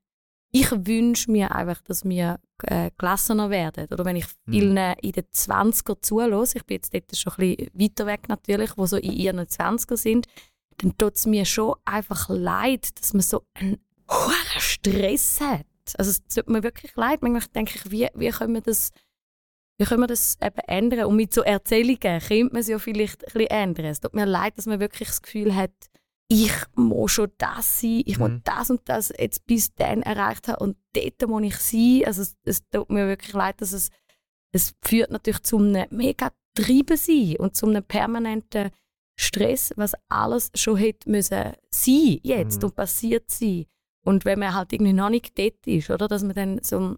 ich 0.52 0.70
wünsche 0.70 1.30
mir 1.30 1.54
einfach, 1.54 1.80
dass 1.82 2.04
wir 2.04 2.40
äh, 2.64 2.90
gelassener 2.98 3.50
werden. 3.50 3.86
Oder 3.90 4.04
wenn 4.04 4.16
ich 4.16 4.26
Mhm. 4.46 4.52
vielen 4.52 4.76
in 4.76 5.12
den 5.12 5.24
20er 5.24 6.00
zulasse, 6.02 6.58
ich 6.58 6.64
bin 6.64 6.76
jetzt 6.76 6.92
dort 6.94 7.16
schon 7.16 7.32
ein 7.34 7.56
bisschen 7.56 7.70
weiter 7.80 8.06
weg 8.06 8.28
natürlich, 8.28 8.76
wo 8.76 8.86
so 8.86 8.96
in 8.96 9.12
ihren 9.12 9.40
20er 9.40 9.96
sind, 9.96 10.26
dann 10.78 10.96
tut 10.96 11.16
es 11.16 11.26
mir 11.26 11.44
schon 11.44 11.74
einfach 11.84 12.28
leid, 12.28 12.88
dass 13.00 13.12
man 13.12 13.22
so 13.22 13.44
einen 13.54 13.78
hohen 14.10 14.60
Stress 14.60 15.40
hat. 15.40 15.66
Also 15.98 16.10
es 16.10 16.22
tut 16.24 16.48
mir 16.48 16.62
wirklich 16.62 16.94
leid. 16.96 17.22
Manchmal 17.22 17.42
denke 17.54 17.74
ich, 17.76 17.90
wie, 17.90 18.08
wie 18.14 18.30
können 18.30 18.54
wir 18.54 18.62
das 18.62 18.90
wie 19.78 19.84
können 19.86 20.02
wir 20.02 20.06
das 20.06 20.38
eben 20.40 20.60
ändern? 20.68 21.06
Und 21.06 21.16
mit 21.16 21.34
so 21.34 21.42
Erzählungen 21.42 21.98
könnte 22.20 22.52
man 22.52 22.56
es 22.60 22.68
ja 22.68 22.78
vielleicht 22.78 23.24
ein 23.24 23.32
bisschen 23.32 23.50
ändern. 23.50 23.86
Es 23.86 24.00
tut 24.00 24.14
mir 24.14 24.24
leid, 24.24 24.56
dass 24.56 24.66
man 24.66 24.78
wirklich 24.78 25.08
das 25.08 25.22
Gefühl 25.22 25.54
hat, 25.54 25.72
ich 26.28 26.52
muss 26.74 27.12
schon 27.12 27.32
das 27.38 27.80
sein, 27.80 28.02
ich 28.06 28.18
muss 28.18 28.30
Mhm. 28.30 28.40
das 28.44 28.70
und 28.70 28.88
das 28.88 29.12
jetzt 29.18 29.46
bis 29.46 29.74
dann 29.74 30.02
erreicht 30.02 30.48
haben 30.48 30.62
und 30.62 30.76
dort 30.94 31.28
muss 31.28 31.42
ich 31.42 31.56
sein. 31.56 32.02
Also 32.06 32.22
es, 32.22 32.36
es 32.44 32.68
tut 32.70 32.88
mir 32.90 33.08
wirklich 33.08 33.32
leid, 33.32 33.60
dass 33.60 33.72
es, 33.72 33.90
es 34.52 34.74
führt 34.80 35.10
natürlich 35.10 35.42
zu 35.42 35.58
einem 35.58 35.86
mega 35.90 36.30
Treiben 36.54 36.96
sein 36.96 37.36
und 37.38 37.56
zu 37.56 37.66
einem 37.66 37.82
permanenten 37.82 38.70
Stress, 39.16 39.72
was 39.76 39.92
alles 40.08 40.50
schon 40.54 40.76
hätte 40.76 41.08
müssen 41.10 41.52
sein 41.70 42.18
jetzt 42.22 42.58
Mhm. 42.58 42.64
und 42.68 42.74
passiert 42.74 43.30
sein. 43.30 43.66
Und 44.04 44.24
wenn 44.24 44.38
man 44.40 44.54
halt 44.54 44.72
irgendwie 44.72 44.92
noch 44.92 45.08
nicht 45.10 45.38
dort 45.38 45.66
ist, 45.66 45.90
oder, 45.90 46.08
dass 46.08 46.22
man 46.22 46.34
dann 46.34 46.60
so 46.62 46.96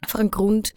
einfach 0.00 0.18
einen 0.20 0.30
Grund, 0.30 0.74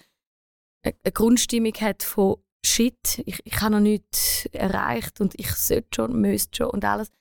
eine 0.84 1.12
Grundstimmung 1.14 1.74
hat 1.76 2.04
von 2.04 2.38
Shit, 2.66 3.24
ich, 3.26 3.40
ich 3.44 3.60
habe 3.62 3.72
noch 3.76 3.80
nichts 3.80 4.46
erreicht 4.52 5.20
und 5.22 5.34
ich 5.40 5.52
sollte 5.54 5.88
schon, 5.96 6.20
müsste 6.22 6.58
schon 6.58 6.70
und 6.70 6.86
alles. 6.86 7.12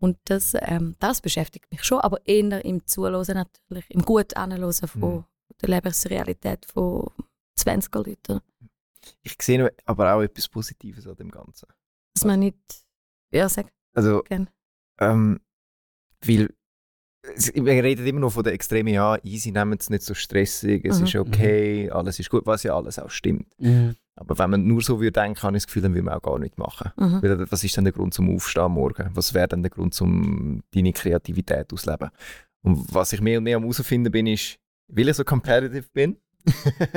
Und 0.00 0.18
das, 0.24 0.52
ähm, 0.60 0.94
das 0.98 1.22
beschäftigt 1.22 1.70
mich 1.70 1.82
schon, 1.84 2.00
aber 2.00 2.18
eher 2.26 2.62
im 2.64 2.86
Zuhören 2.86 3.24
natürlich, 3.34 3.90
im 3.90 4.02
gut 4.02 4.36
Anhören 4.36 4.72
von 4.72 5.00
Mhm. 5.14 5.24
der 5.62 5.68
Lebensrealität 5.70 6.66
von 6.66 7.10
20er 7.58 8.06
Leuten. 8.06 8.40
Ich 9.22 9.36
sehe 9.40 9.72
aber 9.86 10.14
auch 10.14 10.20
etwas 10.22 10.48
Positives 10.48 11.06
an 11.06 11.16
dem 11.16 11.30
Ganzen. 11.30 11.68
Dass 12.14 12.24
man 12.24 12.40
nicht, 12.40 12.56
ja, 13.34 13.48
sag 13.48 13.66
Also, 13.94 14.22
gerne. 14.22 14.46
ähm, 15.00 15.40
weil 16.26 16.48
wir 17.54 17.82
reden 17.84 18.06
immer 18.06 18.20
noch 18.20 18.32
von 18.32 18.44
der 18.44 18.52
extremen, 18.52 18.92
ja, 18.92 19.16
easy, 19.24 19.50
nehmen 19.50 19.78
es 19.78 19.88
nicht 19.90 20.02
so 20.02 20.14
stressig, 20.14 20.84
es 20.84 20.98
Mhm. 21.00 21.04
ist 21.06 21.16
okay, 21.16 21.90
alles 21.90 22.18
ist 22.20 22.28
gut, 22.30 22.44
was 22.46 22.62
ja 22.62 22.76
alles 22.76 22.98
auch 22.98 23.10
stimmt. 23.10 23.46
Mhm. 23.58 23.96
Aber 24.16 24.38
wenn 24.38 24.50
man 24.50 24.66
nur 24.66 24.80
so 24.82 25.00
würde 25.00 25.12
denken, 25.12 25.42
habe 25.42 25.56
ich 25.56 25.62
das 25.62 25.66
Gefühl, 25.66 25.82
dann 25.82 25.94
würde 25.94 26.04
man 26.04 26.14
auch 26.14 26.22
gar 26.22 26.38
nichts 26.38 26.56
machen. 26.58 26.92
Mhm. 26.96 27.22
Weil, 27.22 27.50
was 27.50 27.64
ist 27.64 27.76
denn 27.76 27.84
der 27.84 27.92
Grund 27.92 28.14
zum 28.14 28.32
Aufstehen 28.34 28.70
morgen? 28.72 29.10
Was 29.14 29.34
wäre 29.34 29.48
denn 29.48 29.62
der 29.62 29.70
Grund 29.70 29.92
zum 29.94 30.62
deine 30.72 30.92
Kreativität 30.92 31.72
ausleben? 31.72 32.10
Und 32.62 32.94
was 32.94 33.12
ich 33.12 33.20
mehr 33.20 33.38
und 33.38 33.44
mehr 33.44 33.56
am 33.56 33.62
herausfinden 33.64 34.12
bin, 34.12 34.26
ist, 34.26 34.58
weil 34.88 35.08
ich 35.08 35.16
so 35.16 35.24
competitive 35.24 35.88
bin 35.92 36.16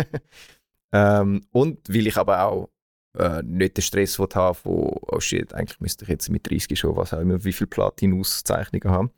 ähm, 0.91 1.41
und 1.51 1.87
weil 1.89 2.07
ich 2.07 2.17
aber 2.17 2.43
auch 2.43 2.69
äh, 3.17 3.41
nicht 3.43 3.77
den 3.77 3.81
Stress 3.81 4.19
will 4.19 4.27
haben 4.33 4.55
von, 4.55 4.93
oh 5.01 5.19
shit, 5.19 5.53
eigentlich 5.53 5.79
müsste 5.79 6.05
ich 6.05 6.09
jetzt 6.09 6.29
mit 6.29 6.49
30 6.49 6.77
schon 6.77 6.95
was 6.95 7.13
auch 7.13 7.19
immer, 7.19 7.43
wie 7.43 7.53
viel 7.53 7.67
Platin-Auszeichnungen 7.67 8.89
haben. 8.89 9.11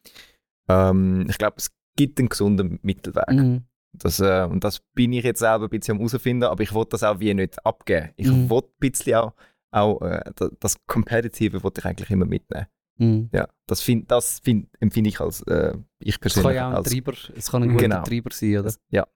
Ähm, 0.69 1.25
ich 1.29 1.37
glaube, 1.37 1.55
es 1.57 1.71
gibt 1.95 2.19
einen 2.19 2.29
gesunden 2.29 2.79
Mittelweg. 2.81 3.29
Mhm. 3.31 3.63
Das, 3.93 4.19
äh, 4.19 4.45
und 4.49 4.63
das 4.63 4.81
bin 4.93 5.13
ich 5.13 5.23
jetzt 5.23 5.39
selber 5.39 5.65
ein 5.65 5.69
bisschen 5.69 5.93
am 5.93 5.97
herausfinden, 5.99 6.43
aber 6.43 6.61
ich 6.61 6.73
wollte 6.73 6.91
das 6.91 7.03
auch 7.03 7.19
wie 7.19 7.33
nicht 7.33 7.65
abgeben. 7.65 8.09
Ich 8.17 8.27
Mhm. 8.27 8.49
wollte 8.49 8.69
ein 8.69 8.79
bisschen 8.79 9.15
auch, 9.15 9.33
auch 9.71 10.01
äh, 10.01 10.31
da- 10.35 10.49
das 10.59 10.77
Competitive 10.85 11.63
wollte 11.63 11.81
ich 11.81 11.85
eigentlich 11.85 12.09
immer 12.11 12.25
mitnehmen. 12.25 12.67
Mhm. 12.97 13.29
Ja, 13.33 13.47
das, 13.67 13.81
find, 13.81 14.11
das 14.11 14.39
find, 14.39 14.67
empfinde 14.79 15.09
ich 15.09 15.19
als, 15.19 15.41
äh, 15.43 15.75
ich 15.99 16.15
Es 16.15 16.19
kann 16.19 16.21
persönlich 16.43 16.55
ja 16.55 16.67
auch 16.67 16.71
ein 16.71 16.75
als, 16.77 16.89
Treiber, 16.89 17.13
es 17.35 17.49
kann 17.51 17.63
ein 17.63 17.69
guter 17.69 17.83
Genau. 17.83 18.03
Treiber 18.03 18.29
sein, 18.31 18.57
oder? 18.59 18.73
ja. 18.91 19.07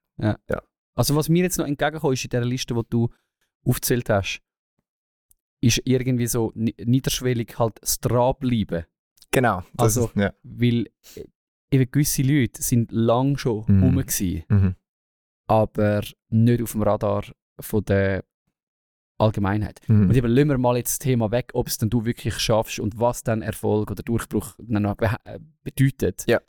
Also 0.95 1.15
was 1.15 1.27
mir 1.29 1.43
jetzt 1.43 1.57
noch 1.57 1.65
entgegenkommt, 1.65 2.13
ist 2.13 2.23
in 2.23 2.29
dieser 2.29 2.45
Liste, 2.45 2.73
die 2.75 2.81
du 2.89 3.09
aufgezählt 3.65 4.09
hast, 4.09 4.41
ist 5.63 5.81
irgendwie 5.85 6.27
so 6.27 6.51
ni- 6.55 6.75
niederschwellig 6.83 7.57
halt 7.57 7.75
das 7.81 7.99
Dranbleiben. 7.99 8.85
Genau. 9.31 9.63
Also- 9.77 10.05
ist, 10.07 10.15
ja. 10.15 10.33
Weil 10.43 10.87
äh, 11.15 11.25
eben 11.71 11.89
gewisse 11.91 12.21
Leute 12.21 12.61
sind 12.61 12.91
lang 12.91 13.37
schon 13.37 13.63
Mhm. 13.67 13.83
rum 13.83 13.95
gewesen, 13.97 14.43
Mhm. 14.49 14.75
aber 15.47 16.01
nicht 16.29 16.61
auf 16.61 16.71
dem 16.73 16.83
Radar 16.83 17.23
von 17.59 17.83
der 17.85 18.23
Allgemeinheit. 19.19 19.79
Mhm. 19.87 20.09
Und 20.09 20.15
eben 20.15 20.27
lassen 20.27 20.49
wir 20.49 20.57
mal 20.57 20.75
jetzt 20.77 20.91
das 20.93 20.99
Thema 20.99 21.31
weg, 21.31 21.51
ob 21.53 21.67
es 21.67 21.77
dann 21.77 21.89
du 21.89 22.05
wirklich 22.05 22.37
schaffst 22.39 22.79
und 22.79 22.99
was 22.99 23.23
dann 23.23 23.41
Erfolg 23.41 23.89
oder 23.91 24.03
Durchbruch 24.03 24.55
dann 24.59 24.83
noch 24.83 24.95
be 24.95 25.09
äh, 25.25 25.39
bedeutet. 25.63 26.25
Ja. 26.27 26.41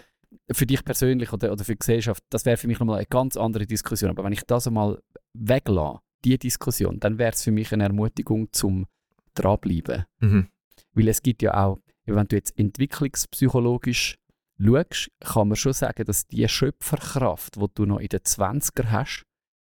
Für 0.51 0.67
dich 0.67 0.85
persönlich 0.85 1.33
oder, 1.33 1.53
oder 1.53 1.63
für 1.65 1.73
die 1.73 1.79
Gesellschaft, 1.79 2.23
das 2.31 2.45
wäre 2.45 2.57
für 2.57 2.67
mich 2.67 2.81
nochmal 2.81 2.97
eine 2.97 3.07
ganz 3.07 3.37
andere 3.37 3.67
Diskussion. 3.67 4.11
Aber 4.11 4.25
wenn 4.25 4.33
ich 4.33 4.43
das 4.43 4.67
einmal 4.67 5.01
weglasse, 5.35 6.01
die 6.25 6.39
Diskussion, 6.39 6.99
dann 6.99 7.19
wäre 7.19 7.33
es 7.33 7.45
für 7.45 7.53
mich 7.53 7.73
eine 7.73 7.85
Ermutigung 7.85 8.49
zum 8.53 8.87
Dranbleiben. 9.35 10.05
Mhm. 10.21 10.49
Weil 10.93 11.09
es 11.09 11.23
gibt 11.23 11.43
ja 11.43 11.55
auch, 11.55 11.81
wenn 12.07 12.27
du 12.27 12.37
jetzt 12.37 12.59
entwicklungspsychologisch 12.59 14.17
schaust, 14.59 15.11
kann 15.21 15.49
man 15.49 15.57
schon 15.57 15.73
sagen, 15.73 16.05
dass 16.05 16.27
die 16.27 16.47
Schöpferkraft, 16.49 17.57
die 17.57 17.67
du 17.75 17.87
noch 17.87 17.99
in 17.99 18.09
den 18.09 18.21
20er 18.21 18.91
hast, 18.91 19.25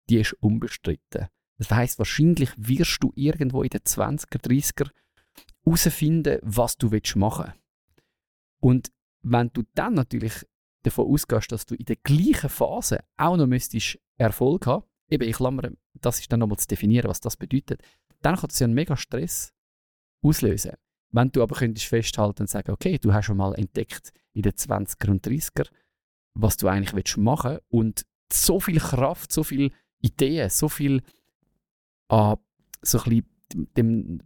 die 0.10 0.20
ist 0.20 0.34
unbestritten. 0.34 1.28
Das 1.58 1.72
heisst, 1.72 2.00
wahrscheinlich 2.00 2.52
wirst 2.56 3.04
du 3.04 3.12
irgendwo 3.16 3.64
in 3.64 3.70
den 3.70 3.82
20er, 3.82 4.40
30er 4.42 4.90
herausfinden, 5.66 6.40
was 6.42 6.78
du 6.78 6.92
willst 6.92 7.16
machen 7.16 7.54
Und 8.62 8.92
wenn 9.22 9.52
du 9.52 9.64
dann 9.76 9.94
natürlich 9.96 10.46
davon 10.84 11.08
ausgehst, 11.08 11.52
dass 11.52 11.66
du 11.66 11.76
in 11.76 11.86
der 11.86 11.98
gleichen 11.98 12.50
Phase 12.50 13.04
auch 13.18 13.36
noch 13.36 13.48
müsstest 13.48 14.00
Erfolg 14.18 14.68
haben, 14.68 14.86
eben 15.10 15.28
ich 15.28 15.36
klammere, 15.36 15.74
das 15.96 16.20
ist 16.20 16.32
dann 16.32 16.40
nochmal 16.40 16.58
zu 16.58 16.68
definieren, 16.68 17.10
was 17.10 17.20
das 17.20 17.36
bedeutet, 17.36 17.82
dann 18.22 18.36
kann 18.36 18.50
das 18.50 18.60
ja 18.60 18.66
einen 18.66 18.74
mega 18.74 18.96
Stress 18.98 19.54
auslösen. 20.22 20.74
Wenn 21.12 21.32
du 21.32 21.42
aber 21.42 21.56
könntest 21.56 21.88
festhalten 21.88 22.44
und 22.44 22.50
sagen, 22.50 22.72
okay, 22.72 22.98
du 23.00 23.14
hast 23.14 23.26
schon 23.26 23.38
mal 23.38 23.56
entdeckt 23.56 24.12
in 24.34 24.44
den 24.44 24.52
20er 24.54 25.10
und 25.10 25.26
30er, 25.26 25.68
was 26.36 26.58
du 26.58 26.68
eigentlich 26.68 26.94
willst 26.94 27.18
machen 27.18 27.58
und 27.70 28.06
so 28.32 28.60
viel 28.60 28.80
Kraft, 28.80 29.32
so 29.32 29.44
viel 29.44 29.72
Ideen, 30.02 30.50
so 30.50 30.70
viel 30.70 31.02
an 32.10 32.38
so 32.82 33.00
ein 33.04 33.24
dem, 33.76 34.20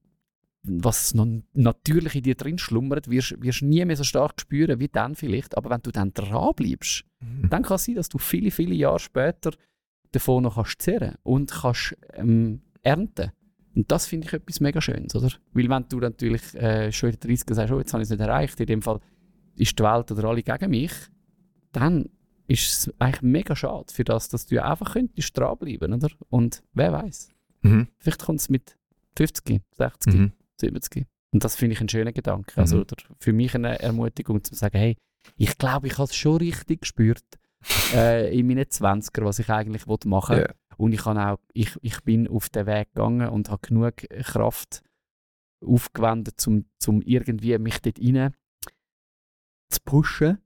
was 0.63 1.13
noch 1.13 1.27
natürlich 1.53 2.15
in 2.15 2.23
dir 2.23 2.35
drin 2.35 2.57
schlummert, 2.57 3.09
wirst 3.09 3.31
du 3.61 3.65
nie 3.65 3.83
mehr 3.85 3.95
so 3.97 4.03
stark 4.03 4.39
spüren 4.39 4.79
wie 4.79 4.87
dann 4.89 5.15
vielleicht. 5.15 5.57
Aber 5.57 5.69
wenn 5.69 5.81
du 5.81 5.91
dann 5.91 6.13
dran 6.13 6.53
bleibst, 6.55 7.05
Mhm. 7.21 7.49
dann 7.49 7.63
kann 7.63 7.75
es 7.75 7.85
sein, 7.85 7.95
dass 7.95 8.09
du 8.09 8.17
viele, 8.17 8.51
viele 8.51 8.75
Jahre 8.75 8.99
später 8.99 9.51
davon 10.11 10.43
noch 10.43 10.55
kannst 10.55 10.81
zehren 10.81 11.15
und 11.23 11.51
kannst 11.51 11.95
ähm, 12.13 12.61
ernten. 12.81 13.31
Und 13.75 13.91
das 13.91 14.05
finde 14.05 14.27
ich 14.27 14.33
etwas 14.33 14.59
mega 14.59 14.79
Schönes, 14.81 15.15
oder? 15.15 15.29
Weil 15.53 15.69
wenn 15.69 15.85
du 15.89 15.99
natürlich 15.99 16.53
äh, 16.55 16.91
schon 16.91 17.09
in 17.09 17.15
den 17.19 17.29
30 17.29 17.55
sagst, 17.55 17.73
oh, 17.73 17.79
jetzt 17.79 17.93
habe 17.93 18.03
ich 18.03 18.07
es 18.07 18.11
nicht 18.11 18.19
erreicht, 18.21 18.59
in 18.59 18.65
dem 18.67 18.81
Fall 18.81 18.99
ist 19.55 19.77
die 19.77 19.83
Welt 19.83 20.11
oder 20.11 20.25
alle 20.25 20.43
gegen 20.43 20.69
mich, 20.69 20.91
dann 21.71 22.09
ist 22.47 22.71
es 22.87 22.93
eigentlich 22.99 23.21
mega 23.21 23.55
schade 23.55 23.85
für 23.91 24.03
das, 24.03 24.29
dass 24.29 24.45
du 24.45 24.63
einfach 24.63 24.93
könntest 24.93 25.35
dranbleiben, 25.37 25.93
oder? 25.93 26.09
Und 26.29 26.61
wer 26.73 26.91
weiß, 26.91 27.29
Mhm. 27.63 27.87
vielleicht 27.97 28.23
kommt 28.25 28.41
es 28.41 28.49
mit 28.49 28.77
50, 29.17 29.61
60, 29.75 30.13
Mhm. 30.13 30.31
70. 30.57 31.07
Und 31.31 31.43
das 31.43 31.55
finde 31.55 31.73
ich 31.73 31.79
einen 31.79 31.89
schönen 31.89 32.13
Gedanken. 32.13 32.59
Also 32.59 32.75
Mhm. 32.77 32.81
oder 32.81 32.95
für 33.19 33.33
mich 33.33 33.55
eine 33.55 33.79
Ermutigung, 33.79 34.43
zu 34.43 34.53
sagen, 34.53 34.77
hey, 34.77 34.97
ich 35.37 35.57
glaube, 35.57 35.87
ich 35.87 35.93
habe 35.97 36.03
es 36.09 36.15
schon 36.15 36.37
richtig 36.37 36.81
gespürt 36.81 37.23
äh, 37.95 38.37
in 38.37 38.45
meinen 38.47 38.65
20er, 38.65 39.23
was 39.23 39.39
ich 39.39 39.49
eigentlich 39.49 39.87
wollte 39.87 40.09
machen 40.09 40.37
Ja. 40.39 40.47
Und 40.77 40.93
ich, 40.93 41.01
kann 41.01 41.17
auch, 41.17 41.39
ich, 41.53 41.77
ich 41.81 42.01
bin 42.03 42.27
auf 42.27 42.49
den 42.49 42.65
Weg 42.65 42.93
gegangen 42.93 43.29
und 43.29 43.49
habe 43.49 43.67
genug 43.67 43.95
Kraft 44.23 44.83
aufgewendet, 45.65 46.45
um 46.47 46.65
zum 46.79 47.01
irgendwie 47.01 47.57
mich 47.57 47.81
dort 47.81 47.99
rein 47.99 48.33
zu 49.69 49.79
pushen. 49.83 50.39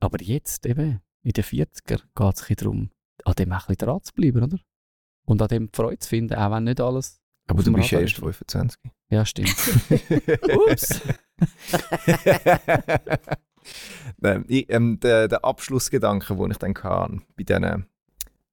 Aber 0.00 0.20
jetzt 0.22 0.66
eben, 0.66 1.00
in 1.22 1.32
den 1.32 1.44
40er, 1.44 2.02
geht 2.14 2.50
es 2.50 2.56
darum, 2.56 2.90
an 3.24 3.34
dem 3.34 3.52
auch 3.52 3.68
ein 3.68 3.74
bisschen 3.74 3.76
dran 3.76 4.02
zu 4.02 4.14
bleiben, 4.14 4.42
oder? 4.42 4.58
Und 5.26 5.42
an 5.42 5.48
dem 5.48 5.68
Freude 5.72 5.98
zu 5.98 6.08
finden, 6.08 6.34
auch 6.34 6.50
wenn 6.50 6.64
nicht 6.64 6.80
alles... 6.80 7.20
Aber 7.46 7.62
du 7.62 7.72
bist 7.72 7.90
ja 7.90 8.00
erst 8.00 8.14
ist. 8.14 8.20
25. 8.20 8.80
Ja, 9.10 9.26
stimmt. 9.26 9.48
Ups. 10.54 11.00
Nein, 14.18 14.44
ich, 14.48 14.70
ähm, 14.70 14.98
der, 15.00 15.28
der 15.28 15.44
Abschlussgedanke, 15.44 16.36
den 16.36 16.52
ich 16.52 16.58
dann 16.58 16.74
hatte 16.74 17.20
bei 17.36 17.42
diesen 17.42 17.86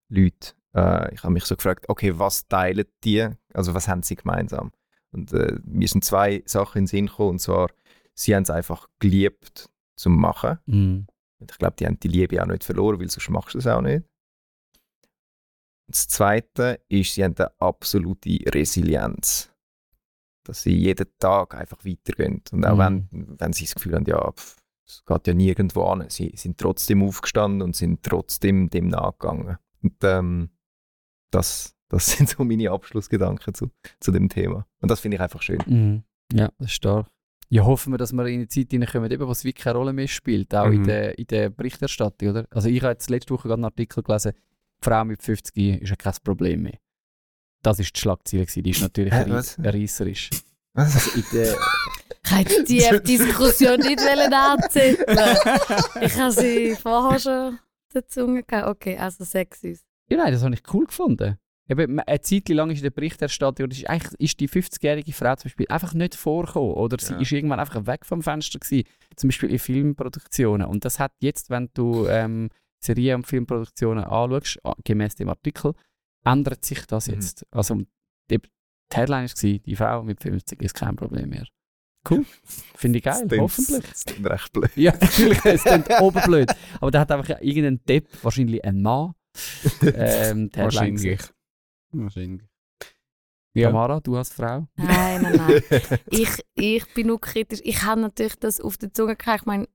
Leuten, 0.10 0.57
äh, 0.78 1.14
ich 1.14 1.24
habe 1.24 1.34
mich 1.34 1.46
so 1.46 1.56
gefragt, 1.56 1.90
okay, 1.90 2.18
was 2.18 2.48
teilen 2.48 2.86
die, 3.04 3.28
also 3.54 3.74
was 3.74 3.88
haben 3.88 4.04
sie 4.04 4.16
gemeinsam? 4.16 4.72
Und 5.12 5.34
äh, 5.34 5.58
mir 5.64 5.88
sind 5.88 6.04
zwei 6.06 6.44
Sachen 6.46 6.80
in 6.80 6.84
den 6.84 6.88
Sinn 6.88 7.06
gekommen, 7.08 7.32
und 7.32 7.40
zwar, 7.40 7.70
sie 8.14 8.36
haben 8.36 8.44
es 8.44 8.50
einfach 8.50 8.88
geliebt 9.00 9.70
zum 9.96 10.20
Machen. 10.20 10.60
Mm. 10.66 11.06
Und 11.40 11.52
Ich 11.52 11.58
glaube, 11.58 11.76
die 11.80 11.86
haben 11.86 12.00
die 12.00 12.08
Liebe 12.08 12.42
auch 12.42 12.48
nicht 12.48 12.64
verloren, 12.64 13.00
weil 13.00 13.10
sonst 13.10 13.30
machst 13.30 13.56
du 13.56 13.60
es 13.60 13.68
auch 13.68 13.82
nicht. 13.82 14.06
Das 15.90 16.08
Zweite 16.08 16.82
ist, 16.90 17.14
sie 17.14 17.24
haben 17.24 17.36
eine 17.38 17.52
absolute 17.60 18.40
Resilienz. 18.54 19.52
Dass 20.44 20.62
sie 20.64 20.76
jeden 20.76 21.08
Tag 21.20 21.56
einfach 21.56 21.84
weitergehen. 21.86 22.42
Und 22.52 22.66
auch 22.66 22.76
Mhm. 22.76 23.08
wenn, 23.12 23.40
wenn 23.40 23.54
sie 23.54 23.66
das 23.66 23.76
Gefühl 23.76 23.96
haben, 23.96 24.06
ja, 24.06 24.34
es 24.86 25.04
geht 25.06 25.28
ja 25.28 25.34
nirgendwo 25.34 25.84
an. 25.84 26.10
Sie 26.10 26.32
sind 26.36 26.58
trotzdem 26.58 27.04
aufgestanden 27.04 27.62
und 27.62 27.76
sind 27.76 28.04
trotzdem 28.04 28.70
dem 28.70 28.88
nachgegangen. 28.88 29.58
Und 29.82 29.96
ähm, 30.04 30.50
das, 31.32 31.76
das 31.90 32.06
sind 32.18 32.30
so 32.30 32.44
meine 32.44 32.72
Abschlussgedanken 32.72 33.54
zu, 33.54 33.72
zu 34.00 34.12
dem 34.12 34.30
Thema. 34.30 34.66
Und 34.82 34.90
das 34.92 35.00
finde 35.00 35.16
ich 35.16 35.22
einfach 35.22 35.42
schön. 35.42 35.60
Mhm. 35.66 36.04
Ja, 36.34 36.50
das 36.58 36.68
ist 36.68 36.74
stark. 36.74 37.08
Ja, 37.50 37.64
hoffen 37.64 37.94
wir, 37.94 37.98
dass 37.98 38.12
wir 38.12 38.26
in 38.26 38.40
eine 38.40 38.48
Zeit 38.50 38.72
hineinkommen, 38.72 39.10
eben, 39.10 39.26
wo 39.26 39.32
es 39.32 39.46
wirklich 39.46 39.64
keine 39.64 39.78
Rolle 39.78 39.94
mehr 39.94 40.08
spielt, 40.10 40.54
auch 40.54 40.66
in, 40.66 40.82
Mhm. 40.82 40.86
der, 40.86 41.18
in 41.18 41.28
der 41.28 41.50
Berichterstattung, 41.50 42.30
oder? 42.30 42.46
Also 42.52 42.68
ich 42.68 42.82
habe 42.82 42.92
jetzt 42.92 43.10
letzte 43.10 43.34
Woche 43.34 43.44
gerade 43.48 43.54
einen 43.60 43.64
Artikel 43.66 44.04
gelesen, 44.04 44.34
die 44.34 44.86
Frau 44.90 45.06
mit 45.06 45.24
50 45.24 45.82
ist 45.82 45.90
ja 45.90 45.96
kein 45.96 46.14
Problem 46.24 46.64
mehr. 46.64 46.78
Das 47.64 47.80
ist 47.80 47.96
die 47.96 48.00
Schlagzeile 48.02 48.44
gewesen, 48.46 48.64
die 48.64 48.70
ist 48.72 48.82
natürlich 48.82 49.14
Hä, 49.14 49.24
was? 49.30 49.58
erreisserisch. 49.60 50.30
Also 50.74 51.18
in 51.18 51.24
der, 51.32 51.56
Ich 52.26 52.32
hätte 52.32 52.64
die 52.64 52.78
Diskussion 53.18 53.80
nicht 53.80 54.00
wollen 54.02 54.34
anzetteln. 54.34 55.08
Ich 56.02 56.18
habe 56.20 56.32
sie 56.32 56.76
vorher 56.76 57.20
schon 57.20 57.60
der 57.94 58.06
Zunge 58.08 58.44
gehabt. 58.44 58.68
Okay, 58.68 58.98
also 58.98 59.24
sexy. 59.24 59.80
Ja, 60.10 60.18
nein, 60.18 60.32
das 60.32 60.44
habe 60.44 60.54
ich 60.56 60.62
cool 60.74 60.86
gefunden. 60.86 61.38
Eben, 61.70 62.00
eine 62.00 62.22
Zeit 62.22 62.48
lang 62.48 62.70
ist 62.72 62.78
in 62.78 62.84
der 62.84 62.92
Berichterstattung, 62.92 63.70
ist, 63.70 63.90
eigentlich, 63.90 64.14
ist 64.20 64.40
die 64.40 64.48
50-jährige 64.48 65.12
Frau 65.12 65.36
zum 65.36 65.50
Beispiel 65.50 65.66
einfach 65.68 65.94
nicht 65.94 66.16
vorgekommen. 66.16 66.72
Oder 66.76 66.98
sie 66.98 67.14
Ja. 67.14 67.20
ist 67.20 67.32
irgendwann 67.34 67.60
einfach 67.60 67.86
weg 67.86 68.06
vom 68.06 68.22
Fenster 68.22 68.58
gewesen, 68.60 68.88
zum 69.18 69.28
Beispiel 69.28 69.50
in 69.52 69.60
Filmproduktionen. 69.60 70.66
Und 70.66 70.86
das 70.86 70.98
hat 71.00 71.12
jetzt, 71.20 71.50
wenn 71.50 71.70
du 71.74 72.08
ähm, 72.08 72.50
Serien- 72.82 73.16
und 73.18 73.28
Filmproduktionen 73.28 74.06
anschaust, 74.06 74.60
ah, 74.64 74.76
gemäß 74.86 75.16
dem 75.16 75.28
Artikel, 75.28 75.74
ändert 76.24 76.64
sich 76.64 76.86
das 76.86 77.08
Mhm. 77.08 77.14
jetzt. 77.16 77.46
Also 77.52 77.82
die, 78.30 78.38
die 78.40 78.50
Headline 78.94 79.28
war, 79.28 79.60
die 79.60 79.76
Frau 79.76 80.04
mit 80.04 80.22
50 80.22 80.62
ist 80.62 80.74
kein 80.74 80.96
Problem 80.96 81.30
mehr. 81.30 81.46
Cool. 82.10 82.24
Finde 82.76 83.00
ich 83.00 83.04
geil, 83.04 83.28
klingt- 83.28 83.42
hoffentlich. 83.42 83.84
Das 83.92 84.06
klingt 84.06 84.26
recht 84.30 84.54
blöd. 84.54 84.72
Ja, 84.78 84.94
natürlich, 85.02 85.44
es 85.44 85.64
klingt 85.66 85.90
oberblöd. 86.00 86.50
Aber 86.80 86.92
da 86.92 87.02
hat 87.02 87.12
einfach 87.12 87.42
irgendein 87.42 87.82
Depp, 87.84 88.08
wahrscheinlich 88.24 88.64
ein 88.64 88.82
Mann, 88.82 89.12
ähm, 89.82 90.50
Wahrscheinlich. 90.54 91.22
Wahrscheinlich. 91.92 92.48
Ja. 93.54 93.70
Tamara, 93.70 94.00
du 94.00 94.16
als 94.16 94.30
Frau? 94.30 94.68
Nein, 94.76 95.22
nein, 95.24 95.36
nein. 95.36 95.64
ich, 96.12 96.30
ich 96.54 96.94
bin 96.94 97.08
nur 97.08 97.20
kritisch. 97.20 97.60
Ich 97.64 97.82
habe 97.84 98.02
natürlich 98.02 98.36
das 98.36 98.62
auf 98.62 98.78
der 98.78 98.94
Zunge 98.94 99.16
gehabt. 99.16 99.42
Ich 99.42 99.46
meine, 99.48 99.68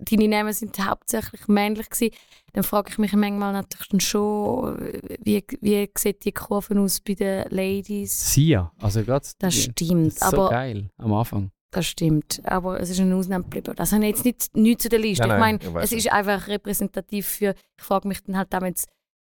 deine 0.00 0.28
Namen 0.28 0.52
sind 0.52 0.84
hauptsächlich 0.84 1.46
männlich 1.46 1.88
gewesen. 1.90 2.14
Dann 2.52 2.64
frage 2.64 2.90
ich 2.90 2.98
mich 2.98 3.12
manchmal 3.12 3.52
natürlich 3.52 3.88
dann 3.88 4.00
schon, 4.00 4.78
wie, 5.22 5.44
wie 5.60 5.88
sieht 5.96 6.24
die 6.24 6.32
Kurve 6.32 6.78
aus 6.80 7.00
bei 7.00 7.14
den 7.14 7.44
Ladies? 7.50 8.32
Sia. 8.32 8.72
Also 8.80 9.04
gerade. 9.04 9.26
Das 9.38 9.54
die- 9.54 9.60
stimmt, 9.60 10.06
das 10.06 10.14
ist 10.14 10.20
so 10.20 10.26
aber 10.26 10.50
geil 10.50 10.90
am 10.96 11.12
Anfang. 11.12 11.50
Das 11.76 11.86
stimmt. 11.86 12.40
Aber 12.44 12.80
es 12.80 12.90
ist 12.90 13.00
eine 13.00 13.14
Ausnahme 13.16 13.44
geblieben. 13.44 13.74
Das 13.76 13.92
habe 13.92 14.04
ich 14.04 14.10
jetzt 14.10 14.24
nicht, 14.24 14.56
nicht 14.56 14.82
zu 14.82 14.88
der 14.88 14.98
Liste. 14.98 15.26
Nein, 15.26 15.58
ich 15.58 15.70
meine, 15.70 15.78
ich 15.78 15.84
es 15.84 15.92
ist 15.92 16.04
nicht. 16.04 16.12
einfach 16.12 16.48
repräsentativ 16.48 17.26
für. 17.26 17.54
Ich 17.76 17.84
frage 17.84 18.08
mich 18.08 18.22
dann 18.22 18.36
halt 18.36 18.52
damit, 18.52 18.84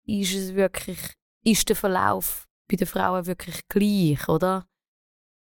ist 0.05 0.33
es 0.33 0.55
wirklich, 0.55 0.99
ist 1.43 1.69
der 1.69 1.75
Verlauf 1.75 2.47
bei 2.69 2.75
den 2.75 2.87
Frauen 2.87 3.25
wirklich 3.25 3.67
gleich, 3.67 4.27
oder? 4.27 4.65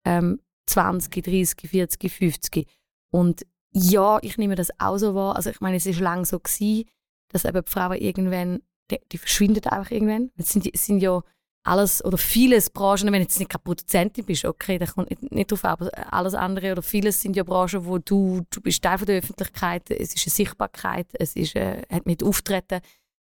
Ähm, 0.05 0.41
20, 0.67 1.25
30, 1.25 1.71
40, 1.71 2.13
50. 2.13 2.67
Und 3.11 3.47
ja, 3.73 4.19
ich 4.23 4.39
nehme 4.39 4.55
das 4.55 4.71
auch 4.79 4.99
so 4.99 5.15
wahr. 5.15 5.37
Also 5.37 5.51
ich 5.51 5.61
meine, 5.61 5.77
es 5.77 5.87
ist 5.87 6.01
lange 6.01 6.25
so 6.25 6.39
gewesen. 6.39 6.89
dass 7.29 7.45
eben 7.45 7.65
die 7.65 7.71
Frauen 7.71 7.97
irgendwann, 7.97 8.63
die, 8.91 8.99
die 9.13 9.19
verschwinden 9.19 9.65
einfach 9.67 9.91
irgendwann. 9.91 10.31
Es 10.37 10.51
sind, 10.51 10.69
sind 10.77 11.01
ja 11.01 11.23
alles 11.63 12.05
oder 12.05 12.17
vieles 12.19 12.71
Branchen, 12.71 13.07
wenn 13.07 13.15
du 13.15 13.21
jetzt 13.21 13.39
nicht 13.39 13.51
keine 13.51 13.63
Produzentin 13.63 14.25
bist, 14.25 14.45
okay, 14.45 14.79
da 14.79 14.87
kommt 14.87 15.11
nicht, 15.11 15.31
nicht 15.31 15.51
drauf 15.53 15.65
an, 15.65 15.73
aber 15.73 16.13
alles 16.13 16.35
andere 16.35 16.73
oder 16.73 16.83
vieles 16.83 17.21
sind 17.21 17.37
ja 17.37 17.43
Branchen, 17.43 17.85
wo 17.85 17.99
du, 17.99 18.43
du 18.51 18.61
bist 18.61 18.83
Teil 18.83 18.99
von 18.99 19.07
der 19.07 19.19
Öffentlichkeit, 19.19 19.91
es 19.91 20.15
ist 20.15 20.27
eine 20.27 20.33
Sichtbarkeit, 20.33 21.07
es 21.13 21.37
ist, 21.37 21.55
äh, 21.57 21.83
hat 21.91 22.07
mit 22.07 22.23
Auftreten, 22.23 22.81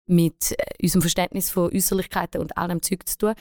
mit 0.09 0.53
äh, 0.53 0.83
unserem 0.83 1.01
Verständnis 1.03 1.51
von 1.51 1.73
Äußerlichkeiten 1.75 2.41
und 2.41 2.57
allem 2.59 2.83
Zeug 2.83 3.09
zu 3.09 3.19
tun, 3.19 3.35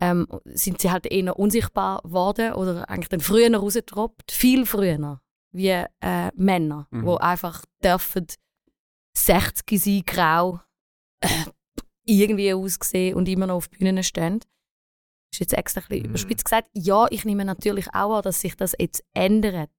ähm, 0.00 0.26
sind 0.46 0.80
sie 0.80 0.90
halt 0.90 1.06
eher 1.06 1.38
unsichtbar 1.38 2.02
geworden 2.02 2.54
oder 2.54 2.90
eigentlich 2.90 3.08
dann 3.08 3.20
früher 3.20 3.54
rausgetroppt, 3.56 4.32
viel 4.32 4.66
früher, 4.66 5.20
wie 5.52 5.68
äh, 5.68 6.30
Männer, 6.34 6.88
Mhm. 6.90 7.04
wo 7.06 7.16
einfach 7.16 7.64
dürfen 7.84 8.26
60 9.16 9.80
sein, 9.80 10.02
grau, 10.04 10.60
äh, 11.20 11.28
irgendwie 12.04 12.52
aussehen 12.52 13.14
und 13.16 13.28
immer 13.28 13.46
noch 13.46 13.56
auf 13.56 13.70
Bühnen 13.70 14.02
stehen. 14.02 14.40
Das 14.40 15.34
ist 15.36 15.40
jetzt 15.40 15.54
extra 15.54 15.80
ein 15.80 15.86
bisschen 15.88 16.02
Mhm. 16.04 16.08
überspitzt 16.10 16.44
gesagt. 16.44 16.68
Ja, 16.74 17.06
ich 17.10 17.24
nehme 17.24 17.44
natürlich 17.44 17.88
auch 17.94 18.16
an, 18.16 18.22
dass 18.22 18.40
sich 18.40 18.56
das 18.56 18.74
jetzt 18.78 19.02
ändert. 19.14 19.70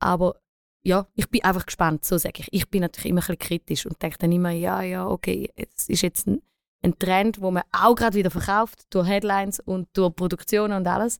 Aber 0.00 0.36
ja, 0.82 1.06
ich 1.14 1.28
bin 1.28 1.44
einfach 1.44 1.66
gespannt, 1.66 2.04
so 2.04 2.16
sage 2.18 2.40
ich. 2.40 2.48
Ich 2.52 2.70
bin 2.70 2.80
natürlich 2.80 3.10
immer 3.10 3.20
ein 3.20 3.26
bisschen 3.26 3.38
kritisch 3.38 3.86
und 3.86 4.00
denke 4.02 4.18
dann 4.18 4.32
immer, 4.32 4.50
ja, 4.50 4.82
ja, 4.82 5.06
okay, 5.06 5.50
es 5.56 5.88
ist 5.88 6.02
jetzt 6.02 6.26
ein, 6.26 6.40
ein 6.82 6.98
Trend, 6.98 7.40
wo 7.42 7.50
man 7.50 7.62
auch 7.72 7.94
gerade 7.94 8.16
wieder 8.16 8.30
verkauft, 8.30 8.86
durch 8.90 9.06
Headlines 9.06 9.60
und 9.60 9.88
durch 9.92 10.14
Produktionen 10.16 10.72
und 10.78 10.86
alles. 10.86 11.18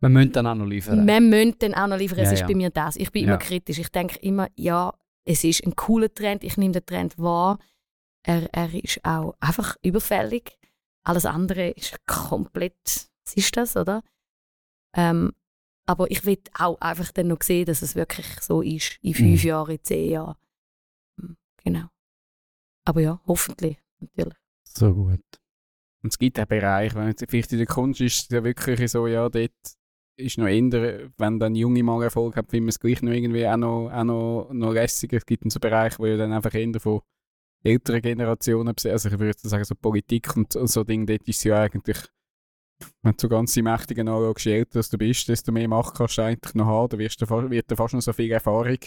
Wir 0.00 0.08
müssen 0.08 0.32
dann 0.32 0.46
auch 0.46 0.54
noch 0.54 0.64
liefern. 0.66 1.04
Man 1.04 1.28
müsste 1.28 1.68
dann 1.68 1.74
auch 1.74 1.86
noch 1.86 1.98
liefern, 1.98 2.18
es 2.20 2.28
Ja, 2.28 2.32
ist 2.32 2.40
ja. 2.40 2.46
bei 2.46 2.54
mir 2.54 2.70
das. 2.70 2.96
Ich 2.96 3.12
bin 3.12 3.22
Ja. 3.24 3.28
immer 3.28 3.38
kritisch. 3.38 3.78
Ich 3.78 3.90
denke 3.90 4.18
immer, 4.20 4.48
ja, 4.56 4.92
es 5.24 5.44
ist 5.44 5.64
ein 5.64 5.76
cooler 5.76 6.12
Trend, 6.12 6.42
ich 6.42 6.56
nehme 6.56 6.72
den 6.72 6.84
Trend 6.86 7.16
wahr. 7.18 7.58
Er, 8.24 8.48
er 8.54 8.72
ist 8.74 9.04
auch 9.04 9.34
einfach 9.40 9.76
überfällig. 9.82 10.58
Alles 11.04 11.26
andere 11.26 11.70
ist 11.70 11.98
komplett, 12.06 12.76
was 13.24 13.34
ist 13.34 13.56
das, 13.56 13.76
oder? 13.76 14.02
Ähm, 14.94 15.32
aber 15.86 16.10
ich 16.10 16.24
will 16.24 16.38
auch 16.58 16.80
einfach 16.80 17.10
dann 17.12 17.28
noch 17.28 17.42
sehen, 17.42 17.66
dass 17.66 17.82
es 17.82 17.96
wirklich 17.96 18.26
so 18.40 18.62
ist, 18.62 18.98
in 19.02 19.14
fünf 19.14 19.42
Mhm. 19.42 19.48
Jahren, 19.48 19.70
in 19.72 19.82
zehn 19.82 20.10
Jahren. 20.10 20.36
Hm, 21.20 21.36
Genau. 21.64 21.88
Aber 22.84 23.00
ja, 23.00 23.20
hoffentlich, 23.26 23.78
natürlich. 24.00 24.36
So 24.64 24.92
gut. 24.94 25.20
Und 26.02 26.12
es 26.12 26.18
gibt 26.18 26.38
auch 26.40 26.46
Bereiche, 26.46 26.94
wenn 26.96 27.08
jetzt 27.08 27.24
vielleicht 27.28 27.52
in 27.52 27.58
der 27.58 27.66
Kunst 27.66 28.00
ist 28.00 28.22
es 28.24 28.28
ja 28.28 28.42
wirklich 28.42 28.90
so, 28.90 29.06
ja, 29.06 29.28
dort 29.28 29.52
ist 30.16 30.38
noch 30.38 30.46
eher, 30.46 31.10
wenn 31.18 31.38
dann 31.40 31.54
junge 31.54 31.82
mal 31.82 32.02
Erfolg 32.02 32.36
hat, 32.36 32.50
findet 32.50 32.64
man 32.64 32.68
es 32.70 32.80
gleich 32.80 33.02
noch 33.02 33.12
irgendwie 33.12 33.46
auch 33.46 33.56
noch, 33.56 33.90
auch 33.90 34.04
noch, 34.04 34.48
noch 34.52 34.72
lässiger. 34.72 35.16
Es 35.16 35.26
gibt 35.26 35.44
dann 35.44 35.50
so 35.50 35.58
Bereiche, 35.60 35.98
wo 35.98 36.06
ja 36.06 36.16
dann 36.16 36.32
einfach 36.32 36.54
eher 36.54 36.78
von 36.80 37.00
älteren 37.64 38.02
Generationen, 38.02 38.68
also 38.76 39.08
ich 39.08 39.12
würde 39.12 39.26
jetzt 39.26 39.42
sagen, 39.42 39.64
so 39.64 39.74
Politik 39.74 40.36
und 40.36 40.52
so- 40.52 40.66
so 40.66 40.84
Dinge, 40.84 41.06
dort 41.06 41.22
ist 41.28 41.36
es 41.38 41.44
ja 41.44 41.60
eigentlich, 41.62 41.98
wenn 43.02 43.12
du 43.12 43.18
so 43.20 43.28
ganz 43.28 43.52
die 43.54 43.62
Mächtigen 43.62 44.08
anschaust, 44.08 44.44
je 44.44 44.58
älter 44.58 44.80
du 44.82 44.98
bist, 44.98 45.28
desto 45.28 45.52
mehr 45.52 45.68
Macht 45.68 45.94
kannst 45.94 46.18
du 46.18 46.22
eigentlich 46.22 46.54
noch 46.54 46.66
haben, 46.66 46.88
da 46.90 46.98
wirst 46.98 47.20
du, 47.22 47.28
wird 47.50 47.70
dir 47.70 47.76
fast 47.76 47.94
noch 47.94 48.00
so 48.02 48.12
viel 48.12 48.30
Erfahrung 48.32 48.78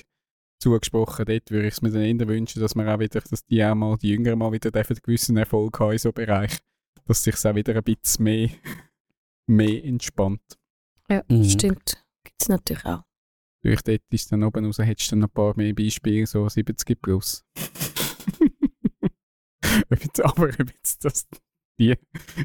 zugesprochen. 0.61 1.25
Dort 1.25 1.51
würde 1.51 1.67
ich 1.67 1.73
es 1.75 1.81
mir 1.81 1.91
dann 1.91 2.01
eher 2.01 2.27
wünschen, 2.27 2.61
dass 2.61 2.75
man 2.75 2.87
auch 2.89 2.99
wieder, 2.99 3.21
dass 3.21 3.45
die 3.45 3.63
auch 3.63 3.75
mal, 3.75 3.97
die 3.97 4.09
Jüngeren 4.09 4.39
mal 4.39 4.51
wieder 4.51 4.71
dürfen 4.71 4.93
einen 4.93 5.01
gewissen 5.03 5.37
Erfolg 5.37 5.79
haben 5.79 5.93
in 5.93 5.97
so 5.97 6.11
Bereich, 6.11 6.57
dass 7.05 7.23
sich 7.23 7.35
auch 7.45 7.55
wieder 7.55 7.75
ein 7.75 7.83
bisschen 7.83 8.23
mehr, 8.23 8.49
mehr 9.47 9.83
entspannt. 9.85 10.41
Ja, 11.09 11.23
Mhm. 11.29 11.43
stimmt. 11.45 12.03
Gibt 12.23 12.41
es 12.41 12.49
natürlich 12.49 12.83
auch. 12.85 13.03
Durch 13.63 13.81
dort 13.81 14.01
ist 14.11 14.31
dann 14.31 14.43
oben 14.43 14.65
raus, 14.65 14.77
hättest 14.79 15.11
du 15.11 15.15
dann 15.15 15.19
noch 15.19 15.27
ein 15.29 15.33
paar 15.33 15.53
mehr 15.55 15.73
Beispiele, 15.73 16.25
so 16.25 16.47
70 16.49 17.01
plus. 17.01 17.43
Ob 19.91 19.99
jetzt- 20.03 20.21
Aber 20.23 20.43
ob 20.47 20.59
jetzt 20.71 21.03
das 21.05 21.27
die 21.77 21.93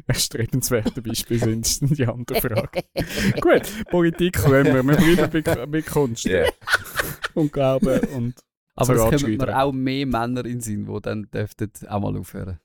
erstrebenswerten 0.07 1.01
Beispiele 1.03 1.39
sind, 1.39 1.65
ist 1.65 1.81
die 1.97 2.05
andere 2.05 2.41
Frage. 2.41 2.83
Gut, 3.41 3.85
Politik 3.89 4.33
können 4.33 4.73
wir, 4.73 4.83
wir 4.83 5.15
bleiben 5.15 5.43
bei, 5.43 5.65
bei 5.67 5.81
Kunst 5.81 6.25
Ja. 6.25 6.45
und 7.33 7.53
Glauben 7.53 7.99
und 8.13 8.35
Aber 8.75 8.93
es 8.95 9.21
kommen 9.21 9.37
mir 9.37 9.57
auch 9.63 9.71
mehr 9.71 10.05
Männer 10.05 10.41
in 10.45 10.57
den 10.57 10.61
Sinn, 10.61 10.85
die 10.85 11.01
dann 11.01 11.29
dürften 11.31 11.71
auch 11.87 12.01
mal 12.01 12.17
aufhören. 12.17 12.59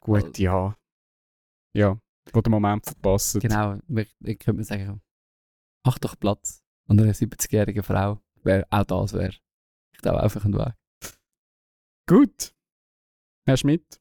gut, 0.00 0.38
ja. 0.38 0.76
Ja, 1.74 1.98
wo 2.32 2.40
der 2.40 2.50
Moment 2.50 2.84
verpasst. 2.86 3.38
Genau, 3.40 3.78
wir- 3.88 4.06
ich 4.24 4.38
könnte 4.38 4.54
man 4.54 4.64
sagen, 4.64 5.00
mach 5.84 5.98
doch 5.98 6.18
Platz. 6.18 6.62
Und 6.88 7.00
eine 7.00 7.12
70-jährige 7.12 7.82
Frau, 7.82 8.18
wär, 8.44 8.66
auch 8.70 8.84
das 8.84 9.12
wäre, 9.12 9.32
ich 9.92 9.98
glaube, 10.00 10.22
einfach 10.22 10.44
ein 10.44 10.54
Weg. 10.54 10.74
Gut. 12.08 12.54
Herr 13.44 13.56
Schmidt, 13.56 14.00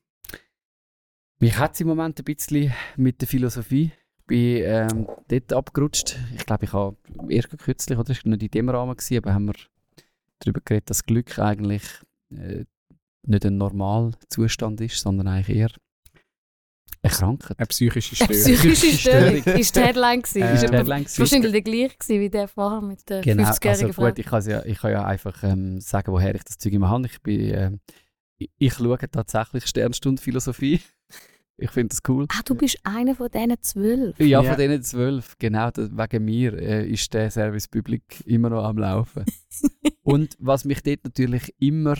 Mich 1.39 1.57
hat 1.57 1.73
es 1.73 1.81
im 1.81 1.87
Moment 1.87 2.19
ein 2.19 2.23
bisschen 2.25 2.71
mit 2.97 3.21
der 3.21 3.27
Philosophie. 3.27 3.91
Ich 4.19 4.25
bin 4.27 4.61
ähm, 4.63 5.07
dort 5.27 5.51
abgerutscht. 5.53 6.15
Ich 6.35 6.45
glaube, 6.45 6.65
ich 6.65 6.73
habe 6.73 6.95
erst 7.29 7.57
kürzlich, 7.57 7.97
oder 7.97 8.11
es 8.11 8.23
war 8.23 8.29
nicht 8.29 8.43
in 8.43 8.51
dem 8.51 8.69
Rahmen, 8.69 8.95
gewesen, 8.95 9.17
aber 9.17 9.33
haben 9.33 9.45
wir 9.47 9.55
darüber 10.39 10.61
geredet, 10.63 10.89
dass 10.89 11.03
Glück 11.03 11.39
eigentlich 11.39 11.83
äh, 12.31 12.65
nicht 13.27 13.45
ein 13.45 13.57
Normalzustand 13.57 14.79
ist, 14.81 14.99
sondern 15.01 15.27
eigentlich 15.27 15.57
eher 15.57 15.69
eine 17.03 17.11
Krankheit. 17.11 17.57
eine 17.57 17.65
psychische 17.65 18.23
Eine 18.23 18.33
Störung. 18.35 18.55
psychische 18.61 18.97
Störung 18.97 19.43
ist 19.59 19.75
die 19.75 19.79
Headline. 19.81 20.21
gewesen. 20.21 20.41
Äh, 20.43 20.53
ist 20.53 20.61
die 20.61 20.65
etwa- 20.67 20.77
Headline 20.77 21.03
ist 21.03 21.19
wahrscheinlich 21.19 21.51
der 21.51 21.61
gleiche 21.63 21.97
gewesen 21.97 22.21
wie 22.21 22.29
der 22.29 22.47
vorher 22.47 22.81
mit 22.81 23.09
der 23.09 23.21
Genau, 23.21 23.43
50-jährigen 23.49 23.85
also 23.87 23.93
Frau. 23.93 24.05
gut, 24.07 24.19
ich, 24.19 24.25
kann's 24.27 24.45
ja, 24.45 24.63
ich 24.65 24.77
kann 24.77 24.91
ja 24.91 25.03
einfach 25.03 25.43
ähm, 25.43 25.81
sagen, 25.81 26.11
woher 26.11 26.35
ich 26.35 26.43
das 26.43 26.59
Zeug 26.59 26.73
immer 26.73 26.89
habe. 26.89 27.07
Ich, 27.07 27.19
bin, 27.23 27.39
ähm, 27.53 27.79
ich, 28.57 28.73
schaue 28.73 28.97
tatsächlich 28.97 29.65
Sternstunde 29.67 30.21
Philosophie. 30.21 30.81
Ich 31.57 31.71
finde 31.71 31.89
das 31.89 31.99
cool. 32.07 32.25
Ah, 32.29 32.41
du 32.43 32.55
bist 32.55 32.79
einer 32.83 33.13
von 33.13 33.29
diesen 33.29 33.61
zwölf. 33.61 34.19
Ja, 34.19 34.41
von 34.41 34.57
diesen 34.57 34.81
zwölf, 34.81 35.37
genau, 35.37 35.69
das, 35.69 35.91
wegen 35.91 36.25
mir 36.25 36.53
äh, 36.53 36.89
ist 36.89 37.13
der 37.13 37.29
Service 37.29 37.67
Public 37.67 38.25
immer 38.25 38.49
noch 38.49 38.63
am 38.63 38.79
Laufen. 38.79 39.25
Und 40.01 40.35
was 40.39 40.65
mich 40.65 40.81
dort 40.81 41.03
natürlich 41.03 41.53
immer 41.59 41.95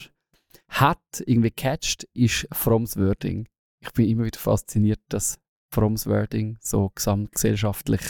hat, 0.68 1.24
irgendwie 1.26 1.52
catcht, 1.52 2.06
ist 2.14 2.48
Fromms 2.52 2.98
Wording. 2.98 3.48
Ich 3.82 3.92
bin 3.92 4.10
immer 4.10 4.24
wieder 4.24 4.40
fasziniert, 4.40 5.02
dass 5.10 5.38
Fromms 5.74 6.08
Wording 6.08 6.58
so 6.60 6.92
gesamtgesellschaftlich 6.96 8.02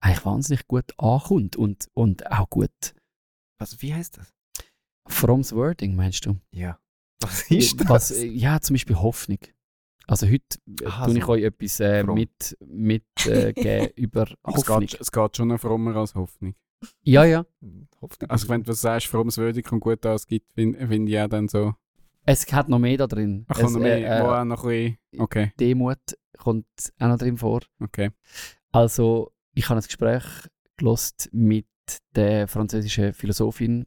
eigentlich 0.00 0.24
wahnsinnig 0.24 0.66
gut 0.66 0.92
ankommt 0.98 1.56
und, 1.56 1.86
und 1.94 2.30
auch 2.30 2.50
gut. 2.50 2.94
Was, 3.58 3.80
wie 3.82 3.94
heißt 3.94 4.18
das? 4.18 4.32
Fromms 5.08 5.52
Wording, 5.54 5.94
meinst 5.94 6.26
du? 6.26 6.36
Ja. 6.50 6.78
Was 7.22 7.50
ist 7.50 7.80
das? 7.80 7.88
Was, 7.88 8.10
äh, 8.12 8.26
ja, 8.26 8.60
zum 8.60 8.74
Beispiel 8.74 8.96
Hoffnung. 8.96 9.38
Also 10.06 10.26
heute 10.26 10.58
äh, 10.80 10.86
Aha, 10.86 11.06
tue 11.06 11.18
ich 11.18 11.24
so. 11.24 11.32
euch 11.32 11.42
etwas 11.44 11.80
äh, 11.80 12.04
Fromm. 12.04 12.14
mit, 12.14 12.56
mit 12.66 13.04
äh, 13.26 13.92
über 13.96 14.22
Es 14.24 14.36
Hoffnung. 14.44 14.80
geht, 14.80 15.00
es 15.00 15.10
geht 15.12 15.36
schon 15.36 15.48
noch 15.48 15.60
frommer 15.60 15.94
als 15.96 16.14
Hoffnung. 16.14 16.54
Ja, 17.02 17.24
ja. 17.24 17.46
Hoffnung. 18.00 18.28
Also 18.30 18.48
wenn 18.48 18.62
du 18.64 18.72
sagst, 18.72 19.06
frommes 19.06 19.38
Würdig 19.38 19.70
und 19.70 19.80
gut 19.80 20.04
ausgibt, 20.04 20.52
finde 20.52 20.86
find 20.88 21.08
ich 21.08 21.18
auch 21.20 21.28
dann 21.28 21.46
so, 21.48 21.74
Es 22.24 22.50
hat 22.52 22.68
noch 22.68 22.80
mehr 22.80 22.96
da 22.96 23.06
drin. 23.06 23.44
ach, 23.48 23.58
es, 23.60 23.70
noch 23.70 23.80
mehr, 23.80 24.18
äh, 24.20 24.22
wo 24.24 24.30
auch 24.30 24.44
noch 24.44 24.64
ein 24.64 24.68
bisschen, 25.12 25.20
okay, 25.20 25.52
Demut 25.60 25.98
kommt 26.36 26.66
auch 26.98 27.06
noch 27.08 27.18
drin 27.18 27.38
vor. 27.38 27.60
okay. 27.80 28.10
Also, 28.72 29.30
ich 29.54 29.68
habe 29.68 29.78
ein 29.78 29.84
Gespräch 29.84 30.24
gelost 30.76 31.28
mit 31.32 31.66
der 32.16 32.48
französischen 32.48 33.12
Philosophin 33.12 33.86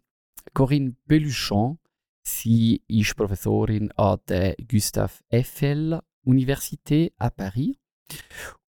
Corinne 0.53 0.95
Belluchon. 1.05 1.79
Sie 2.27 2.81
ist 2.87 3.15
Professorin 3.15 3.91
an 3.91 4.19
der 4.27 4.55
Gustave 4.55 5.13
Eiffel 5.29 6.01
Université 6.25 7.13
à 7.19 7.29
Paris 7.29 7.77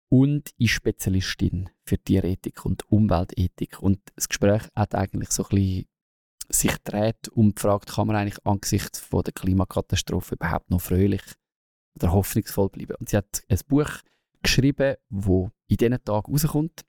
und 0.09 0.51
ist 0.57 0.71
Spezialistin 0.71 1.69
für 1.83 1.97
Tierethik 1.97 2.65
und 2.65 2.89
Umweltethik. 2.91 3.81
Und 3.81 3.99
das 4.15 4.29
Gespräch 4.29 4.63
hat 4.75 4.93
eigentlich 4.93 5.31
so 5.31 5.43
ein 5.43 5.49
bisschen 5.49 5.85
sich 6.49 6.77
dreht 6.83 7.31
die 7.35 7.53
Frage, 7.57 7.85
kann 7.87 8.07
man 8.07 8.15
eigentlich 8.15 8.45
angesichts 8.45 8.99
von 8.99 9.23
der 9.23 9.33
Klimakatastrophe 9.33 10.35
überhaupt 10.35 10.69
noch 10.69 10.79
fröhlich 10.79 11.23
oder 11.95 12.13
hoffnungsvoll 12.13 12.69
bleiben? 12.69 12.95
Und 12.99 13.09
sie 13.09 13.17
hat 13.17 13.43
ein 13.49 13.59
Buch 13.67 13.89
geschrieben, 14.43 14.95
wo 15.09 15.51
in 15.67 15.77
diesen 15.77 16.03
Tagen 16.05 16.31
rauskommt. 16.31 16.85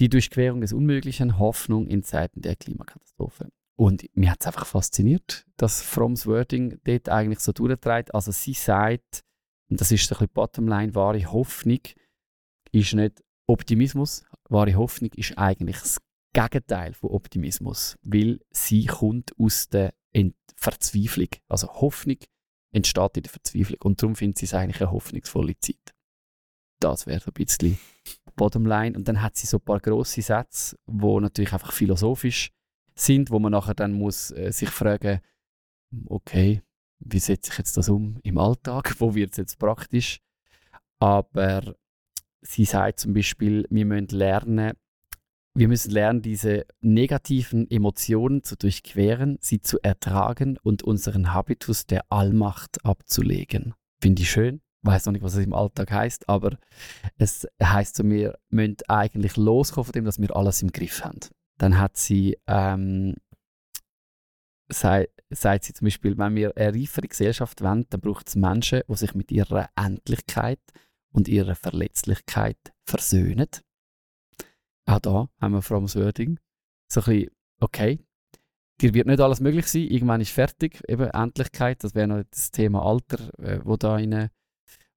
Die 0.00 0.08
Durchquerung 0.08 0.60
des 0.60 0.72
Unmöglichen, 0.72 1.38
Hoffnung 1.38 1.86
in 1.86 2.02
Zeiten 2.02 2.42
der 2.42 2.56
Klimakatastrophe. 2.56 3.50
Und 3.76 4.04
mir 4.14 4.30
hat 4.30 4.40
es 4.40 4.46
einfach 4.46 4.66
fasziniert, 4.66 5.46
dass 5.56 5.82
Fromms 5.82 6.26
Wording 6.26 6.78
dort 6.84 7.08
eigentlich 7.08 7.40
so 7.40 7.52
durchtreibt. 7.52 8.14
Also 8.14 8.30
sie 8.30 8.52
sagt, 8.52 9.24
und 9.68 9.80
das 9.80 9.90
ist 9.90 10.06
so 10.06 10.14
ein 10.14 10.18
bisschen 10.18 10.34
Bottomline, 10.34 10.94
wahre 10.94 11.32
Hoffnung 11.32 11.80
ist 12.70 12.94
nicht 12.94 13.22
Optimismus. 13.46 14.24
Wahre 14.48 14.74
Hoffnung 14.74 15.10
ist 15.16 15.36
eigentlich 15.36 15.78
das 15.78 15.98
Gegenteil 16.32 16.94
von 16.94 17.10
Optimismus, 17.10 17.96
weil 18.02 18.40
sie 18.50 18.86
kommt 18.86 19.32
aus 19.38 19.68
der 19.68 19.94
Ent 20.12 20.36
Verzweiflung. 20.56 21.28
Also 21.48 21.68
Hoffnung 21.68 22.18
entsteht 22.72 23.16
in 23.16 23.22
der 23.22 23.32
Verzweiflung 23.32 23.80
und 23.82 24.02
darum 24.02 24.16
findet 24.16 24.38
sie 24.38 24.46
es 24.46 24.54
eigentlich 24.54 24.80
eine 24.80 24.90
hoffnungsvolle 24.90 25.58
Zeit. 25.58 25.94
Das 26.80 27.06
wäre 27.06 27.20
so 27.20 27.30
ein 27.30 27.44
bisschen 27.44 27.78
Bottomline. 28.36 28.96
Und 28.96 29.08
dann 29.08 29.22
hat 29.22 29.36
sie 29.36 29.46
so 29.46 29.58
ein 29.58 29.64
paar 29.64 29.80
grosse 29.80 30.22
Sätze, 30.22 30.76
wo 30.86 31.20
natürlich 31.20 31.52
einfach 31.52 31.72
philosophisch 31.72 32.50
sind, 32.94 33.30
wo 33.30 33.38
man 33.38 33.52
nachher 33.52 33.74
dann 33.74 33.92
muss 33.92 34.30
äh, 34.30 34.52
sich 34.52 34.70
fragen, 34.70 35.20
okay, 36.06 36.62
wie 37.00 37.18
setze 37.18 37.50
ich 37.52 37.58
jetzt 37.58 37.76
das 37.76 37.88
um 37.88 38.18
im 38.22 38.38
Alltag, 38.38 38.94
wo 39.00 39.14
wird 39.14 39.32
es 39.32 39.36
jetzt 39.38 39.58
praktisch. 39.58 40.20
Aber 40.98 41.74
sie 42.40 42.64
sagt 42.64 43.00
zum 43.00 43.14
Beispiel, 43.14 43.66
wir 43.70 43.84
müssen 43.84 44.08
lernen, 44.08 44.72
wir 45.54 45.68
müssen 45.68 45.90
lernen, 45.90 46.22
diese 46.22 46.66
negativen 46.80 47.70
Emotionen 47.70 48.42
zu 48.42 48.56
durchqueren, 48.56 49.38
sie 49.40 49.60
zu 49.60 49.78
ertragen 49.82 50.58
und 50.62 50.82
unseren 50.82 51.32
Habitus 51.32 51.86
der 51.86 52.04
Allmacht 52.10 52.84
abzulegen. 52.84 53.74
Finde 54.00 54.22
ich 54.22 54.30
schön. 54.30 54.60
Weiß 54.82 55.06
noch 55.06 55.12
nicht, 55.12 55.22
was 55.22 55.34
es 55.34 55.44
im 55.44 55.54
Alltag 55.54 55.92
heißt, 55.92 56.28
aber 56.28 56.58
es 57.16 57.48
heißt 57.62 57.96
so, 57.96 58.04
wir 58.04 58.38
müssen 58.50 58.76
eigentlich 58.88 59.36
loskommen 59.36 59.86
von 59.86 59.92
dem, 59.92 60.04
dass 60.04 60.20
wir 60.20 60.36
alles 60.36 60.60
im 60.60 60.72
Griff 60.72 61.02
haben. 61.04 61.20
Dann 61.58 61.78
hat 61.78 61.96
sie, 61.96 62.38
ähm, 62.46 63.14
sei, 64.68 65.08
sagt 65.30 65.64
sie 65.64 65.72
zum 65.72 65.86
Beispiel, 65.86 66.18
wenn 66.18 66.34
wir 66.34 66.56
eine 66.56 66.74
reifere 66.74 67.08
Gesellschaft 67.08 67.62
wollen, 67.62 67.86
dann 67.90 68.00
braucht 68.00 68.28
es 68.28 68.36
Menschen, 68.36 68.82
die 68.88 68.96
sich 68.96 69.14
mit 69.14 69.30
ihrer 69.30 69.68
Endlichkeit 69.76 70.60
und 71.12 71.28
ihrer 71.28 71.54
Verletzlichkeit 71.54 72.58
versöhnen. 72.84 73.48
Auch 74.86 75.00
da 75.00 75.28
haben 75.40 75.52
wir 75.52 75.80
das 75.80 75.96
Wording. 75.96 76.38
So 76.90 77.00
ein 77.00 77.04
bisschen, 77.04 77.30
okay, 77.60 78.04
dir 78.80 78.94
wird 78.94 79.06
nicht 79.06 79.20
alles 79.20 79.40
möglich 79.40 79.66
sein, 79.66 79.82
irgendwann 79.82 80.20
ist 80.20 80.32
fertig, 80.32 80.82
eben 80.88 81.08
Endlichkeit, 81.10 81.82
das 81.84 81.94
wäre 81.94 82.08
noch 82.08 82.22
das 82.30 82.50
Thema 82.50 82.84
Alter, 82.84 83.32
äh, 83.38 83.60
wo 83.64 83.76
da 83.76 83.94
rein, 83.94 84.30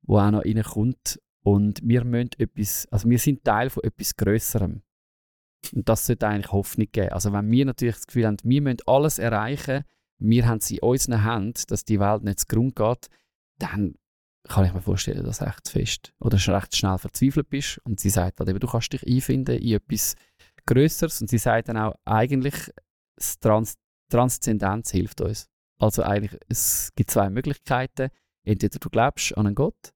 wo 0.02 0.18
auch 0.18 0.32
noch 0.32 0.44
reinkommt. 0.44 1.22
Und 1.44 1.80
wir 1.82 2.04
müssen 2.04 2.32
etwas, 2.38 2.88
also 2.92 3.10
wir 3.10 3.20
sind 3.20 3.44
Teil 3.44 3.70
von 3.70 3.84
etwas 3.84 4.16
Größerem. 4.18 4.82
Und 5.74 5.90
das 5.90 6.06
sollte 6.06 6.28
eigentlich 6.28 6.52
Hoffnung 6.52 6.88
geben. 6.92 7.10
Also 7.10 7.34
wenn 7.34 7.52
wir 7.52 7.66
natürlich 7.66 7.96
das 7.96 8.08
Gefühl 8.08 8.28
haben, 8.28 8.38
wir 8.44 8.62
müssen 8.62 8.78
alles 8.86 9.20
erreichen, 9.20 9.84
wir 10.20 10.48
haben 10.48 10.58
es 10.58 10.72
in 10.72 10.80
unseren 10.80 11.24
Händen, 11.24 11.62
dass 11.68 11.86
die 11.86 12.00
Welt 12.00 12.24
nicht 12.24 12.40
zu 12.40 12.48
Grund 12.48 12.76
geht, 12.76 13.08
dann 13.60 13.96
kann 14.48 14.66
ich 14.66 14.74
mir 14.74 14.82
vorstellen, 14.82 15.24
dass 15.26 15.40
du 15.40 15.46
recht 15.46 15.68
fest 15.68 16.14
oder 16.20 16.38
recht 16.38 16.76
schnell 16.76 16.98
verzweifelt 16.98 17.50
bist. 17.50 17.80
Und 17.84 18.00
sie 18.00 18.10
sagt 18.10 18.40
halt 18.40 18.50
eben, 18.50 18.60
du 18.60 18.68
kannst 18.68 18.94
dich 18.94 19.06
einfinden 19.06 19.58
in 19.58 19.76
etwas 19.76 20.16
Größeres. 20.66 21.22
Und 21.22 21.30
sie 21.30 21.38
sagt 21.38 21.70
dann 21.70 21.78
auch, 21.78 21.96
eigentlich, 22.06 22.72
das 23.16 23.40
Trans 23.40 23.76
Transzendenz 24.10 24.92
hilft 24.92 25.20
uns. 25.20 25.50
Also 25.80 26.04
eigentlich, 26.04 26.40
es 26.48 26.92
gibt 26.96 27.12
zwei 27.12 27.30
Möglichkeiten. 27.30 28.10
Entweder 28.46 28.80
du 28.80 28.90
glaubst 28.90 29.38
an 29.38 29.48
einen 29.48 29.56
Gott, 29.56 29.94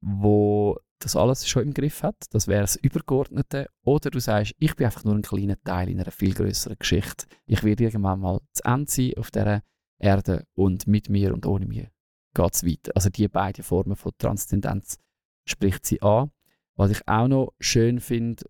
wo 0.00 0.78
das 1.02 1.16
alles 1.16 1.48
schon 1.48 1.64
im 1.64 1.74
Griff 1.74 2.02
hat, 2.02 2.16
das 2.30 2.48
wäre 2.48 2.62
das 2.62 2.76
Übergeordnete, 2.76 3.68
oder 3.84 4.10
du 4.10 4.20
sagst, 4.20 4.54
ich 4.58 4.74
bin 4.76 4.86
einfach 4.86 5.04
nur 5.04 5.14
ein 5.14 5.22
kleiner 5.22 5.60
Teil 5.62 5.88
in 5.88 6.00
einer 6.00 6.10
viel 6.10 6.34
größeren 6.34 6.78
Geschichte. 6.78 7.26
Ich 7.46 7.62
werde 7.62 7.84
irgendwann 7.84 8.20
mal 8.20 8.40
zu 8.52 8.64
Ende 8.64 8.90
sein 8.90 9.12
auf 9.16 9.30
dieser 9.30 9.62
Erde 9.98 10.46
und 10.54 10.86
mit 10.86 11.08
mir 11.08 11.32
und 11.32 11.46
ohne 11.46 11.66
mir 11.66 11.90
geht 12.34 12.54
es 12.54 12.64
weiter. 12.64 12.92
Also 12.94 13.10
die 13.10 13.28
beiden 13.28 13.62
Formen 13.62 13.96
von 13.96 14.12
Transzendenz 14.18 14.98
spricht 15.44 15.86
sie 15.86 16.00
an. 16.02 16.30
Was 16.74 16.90
ich 16.90 17.06
auch 17.06 17.28
noch 17.28 17.52
schön 17.60 18.00
finde, 18.00 18.44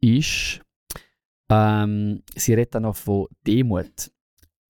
ist, 0.00 0.60
ähm, 1.50 2.22
sie 2.34 2.54
redet 2.54 2.74
dann 2.74 2.82
noch 2.82 2.96
von 2.96 3.26
Demut. 3.46 4.10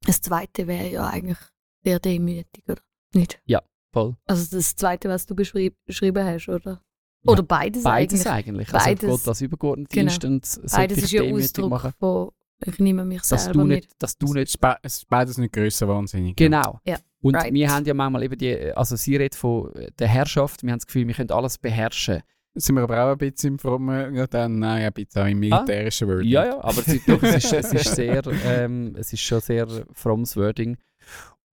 Das 0.03 0.21
zweite 0.21 0.67
wäre 0.67 0.91
ja 0.91 1.07
eigentlich 1.07 1.39
der 1.85 2.01
demütig, 2.01 2.65
oder? 2.69 2.83
Nicht? 3.15 3.41
Ja, 3.45 3.63
voll. 3.93 4.17
Also 4.27 4.57
das 4.57 4.75
zweite, 4.75 5.09
was 5.09 5.27
du 5.27 5.35
beschrieb, 5.35 5.77
beschrieben 5.87 6.25
hast, 6.25 6.49
oder? 6.49 6.83
Oder 7.27 7.43
beides, 7.43 7.83
Beides 7.83 8.27
eigentlich. 8.27 8.69
eigentlich. 8.69 8.71
Beides. 8.73 9.05
Also 9.05 9.17
Gott 9.19 9.29
als 9.29 9.41
übergeordnete 9.41 9.95
Genau. 9.95 10.11
Instanz 10.13 10.53
sollte 10.55 10.77
Beides 10.77 10.99
ich 10.99 11.05
ist 11.05 11.13
ja 11.13 11.23
demütig 11.23 11.45
Ausdruck 11.47 11.71
machen. 11.71 11.93
von 11.99 12.31
ich 12.67 12.79
nehme 12.79 13.05
mich 13.05 13.23
Dass 13.23 13.45
selber 13.45 13.61
du 13.63 13.67
nicht. 13.67 13.85
nicht, 13.85 14.03
dass 14.03 14.17
du 14.17 14.27
Es 14.29 14.35
nicht 14.35 14.59
es 14.83 14.97
ist 14.99 15.09
beides 15.09 15.39
nicht 15.39 15.53
grösser 15.53 15.89
wahnsinnig. 15.89 16.37
Genau. 16.37 16.81
Ja, 16.87 16.97
Und 17.21 17.35
right. 17.37 17.53
wir 17.53 17.71
haben 17.71 17.85
ja 17.85 17.95
manchmal 17.95 18.23
eben 18.23 18.39
die, 18.39 18.73
also 18.75 18.97
sie 18.97 19.17
redet 19.17 19.35
von 19.35 19.71
der 19.99 20.09
Herrschaft, 20.09 20.63
wir 20.63 20.71
haben 20.73 20.79
das 20.79 20.87
Gefühl, 20.87 21.07
wir 21.07 21.15
können 21.15 21.31
alles 21.31 21.59
beherrschen. 21.59 22.23
Sind 22.57 22.77
wir 22.77 22.83
aber 22.85 23.05
auch 23.05 23.13
ein 23.13 23.19
bisschen 23.19 23.55
im 23.55 23.59
frommen, 23.59 24.15
ja, 24.15 24.27
dann, 24.29 24.61
nein, 24.61 24.85
ein 24.85 24.93
bisschen 24.93 25.23
auch 25.23 25.27
im 25.27 25.41
militärischen 25.41 26.07
Wording. 26.09 26.29
Ja, 26.29 26.45
ja, 26.47 26.63
aber 26.63 26.83
sie, 26.83 27.03
doch, 27.05 27.21
es, 27.23 27.45
ist, 27.45 27.53
es, 27.53 27.73
ist 27.73 27.95
sehr, 27.97 28.23
ähm, 28.47 28.95
es 28.97 29.13
ist 29.13 29.23
schon 29.23 29.41
sehr 29.41 29.67
frommes 29.93 30.37
Wording. 30.37 30.77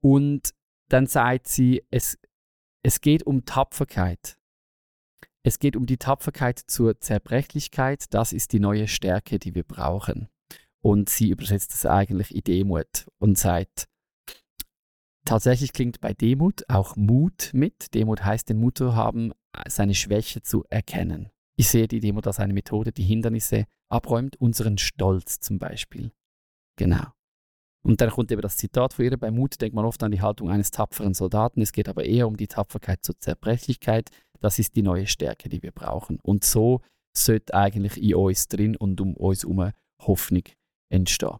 Und 0.01 0.51
dann 0.89 1.07
sagt 1.07 1.47
sie, 1.47 1.84
es, 1.89 2.19
es 2.84 3.01
geht 3.01 3.24
um 3.26 3.45
Tapferkeit. 3.45 4.38
Es 5.43 5.57
geht 5.57 5.75
um 5.75 5.85
die 5.85 5.97
Tapferkeit 5.97 6.59
zur 6.59 6.99
Zerbrechlichkeit. 6.99 8.05
Das 8.13 8.31
ist 8.31 8.53
die 8.53 8.59
neue 8.59 8.87
Stärke, 8.87 9.39
die 9.39 9.55
wir 9.55 9.63
brauchen. 9.63 10.27
Und 10.81 11.09
sie 11.09 11.29
übersetzt 11.29 11.73
es 11.73 11.85
eigentlich 11.85 12.33
in 12.33 12.43
Demut 12.43 13.07
und 13.19 13.37
sagt, 13.37 13.87
tatsächlich 15.25 15.73
klingt 15.73 15.99
bei 15.99 16.13
Demut 16.13 16.63
auch 16.69 16.95
Mut 16.95 17.51
mit. 17.53 17.93
Demut 17.93 18.23
heißt, 18.23 18.49
den 18.49 18.59
Mut 18.59 18.77
zu 18.77 18.95
haben, 18.95 19.31
seine 19.67 19.95
Schwäche 19.95 20.41
zu 20.41 20.63
erkennen. 20.69 21.29
Ich 21.55 21.69
sehe 21.69 21.87
die 21.87 21.99
Demut 21.99 22.27
als 22.27 22.39
eine 22.39 22.53
Methode, 22.53 22.91
die 22.91 23.03
Hindernisse 23.03 23.65
abräumt, 23.89 24.35
unseren 24.37 24.77
Stolz 24.77 25.39
zum 25.39 25.59
Beispiel. 25.59 26.11
Genau. 26.77 27.05
Und 27.83 27.99
dann 27.99 28.11
kommt 28.11 28.31
eben 28.31 28.41
das 28.41 28.57
Zitat 28.57 28.93
von 28.93 29.05
ihr. 29.05 29.17
Bei 29.17 29.31
Mut 29.31 29.59
denkt 29.59 29.75
man 29.75 29.85
oft 29.85 30.01
an 30.03 30.11
die 30.11 30.21
Haltung 30.21 30.49
eines 30.49 30.71
tapferen 30.71 31.13
Soldaten. 31.13 31.61
Es 31.61 31.71
geht 31.71 31.89
aber 31.89 32.05
eher 32.05 32.27
um 32.27 32.37
die 32.37 32.47
Tapferkeit 32.47 33.03
zur 33.03 33.19
Zerbrechlichkeit. 33.19 34.09
Das 34.41 34.59
ist 34.59 34.75
die 34.75 34.81
neue 34.81 35.07
Stärke, 35.07 35.49
die 35.49 35.61
wir 35.61 35.71
brauchen. 35.71 36.19
Und 36.21 36.43
so 36.43 36.81
sollte 37.15 37.53
eigentlich 37.53 38.01
in 38.01 38.15
uns 38.15 38.47
drin 38.47 38.75
und 38.75 38.99
um 38.99 39.15
uns 39.15 39.43
herum 39.43 39.71
Hoffnung 40.01 40.43
entstehen. 40.89 41.37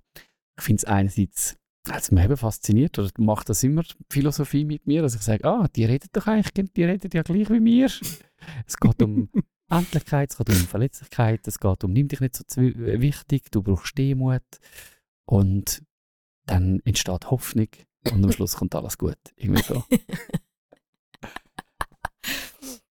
Ich 0.58 0.64
finde 0.64 0.78
es 0.78 0.86
einerseits 0.86 1.58
also 1.90 2.14
mich 2.14 2.24
eben 2.26 2.38
fasziniert 2.38 3.00
oder 3.00 3.10
macht 3.18 3.50
das 3.50 3.64
immer 3.64 3.84
Philosophie 4.10 4.66
mit 4.66 4.86
mir, 4.86 5.02
dass 5.02 5.16
ich 5.16 5.22
sage, 5.22 5.44
ah, 5.46 5.68
die 5.76 5.86
redet 5.86 6.16
doch 6.16 6.28
eigentlich, 6.28 6.72
die 6.74 6.84
redet 6.84 7.14
ja 7.14 7.24
gleich 7.24 7.50
wie 7.50 7.60
mir. 7.60 7.90
Es 8.66 8.78
geht 8.78 9.02
um 9.04 9.30
Endlichkeit, 9.70 10.32
es 10.32 10.38
geht 10.38 10.50
um 10.50 10.56
Verletzlichkeit, 10.56 11.48
es 11.48 11.60
geht 11.60 11.84
um 11.84 11.94
nimm 11.94 12.08
dich 12.08 12.22
nicht 12.22 12.36
so 12.50 12.60
wichtig, 12.62 13.52
du 13.52 13.62
brauchst 13.62 13.96
Demut 13.98 14.42
und 15.26 15.84
dann 16.48 16.80
entsteht 16.84 17.30
Hoffnung 17.30 17.68
und 18.12 18.24
am 18.24 18.32
Schluss 18.32 18.56
kommt 18.56 18.74
alles 18.74 18.98
gut. 18.98 19.20
Irgendwie 19.36 19.62
so. 19.62 19.84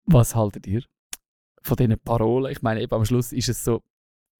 Was 0.07 0.35
haltet 0.35 0.65
ihr 0.67 0.83
von 1.61 1.75
diesen 1.75 1.99
Parolen? 1.99 2.51
Ich 2.51 2.61
meine, 2.61 2.81
eben 2.81 2.93
am 2.93 3.03
Schluss 3.03 3.33
ist 3.33 3.49
es 3.49 3.63
so, 3.63 3.83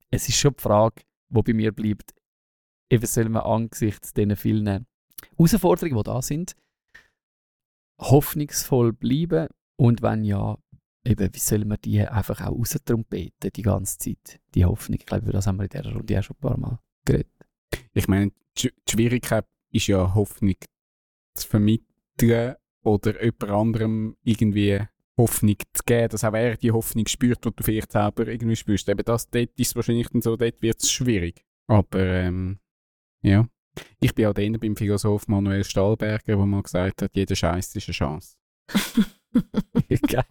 es 0.10 0.30
ist 0.30 0.38
schon 0.38 0.54
die 0.58 0.62
Frage, 0.62 1.04
die 1.30 1.42
bei 1.42 1.54
mir 1.54 1.74
bleibt, 1.74 2.14
eben 2.90 3.06
soll 3.06 3.28
man 3.28 3.44
angesichts 3.44 4.14
diesen 4.14 4.38
vielen 4.38 4.88
Herausforderungen, 5.36 5.98
die 5.98 6.04
da 6.04 6.22
sind, 6.22 6.56
hoffnungsvoll 8.00 8.94
bleiben 8.94 9.50
und 9.76 10.02
wenn 10.02 10.24
ja, 10.24 10.58
eben, 11.04 11.34
wie 11.34 11.40
soll 11.40 11.66
man 11.66 11.80
die 11.84 12.02
einfach 12.02 12.40
auch 12.40 12.58
raustrumpeten 12.58 13.52
die 13.54 13.62
ganze 13.62 13.98
Zeit, 13.98 14.40
die 14.56 14.64
Hoffnung. 14.64 15.00
Ich 15.00 15.06
glaube, 15.06 15.24
über 15.24 15.34
das 15.34 15.48
haben 15.48 15.58
wir 15.58 15.64
in 15.64 15.70
dieser 15.70 15.94
Runde 15.94 16.18
auch 16.18 16.24
schon 16.24 16.38
ein 16.38 16.42
paar 16.42 16.58
Mal 16.58 16.80
geredet. 17.04 17.32
Ich 17.94 18.08
meine, 18.08 18.32
die 18.58 18.72
Schwierigkeit 18.90 19.46
ist 19.72 19.88
ja 19.88 20.16
Hoffnung 20.16 20.56
zu 21.34 21.46
vermitteln 21.46 22.56
oder 22.84 23.22
jemand 23.22 23.44
anderem 23.44 24.18
irgendwie 24.24 24.80
Hoffnung 25.18 25.58
zu 25.74 25.84
geben, 25.86 26.10
dass 26.10 26.24
auch 26.24 26.34
er 26.34 26.58
die 26.58 26.72
Hoffnung 26.72 27.08
spürt, 27.08 27.44
die 27.44 27.50
du 27.56 27.64
vielleicht 27.64 27.92
selber 27.92 28.28
irgendwie 28.28 28.56
spürst. 28.56 28.88
Eben 28.88 29.04
das, 29.04 29.30
dort 29.30 29.50
ist 29.58 29.70
es 29.70 29.76
wahrscheinlich 29.76 30.10
dann 30.10 30.22
so, 30.22 30.36
dort 30.36 30.62
wird 30.62 30.82
es 30.82 30.92
schwierig. 30.92 31.44
Aber 31.68 32.00
ähm, 32.00 32.60
ja. 33.22 33.48
Ich 34.00 34.16
bin 34.16 34.26
auch 34.26 34.34
dann 34.34 34.60
beim 34.60 34.76
Philosoph 34.76 35.28
Manuel 35.28 35.64
Stahlberger, 35.64 36.36
der 36.36 36.46
mal 36.46 36.64
gesagt 36.64 37.02
hat, 37.02 37.12
jeder 37.14 37.36
Scheiß 37.36 37.76
ist 37.76 37.88
eine 37.88 37.94
Chance. 37.94 38.36
Geil. 40.08 40.26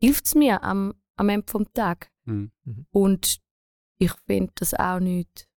hilft 0.00 0.26
es 0.26 0.34
mir 0.34 0.62
am, 0.62 0.94
am 1.16 1.28
Ende 1.28 1.46
des 1.46 1.72
Tages. 1.72 2.10
Mhm. 2.24 2.50
Und 2.90 3.38
ich 3.98 4.12
finde 4.26 4.52
das 4.56 4.74
auch 4.74 5.00
nicht, 5.00 5.48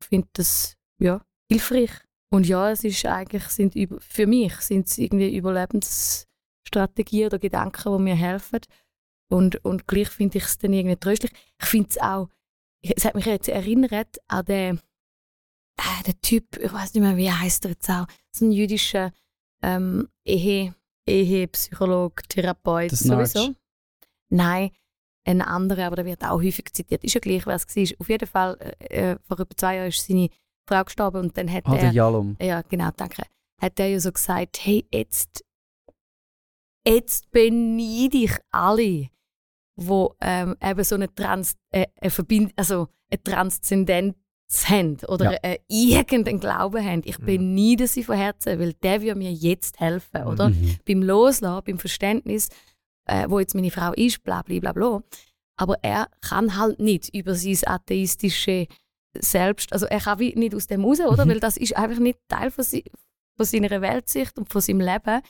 ich 0.00 0.08
finde 0.08 0.28
das, 0.34 0.76
ja, 1.00 1.24
hilfreich. 1.50 1.90
Und 2.30 2.46
ja, 2.46 2.70
es 2.70 2.84
ist 2.84 3.06
eigentlich, 3.06 3.44
sind 3.44 3.74
über, 3.74 4.00
für 4.00 4.26
mich 4.26 4.54
sind 4.56 4.86
es 4.86 4.98
irgendwie 4.98 5.34
Überlebensstrategien 5.34 7.26
oder 7.26 7.38
Gedanken, 7.38 7.96
die 7.96 8.02
mir 8.02 8.16
helfen. 8.16 8.60
Und, 9.30 9.64
und 9.64 9.86
gleich 9.86 10.08
finde 10.08 10.38
ich 10.38 10.44
es 10.44 10.58
dann 10.58 10.72
irgendwie 10.72 10.96
tröstlich. 10.96 11.32
Ich 11.60 11.66
finde 11.66 11.88
es 11.90 11.98
auch, 11.98 12.28
es 12.82 13.04
hat 13.04 13.14
mich 13.14 13.26
jetzt 13.26 13.48
erinnert 13.48 14.18
an 14.28 14.44
den, 14.44 14.80
äh, 15.78 16.02
den 16.06 16.20
Typ, 16.20 16.56
ich 16.58 16.72
weiß 16.72 16.94
nicht 16.94 17.02
mehr, 17.02 17.16
wie 17.16 17.30
heißt 17.30 17.64
er 17.64 17.72
jetzt 17.72 17.88
auch, 17.88 18.06
so 18.30 18.44
ein 18.44 18.52
jüdischer 18.52 19.12
ähm, 19.62 20.08
Ehe, 20.24 20.74
Ehepsychologe, 21.06 22.22
Therapeut, 22.28 22.92
Das 22.92 23.00
sowieso. 23.00 23.54
Nein, 24.30 24.70
ein 25.26 25.42
anderer, 25.42 25.86
aber 25.86 25.96
der 25.96 26.04
wird 26.06 26.24
auch 26.24 26.40
häufig 26.42 26.72
zitiert. 26.72 27.04
Ist 27.04 27.14
ja 27.14 27.20
gleich, 27.20 27.46
wer 27.46 27.54
es 27.56 27.66
war. 27.76 27.96
Auf 28.00 28.08
jeden 28.08 28.26
Fall, 28.28 28.56
äh, 28.78 29.12
äh, 29.12 29.18
vor 29.26 29.38
über 29.38 29.56
zwei 29.56 29.76
Jahren 29.76 29.88
ist 29.88 30.06
seine 30.06 30.28
Frau 30.66 30.84
gestorben 30.84 31.20
und 31.20 31.36
dann 31.36 31.50
hat 31.52 31.66
Ah, 31.66 31.76
er 31.76 31.92
Jalom. 31.92 32.36
ja, 32.40 32.62
genau, 32.62 32.90
danke. 32.96 33.22
Hat 33.60 33.78
er 33.80 33.88
ja 33.88 34.00
so 34.00 34.12
gesagt, 34.12 34.58
hey, 34.64 34.86
jetzt, 34.92 35.44
jetzt 36.86 37.30
beneide 37.30 38.16
ich 38.18 38.32
alle, 38.50 39.08
wo 39.76 40.14
ähm, 40.20 40.56
eben 40.62 40.84
so 40.84 40.94
eine, 40.94 41.12
Trans, 41.14 41.54
äh, 41.72 41.86
eine, 42.00 42.10
Verbind 42.10 42.52
also 42.56 42.88
eine 43.10 43.22
Transzendenz 43.22 44.14
haben 44.64 44.96
oder 45.08 45.32
Ja. 45.32 45.38
äh, 45.42 45.58
irgendeinen 45.68 46.40
Glauben 46.40 46.84
haben. 46.84 47.02
Ich 47.04 47.18
Mhm. 47.18 47.26
beneide 47.26 47.86
sie 47.86 48.02
von 48.04 48.16
Herzen, 48.16 48.58
weil 48.58 48.72
der 48.74 49.02
wird 49.02 49.16
mir 49.16 49.32
jetzt 49.32 49.78
helfen, 49.80 50.24
oder? 50.24 50.50
Mhm. 50.50 50.76
Beim 50.86 51.02
Loslassen, 51.02 51.64
beim 51.66 51.78
Verständnis, 51.78 52.48
äh, 53.08 53.26
wo 53.28 53.38
jetzt 53.40 53.54
meine 53.54 53.70
Frau 53.70 53.92
ist, 53.94 54.22
bla 54.22 54.42
bla 54.42 54.60
bla 54.60 54.72
bla. 54.72 55.02
Aber 55.56 55.76
er 55.82 56.08
kann 56.20 56.56
halt 56.56 56.78
nicht 56.80 57.14
über 57.14 57.34
sein 57.34 57.58
atheistische 57.66 58.66
Selbst, 59.18 59.72
also 59.72 59.86
er 59.86 60.00
kann 60.00 60.18
wie 60.18 60.34
nicht 60.34 60.54
aus 60.54 60.66
dem 60.66 60.84
raus, 60.84 61.00
oder? 61.00 61.24
Mhm. 61.24 61.30
Weil 61.30 61.40
das 61.40 61.56
ist 61.56 61.76
einfach 61.76 61.98
nicht 61.98 62.18
Teil 62.28 62.50
von, 62.50 62.62
si 62.64 62.84
von 63.36 63.46
seiner 63.46 63.80
Weltsicht 63.80 64.38
und 64.38 64.48
von 64.52 64.60
seinem 64.60 64.80
Leben. 64.80 65.22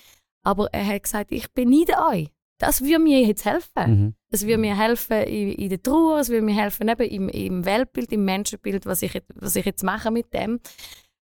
Aber 0.45 0.69
er 0.73 0.87
hat 0.87 1.03
gesagt, 1.05 1.33
ich 1.33 1.51
beneide 1.53 1.95
euch. 2.11 2.29
Das 2.61 2.81
würde 2.83 2.99
mir 2.99 3.21
jetzt 3.25 3.45
helfen. 3.45 3.87
Mhm. 3.87 4.15
Es 4.31 4.43
würde 4.45 4.59
mir 4.59 4.77
helfen 4.77 5.23
in, 5.23 5.53
in 5.53 5.69
der 5.69 5.81
Trauer, 5.83 6.19
es 6.19 6.29
würde 6.29 6.43
mir 6.43 6.57
helfen 6.57 6.89
eben 6.89 7.03
im, 7.09 7.29
im 7.29 7.65
Weltbild, 7.65 8.11
im 8.13 8.25
Menschenbild, 8.25 8.85
was 8.85 9.03
ich, 9.03 9.15
jetzt- 9.15 9.31
was 9.37 9.55
ich 9.57 9.65
jetzt 9.65 9.85
mache 9.85 10.11
mit 10.11 10.35
dem. 10.35 10.59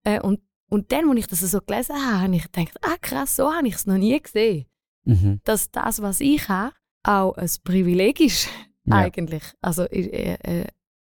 Äh, 0.05 0.21
und, 0.21 0.41
und 0.69 0.91
dann, 0.91 1.09
als 1.09 1.19
ich 1.19 1.27
das 1.27 1.39
so 1.41 1.59
gelesen 1.59 1.95
habe, 1.95 2.21
habe 2.23 2.35
ich 2.35 2.43
gedacht, 2.51 2.77
ah 2.81 2.95
krass, 3.01 3.35
so 3.35 3.51
habe 3.51 3.67
ich 3.67 3.73
es 3.75 3.87
noch 3.87 3.97
nie 3.97 4.19
gesehen. 4.21 4.65
Mhm. 5.05 5.39
Dass 5.43 5.71
das, 5.71 6.01
was 6.01 6.19
ich 6.19 6.47
habe, 6.49 6.73
auch 7.03 7.33
ein 7.37 7.49
Privileg 7.63 8.19
ist, 8.19 8.47
Ja. 8.85 8.97
eigentlich. 8.97 9.43
Also 9.61 9.83
äh, 9.83 10.33
äh, 10.43 10.67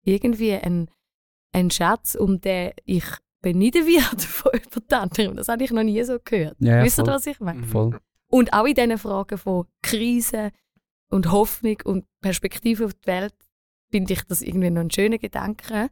irgendwie 0.03 0.53
ein, 0.55 0.91
ein 1.53 1.71
Schatz, 1.71 2.15
um 2.15 2.41
den 2.41 2.73
ich 2.87 3.05
beneiden 3.43 3.87
werde 3.87 4.23
von 4.23 4.53
jemand 4.55 4.93
anderem. 4.93 5.37
Das 5.37 5.49
habe 5.49 5.65
ich 5.65 5.71
noch 5.71 5.83
nie 5.83 6.03
so 6.03 6.19
gehört. 6.25 6.57
Ja, 6.61 6.79
ja, 6.79 6.85
Wisst 6.85 6.99
ihr, 6.99 7.07
was 7.07 7.27
ich 7.27 7.39
meine? 7.41 7.63
Voll. 7.65 7.99
Und 8.31 8.53
auch 8.55 8.65
in 8.67 8.75
diesen 8.75 8.97
Fragen 8.99 9.37
von 9.39 9.67
Krise 9.83 10.51
und 11.11 11.31
Hoffnung 11.31 11.77
und 11.85 12.05
Perspektive 12.23 12.87
auf 12.87 12.95
die 12.95 13.07
Welt 13.07 13.35
finde 13.91 14.15
ich 14.15 14.23
das 14.25 14.43
irgendwie 14.43 14.71
noch 14.71 14.81
ein 14.83 14.91
schöner 14.91 15.19
Gedanke. 15.19 15.89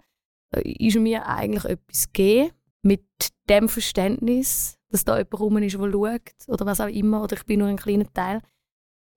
Da 0.50 0.60
ist 0.60 0.96
mir 0.98 1.26
eigentlich 1.26 1.64
etwas 1.64 2.12
gegeben 2.12 2.52
mit 2.86 3.04
dem 3.50 3.68
Verständnis, 3.68 4.78
dass 4.90 5.04
da 5.04 5.18
jemand 5.18 5.40
rum 5.40 5.58
ist, 5.58 5.74
der 5.74 5.90
schaut 5.90 6.48
oder 6.48 6.66
was 6.66 6.80
auch 6.80 6.88
immer, 6.88 7.22
oder 7.22 7.36
ich 7.36 7.44
bin 7.44 7.58
nur 7.58 7.68
ein 7.68 7.76
kleiner 7.76 8.10
Teil. 8.12 8.40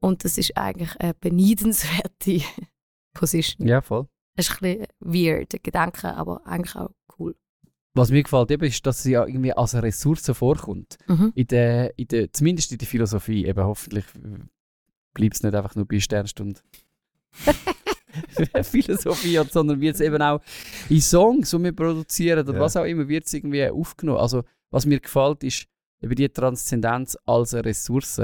Und 0.01 0.23
das 0.23 0.37
ist 0.37 0.57
eigentlich 0.57 0.99
eine 0.99 1.13
beneidenswerte 1.13 2.41
Position. 3.13 3.67
Ja, 3.67 3.81
voll. 3.81 4.07
Das 4.35 4.49
ist 4.49 4.61
ein 4.61 4.77
bisschen 4.77 4.87
weird, 4.99 5.53
der 5.53 5.59
Gedanke, 5.59 6.13
aber 6.15 6.45
eigentlich 6.47 6.75
auch 6.75 6.91
cool. 7.17 7.35
Was 7.93 8.11
mir 8.11 8.23
gefällt, 8.23 8.51
eben, 8.51 8.63
ist, 8.63 8.85
dass 8.85 9.03
sie 9.03 9.11
ja 9.11 9.25
irgendwie 9.25 9.51
als 9.51 9.73
eine 9.73 9.83
Ressource 9.83 10.29
vorkommt. 10.31 10.97
Mhm. 11.07 11.33
In 11.35 11.47
der, 11.47 11.97
in 11.97 12.07
der, 12.07 12.31
zumindest 12.31 12.71
in 12.71 12.77
der 12.77 12.87
Philosophie. 12.87 13.45
Eben 13.45 13.63
hoffentlich 13.63 14.05
bleibt 15.13 15.35
es 15.35 15.43
nicht 15.43 15.55
einfach 15.55 15.75
nur 15.75 15.85
bei 15.85 15.99
Sternstunde. 15.99 16.61
Philosophie, 18.63 19.39
sondern 19.49 19.79
wird 19.81 19.95
es 19.95 20.01
eben 20.01 20.21
auch 20.21 20.41
in 20.89 21.01
Songs, 21.01 21.51
die 21.51 21.63
wir 21.63 21.71
produzieren 21.71 22.39
oder 22.47 22.53
Ja. 22.55 22.59
was 22.61 22.75
auch 22.77 22.85
immer, 22.85 23.07
wird 23.07 23.25
es 23.25 23.33
irgendwie 23.33 23.67
aufgenommen. 23.69 24.19
Also, 24.19 24.43
was 24.71 24.85
mir 24.85 24.99
gefällt, 24.99 25.43
ist 25.43 25.65
eben 26.01 26.15
die 26.15 26.29
Transzendenz 26.29 27.17
als 27.25 27.53
eine 27.53 27.65
Ressource. 27.65 28.21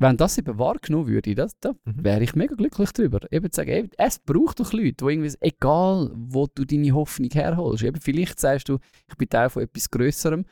Wenn 0.00 0.16
das 0.16 0.38
eben 0.38 0.56
wahrgenommen 0.60 1.08
würde, 1.08 1.34
das, 1.34 1.58
da 1.58 1.72
Mhm. 1.84 2.04
wäre 2.04 2.22
ich 2.22 2.36
mega 2.36 2.54
glücklich 2.54 2.92
drüber. 2.92 3.20
Eben 3.32 3.50
zu 3.50 3.56
sagen, 3.56 3.70
eben, 3.70 3.90
es 3.98 4.20
braucht 4.20 4.60
doch 4.60 4.72
Leute, 4.72 4.92
die 4.92 5.04
irgendwie, 5.04 5.34
egal 5.40 6.12
wo 6.14 6.46
du 6.46 6.64
deine 6.64 6.92
Hoffnung 6.92 7.30
herholst, 7.32 7.82
eben 7.82 8.00
vielleicht 8.00 8.38
sagst 8.38 8.68
du, 8.68 8.78
ich 9.08 9.16
bin 9.16 9.28
Teil 9.28 9.50
von 9.50 9.62
etwas 9.64 9.90
Größerem, 9.90 10.44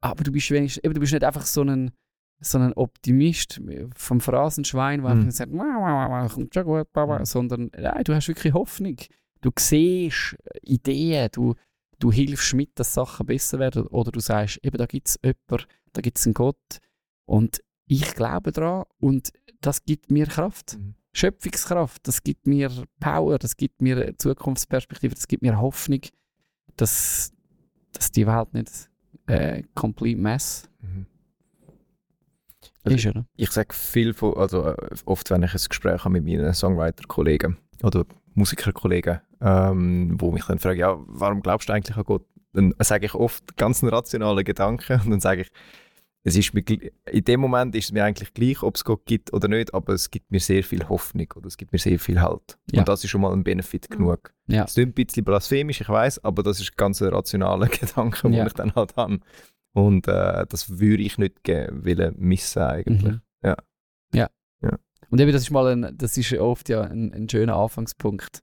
aber 0.00 0.22
du 0.22 0.30
bist 0.30 0.48
wenigstens, 0.52 0.84
eben, 0.84 0.94
du 0.94 1.00
bist 1.00 1.12
nicht 1.12 1.24
einfach 1.24 1.44
so 1.44 1.62
ein, 1.62 1.90
so 2.44 2.58
ein 2.58 2.72
Optimist 2.74 3.60
vom 3.96 4.20
Phrasenschwein, 4.20 5.02
der 5.02 5.14
Mhm. 5.14 5.20
einfach 5.22 5.32
sagt, 5.32 5.52
«Wow, 5.52 5.60
wow, 5.60 6.10
wow, 6.10 6.32
kommt 6.32 6.54
schon 6.54 6.64
gut, 6.64 6.92
Baba», 6.92 7.24
sondern 7.24 7.70
nein, 7.76 8.04
du 8.04 8.14
hast 8.14 8.28
wirklich 8.28 8.52
Hoffnung. 8.52 8.96
Du 9.40 9.50
siehst 9.58 10.36
Ideen, 10.62 11.28
du, 11.32 11.54
du 11.98 12.12
hilfst 12.12 12.54
mit, 12.54 12.78
dass 12.78 12.94
Sachen 12.94 13.26
besser 13.26 13.58
werden 13.58 13.86
oder 13.88 14.10
du 14.10 14.20
sagst, 14.20 14.58
eben 14.62 14.76
da 14.76 14.86
gibt 14.86 15.08
es 15.08 15.18
jemanden, 15.22 15.66
da 15.92 16.00
gibt 16.00 16.18
es 16.18 16.26
einen 16.26 16.34
Gott 16.34 16.78
und 17.26 17.60
ich 17.86 18.14
glaube 18.14 18.52
daran 18.52 18.84
und 18.98 19.30
das 19.60 19.84
gibt 19.84 20.10
mir 20.10 20.26
Kraft. 20.26 20.78
Mhm. 20.78 20.94
Schöpfungskraft, 21.12 22.08
das 22.08 22.22
gibt 22.24 22.46
mir 22.46 22.70
Power, 22.98 23.38
das 23.38 23.56
gibt 23.56 23.80
mir 23.80 23.96
eine 23.96 24.16
Zukunftsperspektive, 24.16 25.14
das 25.14 25.28
gibt 25.28 25.42
mir 25.42 25.60
Hoffnung, 25.60 26.00
dass, 26.76 27.32
dass 27.92 28.10
die 28.10 28.26
Welt 28.26 28.52
nicht 28.52 28.90
äh, 29.26 29.62
complete 29.74 30.20
mess 30.20 30.68
Mhm. 30.80 31.06
Also 32.84 32.96
ist. 32.96 33.06
Oder? 33.06 33.26
ich 33.36 33.50
sage 33.50 33.74
viel 33.74 34.14
von, 34.14 34.34
also 34.36 34.66
äh, 34.66 34.76
oft, 35.06 35.30
wenn 35.30 35.42
ich 35.42 35.52
ein 35.54 35.60
Gespräch 35.68 36.04
habe 36.04 36.10
mit 36.10 36.24
meinen 36.24 36.52
Songwriter-Kollegen 36.52 37.56
oder 37.82 38.04
Musikerkollegen, 38.34 39.20
ähm, 39.40 40.16
wo 40.20 40.30
mich 40.30 40.44
dann 40.44 40.58
fragen, 40.58 40.78
ja, 40.80 40.96
warum 41.06 41.40
glaubst 41.42 41.68
du 41.68 41.72
eigentlich 41.72 41.96
an 41.96 42.04
Gott? 42.04 42.24
Dann 42.52 42.74
sage 42.78 43.06
ich 43.06 43.14
oft 43.14 43.56
ganz 43.56 43.82
einen 43.82 43.92
rationalen 43.92 44.44
Gedanken 44.44 45.00
und 45.04 45.10
dann 45.10 45.20
sage 45.20 45.42
ich, 45.42 45.50
es 46.26 46.36
ist 46.36 46.54
mir, 46.54 46.62
in 47.10 47.24
dem 47.24 47.40
Moment 47.40 47.74
ist 47.74 47.86
es 47.86 47.92
mir 47.92 48.02
eigentlich 48.02 48.32
gleich, 48.32 48.62
ob 48.62 48.76
es 48.76 48.84
Gott 48.84 49.04
gibt 49.04 49.32
oder 49.34 49.46
nicht, 49.46 49.74
aber 49.74 49.92
es 49.92 50.10
gibt 50.10 50.30
mir 50.30 50.40
sehr 50.40 50.64
viel 50.64 50.88
Hoffnung 50.88 51.26
oder 51.36 51.48
es 51.48 51.58
gibt 51.58 51.72
mir 51.72 51.78
sehr 51.78 51.98
viel 51.98 52.18
Halt. 52.22 52.56
Ja. 52.72 52.78
Und 52.80 52.88
das 52.88 53.04
ist 53.04 53.10
schon 53.10 53.20
mal 53.20 53.30
ein 53.32 53.44
Benefit 53.44 53.90
genug. 53.90 54.32
Ja. 54.46 54.64
Es 54.64 54.72
klingt 54.74 54.98
ein 54.98 55.04
bisschen 55.04 55.22
blasphemisch, 55.24 55.82
ich 55.82 55.88
weiß, 55.88 56.24
aber 56.24 56.42
das 56.42 56.60
ist 56.60 56.76
ganz 56.78 57.02
ein 57.02 57.08
rationaler 57.08 57.66
Gedanke, 57.68 58.22
den 58.22 58.32
Ja. 58.32 58.46
ich 58.46 58.54
dann 58.54 58.74
halt 58.74 58.96
habe. 58.96 59.18
Und 59.74 60.08
äh, 60.08 60.46
das 60.48 60.78
würde 60.78 61.02
ich 61.02 61.18
nicht 61.18 61.46
wollen 61.46 62.14
missen 62.16 62.62
eigentlich. 62.62 63.02
Mhm. 63.12 63.20
Ja. 63.42 63.56
ja. 64.14 64.28
Ja. 64.62 64.78
Und 65.10 65.20
eben, 65.20 65.32
das 65.32 65.42
ist 65.42 65.50
mal 65.50 65.66
ein, 65.66 65.94
das 65.98 66.16
ist 66.16 66.32
oft 66.34 66.68
ja 66.70 66.82
ein, 66.82 67.12
ein 67.12 67.28
schöner 67.28 67.56
Anfangspunkt 67.56 68.40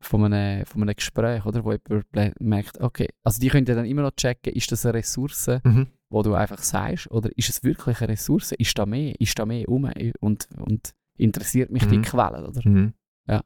von 0.00 0.24
einem, 0.24 0.64
von 0.64 0.80
einem 0.82 0.94
Gespräch, 0.94 1.44
oder? 1.44 1.64
Wo 1.64 1.72
jemand 1.72 2.40
merkt, 2.40 2.80
okay, 2.80 3.08
also 3.22 3.38
die 3.40 3.48
können 3.48 3.66
ja 3.66 3.74
dann 3.74 3.84
immer 3.84 4.02
noch 4.02 4.12
checken, 4.16 4.54
ist 4.54 4.72
das 4.72 4.86
eine 4.86 4.94
Ressource, 4.94 5.48
Mhm. 5.64 5.88
wo 6.08 6.22
du 6.22 6.32
einfach 6.34 6.62
sagst, 6.62 7.10
oder 7.10 7.28
ist 7.36 7.50
es 7.50 7.62
wirklich 7.62 8.00
eine 8.00 8.08
Ressource? 8.12 8.52
Ist 8.52 8.78
da 8.78 8.86
mehr? 8.86 9.20
Ist 9.20 9.38
da 9.38 9.44
mehr 9.44 9.68
um? 9.68 9.90
Und, 10.20 10.48
und 10.56 10.92
interessiert 11.18 11.70
mich 11.70 11.86
die 11.86 11.98
Mhm. 11.98 12.02
Quelle, 12.02 12.48
oder? 12.48 12.60
Mhm. 12.66 12.94
Ja. 13.28 13.42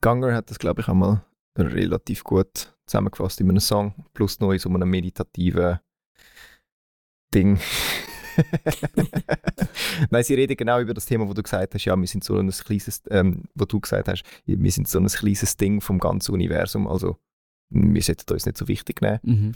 Ganger 0.00 0.34
hat 0.34 0.50
das, 0.50 0.58
glaube 0.58 0.80
ich, 0.80 0.88
einmal 0.88 1.22
relativ 1.56 2.24
gut 2.24 2.74
zusammengefasst 2.86 3.40
in 3.40 3.48
einem 3.50 3.60
Song, 3.60 3.94
plus 4.14 4.40
noch 4.40 4.52
in 4.52 4.58
so 4.58 4.68
einem 4.70 4.88
meditativen 4.88 5.78
Ding. 7.34 7.58
Nein, 10.10 10.22
sie 10.22 10.34
reden 10.34 10.56
genau 10.56 10.80
über 10.80 10.94
das 10.94 11.06
Thema, 11.06 11.28
wo 11.28 11.34
du 11.34 11.42
gesagt 11.42 11.74
hast, 11.74 11.84
ja, 11.84 11.96
wir 11.96 12.06
sind 12.06 12.24
so 12.24 12.36
ein 12.36 12.50
kleines, 12.50 13.02
ähm, 13.10 13.44
wo 13.54 13.64
du 13.64 13.80
gesagt 13.80 14.08
hast, 14.08 14.22
wir 14.46 14.70
sind 14.70 14.88
so 14.88 14.98
ein 14.98 15.06
kleines 15.06 15.56
Ding 15.56 15.80
vom 15.80 15.98
ganzen 15.98 16.32
Universum, 16.32 16.86
also 16.86 17.18
wir 17.70 18.02
sollten 18.02 18.32
uns 18.32 18.46
nicht 18.46 18.56
so 18.56 18.68
wichtig 18.68 19.02
nehmen. 19.02 19.18
Mhm. 19.22 19.54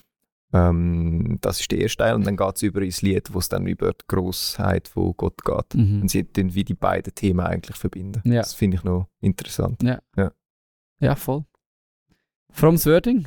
Ähm, 0.53 1.39
das 1.41 1.61
ist 1.61 1.71
der 1.71 1.79
erste 1.79 2.05
Teil 2.05 2.15
und 2.15 2.27
dann 2.27 2.37
geht 2.37 2.57
es 2.57 2.63
über 2.63 2.83
ins 2.83 3.01
Lied, 3.01 3.33
wo 3.33 3.39
es 3.39 3.49
dann 3.49 3.67
über 3.67 3.93
die 3.93 4.05
Großheit 4.07 4.89
von 4.89 5.15
Gott 5.17 5.43
geht. 5.45 5.75
Mhm. 5.75 6.03
Und 6.03 6.11
sie 6.11 6.25
tun 6.25 6.55
wie 6.55 6.65
die 6.65 6.75
beiden 6.75 7.15
Themen 7.15 7.41
eigentlich 7.41 7.77
verbinden. 7.77 8.21
Ja. 8.25 8.43
Das 8.43 8.53
finde 8.53 8.77
ich 8.77 8.85
noch 8.85 9.09
interessant. 9.21 9.83
Ja, 11.01 11.17
voll. 11.17 11.45
From 12.51 12.77
Wording? 12.85 13.27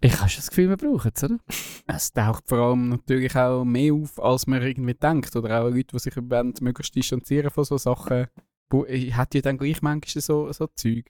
Ich 0.00 0.18
habe 0.18 0.28
schon 0.28 0.38
das 0.40 0.48
Gefühl, 0.50 0.68
wir 0.68 0.76
brauchen 0.76 1.10
es, 1.14 1.24
oder? 1.24 1.38
Es 1.86 2.12
taucht 2.12 2.48
vor 2.48 2.58
allem 2.58 2.88
natürlich 2.90 3.34
auch 3.36 3.64
mehr 3.64 3.94
auf, 3.94 4.18
als 4.22 4.46
man 4.46 4.62
irgendwie 4.62 4.94
denkt. 4.94 5.34
Oder 5.36 5.60
auch 5.62 5.70
Leute, 5.70 5.84
die 5.94 5.98
sich 5.98 6.16
wollen, 6.16 6.54
möglichst 6.60 6.94
distanzieren 6.94 7.50
von 7.50 7.64
so 7.64 7.78
Sachen. 7.78 8.26
Ich 8.88 9.16
hätte 9.16 9.38
ja 9.38 9.42
dann 9.42 9.58
gleich 9.58 9.80
manchmal 9.82 10.22
so, 10.22 10.52
so 10.52 10.66
Zeug. 10.74 11.06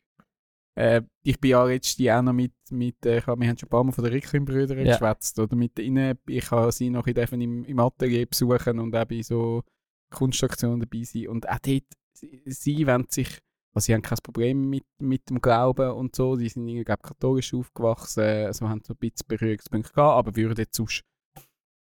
Äh, 0.79 1.03
ich 1.23 1.41
bin 1.41 1.53
ja 1.53 1.65
letztens 1.65 2.09
auch 2.11 2.23
noch 2.23 2.35
mit, 2.35 2.53
mit 2.71 3.05
äh, 3.07 3.23
wir 3.27 3.33
haben 3.33 3.43
schon 3.43 3.67
ein 3.67 3.69
paar 3.71 3.83
Mal 3.85 3.93
von 3.93 4.05
den 4.05 4.13
Ricklin-Brüdern 4.13 4.79
Ja. 4.85 4.93
geschwätzt. 4.93 5.39
Oder 5.39 5.57
mit 5.57 5.79
ihnen, 5.79 6.19
ich 6.29 6.51
habe 6.51 6.71
sie 6.71 6.91
noch 6.91 7.07
im, 7.07 7.65
im 7.65 7.79
Atelier 7.81 8.27
besuchen 8.27 8.79
und 8.79 8.95
auch 8.95 9.07
bei 9.07 9.23
so 9.23 9.63
Kunstaktionen 10.11 10.81
dabei 10.81 11.03
sein. 11.05 11.29
Und 11.29 11.49
auch 11.49 11.59
dort, 11.59 11.85
sie, 12.13 12.43
sie 12.45 12.87
wollen 12.87 13.07
sich, 13.09 13.39
also 13.77 13.87
sie 13.87 13.95
haben 13.95 14.01
kein 14.01 14.17
Problem 14.23 14.71
mit, 14.71 14.87
mit 14.99 15.29
dem 15.29 15.39
Glauben 15.39 15.91
und 15.91 16.17
so, 16.17 16.35
die 16.35 16.49
sind 16.49 16.67
irgendwie, 16.67 16.85
glaub, 16.85 17.03
katholisch 17.03 17.53
aufgewachsen, 17.53 18.23
also 18.47 18.69
haben 18.71 18.83
so 18.83 18.95
ein 18.95 18.99
bisschen 18.99 19.27
Berührungspunkte 19.29 19.93
gehabt, 19.93 20.17
aber 20.19 20.35
würden 20.35 20.57
jetzt 20.57 20.77
sonst 20.77 21.05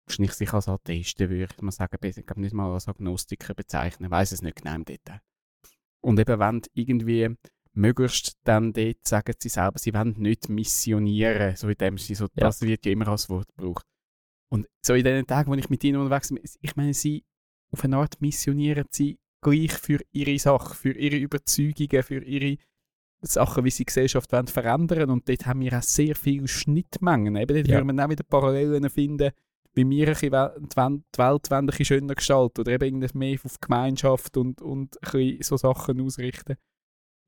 wahrscheinlich 0.06 0.32
sich 0.34 0.52
als 0.52 0.68
Atheisten, 0.68 1.28
würde 1.28 1.52
ich 1.52 1.60
mal 1.60 1.72
sagen, 1.72 1.96
besser, 2.00 2.20
ich 2.20 2.26
glaube 2.26 2.40
nicht 2.40 2.54
mal 2.54 2.72
als 2.72 2.86
Agnostiker 2.86 3.54
bezeichnen, 3.54 4.12
weiß 4.12 4.30
es 4.30 4.42
nicht 4.42 4.62
genau 4.62 4.76
im 4.76 4.84
Detail. 4.84 5.20
Und 6.04 6.20
eben 6.20 6.38
wenn 6.38 6.62
irgendwie 6.72 7.36
möglichst 7.72 8.36
dann 8.44 8.72
dort 8.72 9.04
sagen 9.04 9.34
sie 9.36 9.48
selber, 9.48 9.80
sie 9.80 9.92
wollen 9.92 10.14
nicht 10.18 10.48
missionieren, 10.48 11.56
so 11.56 11.68
in 11.68 11.74
dem 11.78 11.98
sie 11.98 12.14
so, 12.14 12.26
Ja. 12.26 12.46
das 12.46 12.60
wird 12.62 12.86
ja 12.86 12.92
immer 12.92 13.08
als 13.08 13.28
Wort 13.28 13.48
gebraucht. 13.56 13.86
Und 14.52 14.68
so 14.84 14.94
in 14.94 15.02
den 15.02 15.26
Tagen, 15.26 15.50
wo 15.50 15.54
ich 15.56 15.68
mit 15.68 15.82
ihnen 15.82 16.00
unterwegs 16.00 16.28
bin, 16.28 16.38
ich 16.60 16.76
meine, 16.76 16.94
sie 16.94 17.24
auf 17.72 17.82
eine 17.82 17.96
Art 17.96 18.20
missionieren 18.20 18.86
sie 18.90 19.18
gleich 19.42 19.72
für 19.72 19.98
ihre 20.12 20.38
Sache, 20.38 20.74
für 20.74 20.92
ihre 20.92 21.16
Überzeugungen, 21.16 22.02
für 22.02 22.22
ihre 22.24 22.56
Sachen, 23.20 23.64
wie 23.64 23.70
sie 23.70 23.78
die 23.82 23.86
Gesellschaft 23.86 24.32
wollen 24.32 24.46
verändern 24.46 25.10
Und 25.10 25.28
dort 25.28 25.46
haben 25.46 25.60
wir 25.60 25.76
auch 25.78 25.82
sehr 25.82 26.14
viele 26.16 26.48
Schnittmengen. 26.48 27.36
Eben 27.36 27.54
dort 27.56 27.68
Ja. 27.68 27.78
würden 27.78 27.96
wir 27.96 28.04
auch 28.04 28.10
wieder 28.10 28.24
Parallelen 28.24 28.88
finden, 28.90 29.30
wie 29.74 29.88
wir 29.88 30.08
ein 30.08 30.12
bisschen 30.14 30.30
die 31.10 31.18
Welt 31.18 31.52
ein 31.52 31.66
bisschen 31.66 31.84
schöner 31.84 32.14
gestalten 32.14 32.60
oder 32.60 32.72
eben 32.72 32.84
irgendwas 32.84 33.14
mehr 33.14 33.38
auf 33.44 33.60
Gemeinschaft 33.60 34.36
und, 34.36 34.60
und 34.60 34.96
ein 35.02 35.10
bisschen 35.12 35.42
so 35.42 35.56
Sachen 35.56 36.00
ausrichten. 36.00 36.56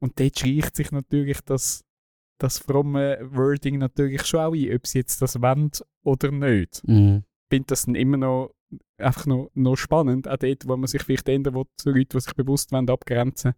Und 0.01 0.19
dort 0.21 0.39
schleicht 0.39 0.77
sich 0.77 0.91
natürlich 0.91 1.41
das, 1.43 1.85
das 2.39 2.59
fromme 2.59 3.19
Wording 3.23 3.79
natürlich 3.79 4.27
schon 4.27 4.41
auch 4.41 4.53
ein, 4.55 4.75
ob 4.75 4.87
sie 4.87 4.99
jetzt 4.99 5.23
das 5.23 5.41
wollen 5.41 5.71
oder 6.03 6.31
nicht 6.31 6.83
Mhm. 6.87 7.25
finde 7.49 7.67
das 7.69 7.87
dann 7.87 7.95
immer 7.95 8.17
noch 8.17 8.55
einfach 8.99 9.27
noch, 9.27 9.51
noch 9.55 9.77
spannend, 9.77 10.29
auch 10.29 10.37
dort, 10.37 10.67
wo 10.67 10.77
man 10.77 10.87
sich 10.87 11.03
vielleicht 11.03 11.29
ändern 11.29 11.55
will, 11.55 11.65
zu 11.77 11.91
Leuten, 11.91 12.11
die 12.17 12.21
sich 12.21 12.35
bewusst 12.35 12.73
wollen, 12.73 12.89
abgrenzen 12.89 13.55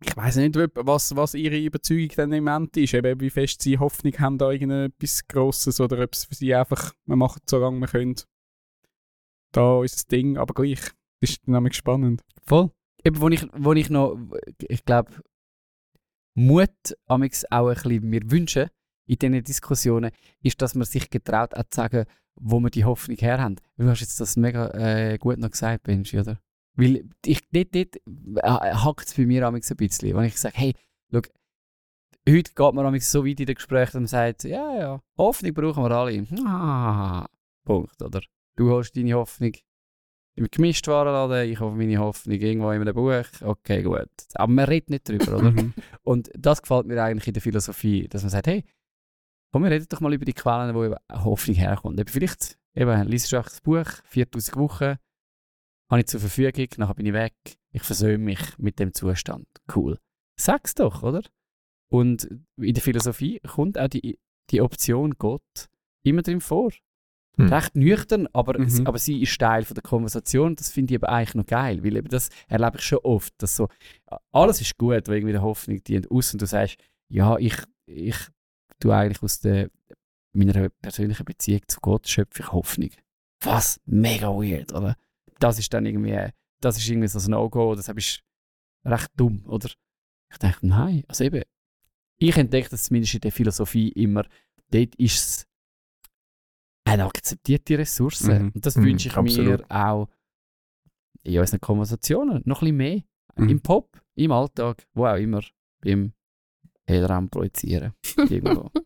Ich 0.00 0.16
weiß 0.16 0.36
nicht, 0.36 0.56
was, 0.56 1.16
was 1.16 1.34
ihre 1.34 1.58
Überzeugung 1.58 2.10
dann 2.16 2.32
im 2.32 2.44
Moment 2.44 2.76
ist, 2.76 2.94
eben, 2.94 3.20
wie 3.20 3.30
fest 3.30 3.62
sie 3.62 3.78
Hoffnung 3.78 4.18
haben, 4.18 4.38
da 4.38 4.50
irgendetwas 4.50 5.26
Grosses 5.26 5.80
oder 5.80 6.02
ob 6.02 6.12
es 6.12 6.24
für 6.24 6.34
sie 6.34 6.54
einfach, 6.54 6.92
machen 7.06 7.40
es 7.44 7.50
so 7.50 7.58
lange 7.58 7.80
wir 7.80 7.88
können. 7.88 8.16
Da 9.52 9.82
ist 9.82 9.94
das 9.94 10.06
Ding, 10.06 10.36
aber 10.36 10.54
gleich, 10.54 10.80
ist 11.20 11.48
nämlich 11.48 11.74
spannend. 11.74 12.22
Voll. 12.44 12.70
Eben, 13.04 13.20
wo 13.20 13.28
ich, 13.28 13.46
wo 13.54 13.72
ich 13.72 13.90
noch, 13.90 14.18
ich 14.68 14.84
glaube, 14.84 15.12
Mut 16.34 16.70
amix 17.06 17.44
auch 17.50 17.68
ein 17.68 17.74
bisschen 17.74 18.08
mir 18.08 18.30
wünschen 18.30 18.68
in 19.06 19.18
diesen 19.18 19.42
Diskussionen, 19.42 20.10
ist, 20.42 20.60
dass 20.60 20.74
man 20.74 20.84
sich 20.84 21.10
getraut 21.10 21.54
hat 21.54 21.72
zu 21.72 21.76
sagen, 21.76 22.04
wo 22.40 22.60
wir 22.60 22.70
die 22.70 22.84
Hoffnung 22.84 23.16
her 23.18 23.40
haben. 23.40 23.56
Du 23.76 23.88
hast 23.88 24.00
jetzt 24.00 24.20
das 24.20 24.36
mega 24.36 24.68
äh, 24.70 25.18
gut 25.18 25.38
noch 25.38 25.50
gesagt, 25.50 25.84
Benji, 25.84 26.18
oder? 26.18 26.38
Weil 26.74 27.04
ich, 27.26 27.40
dort, 27.50 27.74
dort 27.74 27.96
äh, 27.96 28.74
hackt 28.74 29.08
es 29.08 29.14
bei 29.14 29.26
mir 29.26 29.46
ein 29.46 29.54
bisschen, 29.54 30.16
wenn 30.16 30.24
ich 30.24 30.38
sage, 30.38 30.56
hey, 30.56 30.74
schau, 31.12 31.22
heute 32.28 32.52
geht 32.54 32.74
man 32.74 33.00
so 33.00 33.26
weit 33.26 33.40
in 33.40 33.46
den 33.46 33.54
Gesprächen, 33.54 33.86
dass 33.86 33.94
man 33.94 34.06
sagt, 34.06 34.44
ja, 34.44 34.78
ja, 34.78 35.02
Hoffnung 35.16 35.54
brauchen 35.54 35.82
wir 35.82 35.90
alle. 35.90 36.26
Ah, 36.46 37.26
Punkt, 37.64 38.00
oder? 38.00 38.20
Du 38.56 38.76
hast 38.76 38.92
deine 38.92 39.14
Hoffnung 39.14 39.52
im 40.36 40.46
Gemischtwarenladen, 40.50 41.50
ich 41.50 41.58
hoffe 41.58 41.76
meine 41.76 41.98
Hoffnung 41.98 42.38
irgendwo 42.38 42.70
in 42.70 42.80
einem 42.80 42.94
Buch. 42.94 43.24
Okay, 43.42 43.82
gut. 43.82 44.08
Aber 44.34 44.52
man 44.52 44.66
redet 44.66 44.90
nicht 44.90 45.08
drüber, 45.08 45.38
oder? 45.38 45.52
Und 46.04 46.30
das 46.38 46.62
gefällt 46.62 46.86
mir 46.86 47.02
eigentlich 47.02 47.26
in 47.26 47.34
der 47.34 47.42
Philosophie, 47.42 48.06
dass 48.08 48.22
man 48.22 48.30
sagt, 48.30 48.46
hey, 48.46 48.64
komm, 49.52 49.64
wir 49.64 49.70
reden 49.70 49.86
doch 49.88 50.00
mal 50.00 50.12
über 50.12 50.24
die 50.24 50.32
Quellen, 50.34 50.74
wo 50.74 50.84
eben 50.84 50.96
Hoffnung 51.12 51.56
herkommt. 51.56 51.98
Eben 51.98 52.08
vielleicht, 52.08 52.58
eben, 52.74 53.06
liest 53.08 53.32
du 53.32 53.36
das 53.36 53.60
Buch, 53.60 53.86
4000 54.04 54.56
Wochen, 54.56 54.96
habe 55.90 56.00
ich 56.00 56.06
zur 56.06 56.20
Verfügung, 56.20 56.66
nachher 56.76 56.94
bin 56.94 57.06
ich 57.06 57.12
weg, 57.12 57.34
ich 57.72 57.82
versöhne 57.82 58.18
mich 58.18 58.58
mit 58.58 58.78
dem 58.78 58.92
Zustand. 58.92 59.46
Cool. 59.74 59.98
Sag's 60.38 60.74
doch, 60.74 61.02
oder? 61.02 61.22
Und 61.90 62.28
in 62.60 62.74
der 62.74 62.82
Philosophie 62.82 63.40
kommt 63.40 63.78
auch 63.78 63.88
die, 63.88 64.18
die 64.50 64.60
Option 64.60 65.14
Gott 65.18 65.68
immer 66.04 66.22
drin 66.22 66.40
vor. 66.40 66.70
Hm. 67.36 67.52
Recht 67.52 67.76
nüchtern, 67.76 68.26
aber, 68.32 68.58
Mhm. 68.58 68.86
aber 68.86 68.98
sie 68.98 69.22
ist 69.22 69.38
Teil 69.38 69.64
von 69.64 69.74
der 69.74 69.82
Konversation. 69.82 70.56
Das 70.56 70.70
finde 70.70 70.92
ich 70.94 71.00
aber 71.00 71.08
eigentlich 71.10 71.34
noch 71.34 71.46
geil, 71.46 71.82
weil 71.84 71.96
eben 71.96 72.08
das 72.08 72.28
erlebe 72.48 72.78
ich 72.78 72.82
schon 72.84 72.98
oft, 72.98 73.32
dass 73.38 73.56
so, 73.56 73.68
alles 74.32 74.60
ist 74.60 74.76
gut, 74.76 75.08
wo 75.08 75.12
irgendwie 75.12 75.32
der 75.32 75.42
Hoffnung 75.42 75.82
dient, 75.84 76.10
aus 76.10 76.32
und 76.32 76.42
du 76.42 76.46
sagst, 76.46 76.78
ja, 77.08 77.38
ich, 77.38 77.56
ich 77.86 78.16
tue 78.80 78.94
eigentlich 78.94 79.22
aus 79.22 79.40
der, 79.40 79.70
meiner 80.32 80.68
persönlichen 80.68 81.24
Beziehung 81.24 81.62
zu 81.66 81.80
Gott 81.80 82.08
schöpfe 82.08 82.42
ich 82.42 82.52
Hoffnung. 82.52 82.90
Was? 83.40 83.80
Mega 83.86 84.28
weird, 84.28 84.72
oder? 84.72 84.96
Das 85.40 85.58
ist 85.58 85.72
dann 85.72 85.86
irgendwie, 85.86 86.32
das 86.60 86.76
ist 86.78 86.88
irgendwie 86.88 87.08
so 87.08 87.18
ein 87.18 87.30
No-Go, 87.30 87.74
das 87.74 87.88
ist 87.88 88.22
recht 88.84 89.10
dumm, 89.16 89.44
oder? 89.46 89.70
Ich 90.30 90.38
denke, 90.38 90.66
nein, 90.66 91.04
also 91.08 91.24
eben, 91.24 91.42
ich 92.18 92.36
entdecke 92.36 92.68
das 92.70 92.84
zumindest 92.84 93.14
in 93.14 93.20
der 93.20 93.32
Philosophie 93.32 93.88
immer, 93.90 94.24
dort 94.70 94.94
ist 94.96 95.18
es 95.18 95.46
eine 96.84 97.04
akzeptierte 97.04 97.78
Ressource. 97.78 98.22
Mhm. 98.24 98.52
Und 98.54 98.66
das 98.66 98.76
Mhm, 98.76 98.84
wünsche 98.84 99.08
ich 99.08 99.16
absolut. 99.16 99.60
mir 99.60 99.70
auch 99.70 100.08
in 101.22 101.38
unseren 101.38 101.60
Konversationen 101.60 102.42
noch 102.44 102.62
ein 102.62 102.76
bisschen 102.76 102.76
mehr. 102.76 103.02
Mhm. 103.36 103.48
Im 103.50 103.60
Pop, 103.60 104.00
im 104.14 104.32
Alltag, 104.32 104.86
wo 104.94 105.06
auch 105.06 105.16
immer, 105.16 105.42
beim 105.80 106.12
Heldraum 106.88 107.28
projizieren. 107.28 107.92
Irgendwo. 108.16 108.70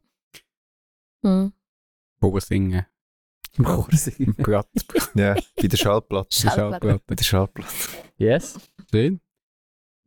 Hm. 1.25 1.53
Vorsingen. 2.21 2.85
Im 3.57 3.65
Chor 3.65 3.87
singen. 3.93 4.35
Im 4.37 4.43
Blatt. 4.43 4.67
Ja, 5.15 5.35
bei 5.61 5.69
der 5.69 5.77
Schallplatte. 5.77 6.35
Schallplatte. 6.35 7.01
Bei 7.07 7.15
der 7.15 7.23
Schallplatte. 7.25 7.69
Yes? 8.17 8.59
Schön. 8.91 9.21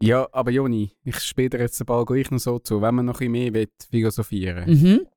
Ja, 0.01 0.27
aber 0.33 0.51
Joni, 0.51 0.91
ich 1.03 1.19
spiele 1.19 1.51
dir 1.51 1.59
jetzt 1.61 1.79
den 1.79 1.85
Ball 1.85 2.03
gleich 2.03 2.29
noch 2.31 2.39
so 2.39 2.59
zu. 2.59 2.81
Wenn 2.81 2.95
man 2.95 3.05
noch 3.05 3.13
ein 3.21 3.31
bisschen 3.31 3.31
mehr 3.31 3.53
will, 3.53 3.69
philosophieren 3.89 4.65
will, 4.67 4.75
Mhm. 4.75 5.07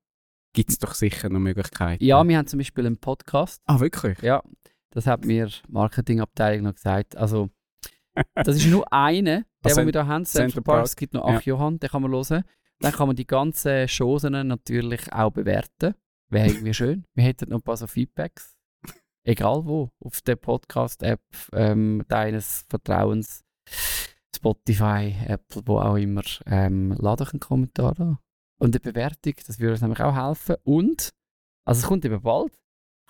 gibt 0.53 0.71
es 0.71 0.79
doch 0.79 0.95
sicher 0.95 1.29
noch 1.31 1.41
Möglichkeiten. 1.41 2.05
Ja, 2.05 2.23
wir 2.27 2.39
haben 2.39 2.47
zum 2.47 2.59
Beispiel 2.59 2.87
einen 2.87 2.99
Podcast. 2.99 3.61
Ah, 3.67 3.81
wirklich? 3.81 4.21
Ja, 4.23 4.41
das 4.91 5.07
hat 5.09 5.25
mir 5.25 5.47
die 5.47 5.55
Marketingabteilung 5.73 6.65
noch 6.67 6.75
gesagt. 6.75 7.17
Also, 7.17 7.51
das 8.35 8.57
ist 8.57 8.67
nur 8.67 8.93
einer, 8.93 9.41
der, 9.41 9.45
Also 9.65 9.81
den 9.81 9.87
wir 9.87 9.93
da 9.93 10.07
haben. 10.07 10.25
Central 10.25 10.63
Park. 10.63 10.77
Park. 10.77 10.85
Es 10.87 10.95
gibt 10.97 11.15
noch 11.15 11.27
Ja. 11.29 11.39
Ach 11.39 11.43
Johann, 11.43 11.81
den 11.81 11.91
kann 11.91 12.03
man 12.03 12.13
hören. 12.13 12.45
Dann 12.81 12.93
kann 12.93 13.09
man 13.09 13.17
die 13.17 13.27
ganzen 13.27 13.87
Chosen 13.89 14.33
natürlich 14.47 15.13
auch 15.13 15.31
bewerten. 15.31 15.95
Wäre 16.31 16.49
irgendwie 16.49 16.75
schön. 16.75 17.05
Wir 17.15 17.25
hätten 17.25 17.51
noch 17.51 17.59
ein 17.59 17.63
paar 17.63 17.77
so 17.77 17.87
Feedbacks. 17.87 18.57
Egal 19.25 19.65
wo. 19.67 19.91
Auf 20.01 20.21
der 20.21 20.37
Podcast-App 20.37 21.21
ähm, 21.53 22.05
deines 22.09 22.65
Vertrauens. 22.69 23.45
Spotify, 24.35 25.15
Apple, 25.27 25.63
wo 25.67 25.79
auch 25.81 25.97
immer. 25.97 26.23
Ähm, 26.47 26.93
lade 26.99 27.25
euch 27.25 27.33
einen 27.33 27.41
Kommentar 27.41 27.95
da. 27.95 28.21
Und 28.61 28.75
eine 28.75 28.81
Bewertung, 28.81 29.35
das 29.47 29.59
würde 29.59 29.73
uns 29.73 29.81
nämlich 29.83 30.01
auch 30.01 30.15
helfen. 30.15 30.57
Und, 30.65 31.11
also 31.65 31.81
es 31.81 31.87
kommt 31.87 32.05
eben 32.05 32.21
bald, 32.23 32.53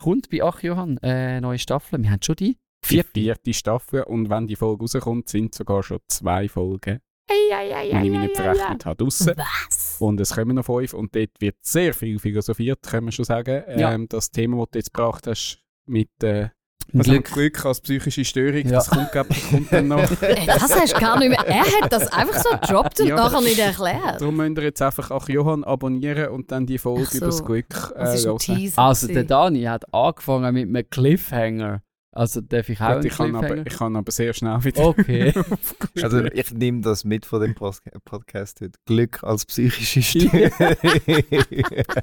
kommt 0.01 0.31
bei 0.31 0.43
Ach 0.43 0.63
Johann 0.63 0.99
äh, 1.03 1.09
eine 1.09 1.41
neue 1.43 1.59
Staffel. 1.59 2.03
Wir 2.03 2.11
haben 2.11 2.23
schon 2.23 2.37
die 2.37 2.57
Die 2.85 2.89
vierte. 2.89 3.11
vierte 3.13 3.53
Staffel 3.53 4.03
und 4.05 4.31
wenn 4.31 4.47
die 4.47 4.57
Folge 4.57 4.83
rauskommt, 4.85 5.29
sind 5.29 5.55
sogar 5.55 5.83
schon 5.83 5.99
zwei 6.09 6.49
Folgen, 6.49 7.01
Mich 7.29 8.11
nicht 8.21 8.37
verrechnet 8.37 8.87
habe, 8.87 8.97
draussen. 8.97 9.35
Was? 9.37 9.97
Und 10.01 10.21
es 10.21 10.35
kommen 10.35 10.57
noch 10.57 10.65
fünf 10.65 10.95
und 10.95 11.15
dort 11.15 11.31
wird 11.41 11.57
sehr 11.63 11.93
viel 11.95 12.19
philosophiert, 12.19 12.81
können 12.83 13.07
wir 13.07 13.13
schon 13.13 13.25
sagen. 13.25 13.63
Ja. 13.77 13.93
Ähm, 13.93 14.09
das 14.09 14.31
Thema, 14.31 14.59
das 14.65 14.71
du 14.73 14.79
jetzt 14.79 14.95
gebracht 14.95 15.27
hast, 15.27 15.59
mit 15.87 16.09
äh, 16.23 16.49
also 16.95 17.11
Glück. 17.13 17.31
Glück 17.33 17.67
als 17.67 17.81
psychische 17.83 18.25
Störung, 18.25 18.63
Ja. 18.65 18.71
das 18.71 18.89
kommt, 18.89 19.13
glaub, 19.13 19.29
ich, 19.31 19.51
kommt 19.51 19.71
dann 19.71 19.89
noch. 19.89 20.09
Das 20.47 20.75
hast 20.75 20.95
du 20.97 20.99
gar 21.01 21.19
nicht 21.19 21.29
mehr. 21.29 21.47
Er 21.47 21.83
hat 21.83 21.93
das 21.93 22.11
einfach 22.11 22.43
so 22.43 22.49
gedroppt 22.59 23.01
und 23.01 23.09
Ja. 23.09 23.17
nachher 23.17 23.43
nicht 23.43 23.59
erklärt. 23.59 24.21
Darum 24.23 24.37
müsst 24.37 24.57
ihr 24.57 24.63
jetzt 24.65 24.81
einfach 24.81 25.11
Ach 25.11 25.29
Johann 25.29 25.65
abonnieren 25.65 26.29
und 26.31 26.51
dann 26.51 26.65
die 26.65 26.79
Folge 26.79 27.05
so. 27.05 27.19
über 27.19 27.27
das 27.27 27.45
Glück 27.45 27.69
Das 27.95 28.13
äh, 28.13 28.15
ist 28.15 28.25
ein 28.25 28.29
hören. 28.31 28.39
Teaser. 28.39 28.83
Also 28.83 29.07
der. 29.09 29.25
Dani 29.25 29.65
hat 29.65 29.93
angefangen 29.93 30.55
mit 30.55 30.65
einem 30.69 30.89
Cliffhanger. 30.89 31.83
Also 32.19 32.41
darf 32.41 32.69
ich 32.69 32.81
auch 32.81 32.97
Gut, 32.97 33.05
ich, 33.05 33.13
kann 33.17 33.37
aber, 33.37 33.65
ich 33.65 33.77
kann 33.77 33.95
aber 33.95 34.11
sehr 34.11 34.35
schnell 34.35 34.65
wieder. 34.65 34.89
Okay. 34.89 35.33
Also 36.03 36.25
ich 36.25 36.53
nehme 36.53 36.81
das 36.81 37.05
mit 37.05 37.25
von 37.25 37.41
dem 37.41 37.55
Podcast 37.55 38.61
heute. 38.61 38.77
Glück 38.87 39.23
als 39.23 39.47
psychische 39.47 40.03
Störung. 40.27 40.51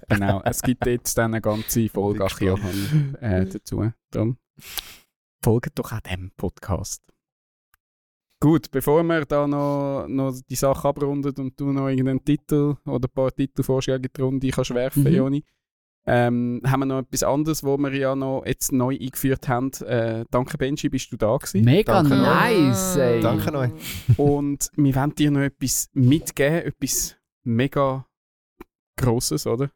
Genau, 0.08 0.42
es 0.46 0.62
gibt 0.62 0.86
jetzt 0.86 1.18
dann 1.18 1.34
eine 1.34 1.42
ganze 1.42 1.90
Folge 1.90 2.26
Johann 2.40 3.16
äh, 3.20 3.46
dazu. 3.46 3.92
Darum 4.12 4.38
folgt 5.44 5.78
doch 5.78 5.92
auch 5.92 6.00
dem 6.00 6.32
Podcast. 6.38 7.02
Gut, 8.42 8.72
bevor 8.72 9.04
wir 9.04 9.26
da 9.26 9.46
noch, 9.48 10.06
noch 10.08 10.34
die 10.50 10.56
Sache 10.56 10.88
abrunden 10.88 11.34
und 11.38 11.60
du 11.60 11.74
noch 11.74 11.90
irgendeinen 11.90 12.24
Titel 12.24 12.76
oder 12.86 13.10
ein 13.10 13.14
paar 13.14 13.36
Titelvorschläge 13.36 14.08
in 14.08 14.12
die 14.16 14.22
Runde 14.22 14.50
kannst 14.50 14.74
werfen, 14.74 15.04
Mhm. 15.04 15.14
Joni, 15.14 15.44
Ähm, 16.08 16.62
haben 16.66 16.82
wir 16.82 16.86
noch 16.86 17.00
etwas 17.00 17.24
anderes, 17.24 17.64
wo 17.64 17.78
wir 17.78 17.94
ja 17.96 18.16
noch 18.16 18.44
jetzt 18.46 18.72
neu 18.72 18.96
eingeführt 19.00 19.48
haben. 19.48 19.72
Äh, 19.82 20.26
danke 20.30 20.58
Benji, 20.58 20.90
bist 20.90 21.12
du 21.12 21.18
da 21.18 21.36
gewesen. 21.36 21.66
Mega 21.66 22.04
Danke. 22.04 22.16
nice, 22.16 22.98
ey. 22.98 23.22
Danke 23.22 23.52
euch. 23.58 23.72
Und 24.18 24.70
wir 24.76 24.96
wollen 24.96 25.16
dir 25.16 25.32
noch 25.32 25.42
etwas 25.42 25.90
mitgeben, 25.94 26.62
etwas 26.64 27.16
mega 27.44 28.06
Grosses, 28.98 29.48
oder? 29.48 29.72